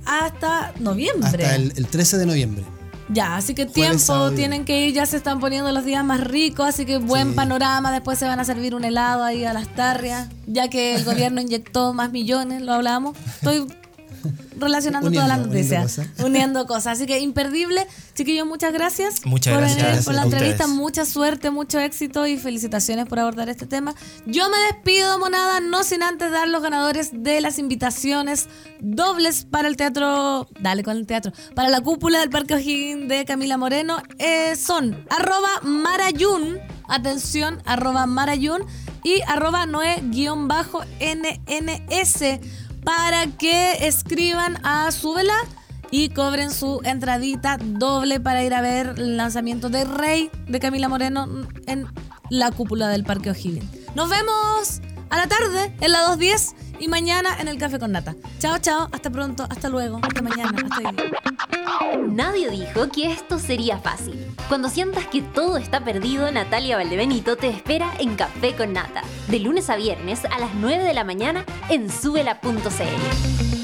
hasta 0.06 0.72
noviembre. 0.80 1.26
Hasta 1.26 1.56
el, 1.56 1.72
el 1.76 1.86
13 1.86 2.18
de 2.18 2.26
noviembre. 2.26 2.73
Ya, 3.09 3.36
así 3.36 3.55
que 3.55 3.66
tiempo, 3.66 4.31
tienen 4.31 4.64
que 4.64 4.86
ir, 4.86 4.94
ya 4.94 5.05
se 5.05 5.16
están 5.16 5.39
poniendo 5.39 5.70
los 5.72 5.85
días 5.85 6.05
más 6.05 6.20
ricos, 6.20 6.66
así 6.66 6.86
que 6.86 6.97
buen 6.98 7.35
panorama, 7.35 7.93
después 7.93 8.18
se 8.18 8.24
van 8.24 8.40
a 8.40 8.44
servir 8.44 8.74
un 8.74 8.85
helado 8.85 9.24
ahí 9.24 9.44
a 9.44 9.52
las 9.52 9.68
tarrias, 9.68 10.28
ya 10.47 10.68
que 10.68 10.94
el 10.94 11.05
gobierno 11.05 11.40
inyectó 11.40 11.93
más 11.93 12.12
millones, 12.12 12.62
lo 12.62 12.72
hablamos. 12.72 13.16
Estoy 13.26 13.66
relacionando 14.59 15.10
todas 15.10 15.28
las 15.28 15.38
noticias, 15.38 16.01
uniendo 16.24 16.66
cosas. 16.66 16.98
Así 16.98 17.06
que 17.06 17.18
imperdible. 17.20 17.86
Chiquillos, 18.14 18.46
muchas 18.46 18.72
gracias. 18.72 19.24
Muchas 19.26 19.56
gracias. 19.56 20.05
por 20.05 20.14
la 20.14 20.22
entrevista, 20.22 20.66
mucha 20.66 21.05
suerte, 21.05 21.51
mucho 21.51 21.78
éxito 21.80 22.26
y 22.26 22.36
felicitaciones 22.38 23.06
por 23.06 23.18
abordar 23.18 23.48
este 23.48 23.66
tema. 23.66 23.94
Yo 24.26 24.48
me 24.51 24.59
despido, 24.72 25.18
monada, 25.18 25.60
no 25.60 25.82
sin 25.82 26.02
antes 26.02 26.30
dar 26.30 26.48
los 26.48 26.62
ganadores 26.62 27.10
de 27.12 27.40
las 27.40 27.59
invitaciones 27.59 28.48
dobles 28.80 29.44
para 29.44 29.68
el 29.68 29.76
teatro. 29.76 30.48
Dale 30.60 30.82
con 30.82 30.96
el 30.96 31.06
teatro. 31.06 31.32
Para 31.55 31.68
la 31.68 31.80
cúpula 31.80 32.20
del 32.20 32.30
Parque 32.30 32.55
O'Higgins 32.55 33.09
de 33.09 33.24
Camila 33.24 33.56
Moreno. 33.56 34.02
Eh, 34.18 34.56
son 34.56 35.05
arroba 35.10 35.60
marayun. 35.62 36.59
Atención, 36.86 37.62
arroba 37.64 38.06
marayun 38.06 38.62
y 39.05 39.20
arroba 39.28 39.66
noe-nns 39.66 40.14
para 42.85 43.27
que 43.27 43.86
escriban 43.86 44.59
a 44.65 44.90
su 44.93 45.15
vela 45.15 45.36
y 45.90 46.11
cobren 46.11 46.51
su 46.51 46.81
entradita 46.85 47.56
doble 47.61 48.20
para 48.20 48.43
ir 48.44 48.55
a 48.55 48.61
ver 48.61 48.94
el 48.97 49.16
lanzamiento 49.16 49.69
de 49.69 49.85
Rey 49.85 50.31
de 50.48 50.61
Camila 50.61 50.89
Moreno 50.89 51.28
en 51.66 51.86
la 52.31 52.51
cúpula 52.51 52.89
del 52.89 53.05
Parque 53.05 53.31
O'Higgins. 53.31 53.94
Nos 53.94 54.11
vemos 54.11 54.81
a 55.15 55.16
la 55.16 55.27
tarde 55.28 55.73
en 55.81 55.93
la 55.93 56.01
210 56.01 56.57
y 56.81 56.89
mañana 56.89 57.36
en 57.39 57.47
el 57.47 57.57
Café 57.57 57.78
con 57.78 57.93
Nata. 57.93 58.16
Chao, 58.41 58.59
chao, 58.59 58.89
hasta 58.91 59.11
pronto, 59.11 59.47
hasta 59.49 59.69
luego, 59.69 60.01
hasta 60.03 60.23
mañana, 60.23 60.51
hasta 60.73 60.89
hoy. 60.89 62.09
Nadie 62.09 62.51
dijo 62.51 62.89
que 62.89 63.12
esto 63.12 63.39
sería 63.39 63.78
fácil. 63.78 64.27
Cuando 64.49 64.69
sientas 64.69 65.07
que 65.07 65.23
todo 65.23 65.57
está 65.57 65.85
perdido, 65.85 66.32
Natalia 66.32 66.78
Valdebenito 66.78 67.36
te 67.36 67.49
espera 67.49 67.93
en 68.01 68.16
Café 68.16 68.57
con 68.57 68.73
Nata, 68.73 69.05
de 69.28 69.39
lunes 69.39 69.70
a 69.70 69.77
viernes 69.77 70.24
a 70.24 70.36
las 70.41 70.53
9 70.57 70.82
de 70.82 70.95
la 70.95 71.05
mañana 71.05 71.45
en 71.69 71.89
subela.cl. 71.89 73.64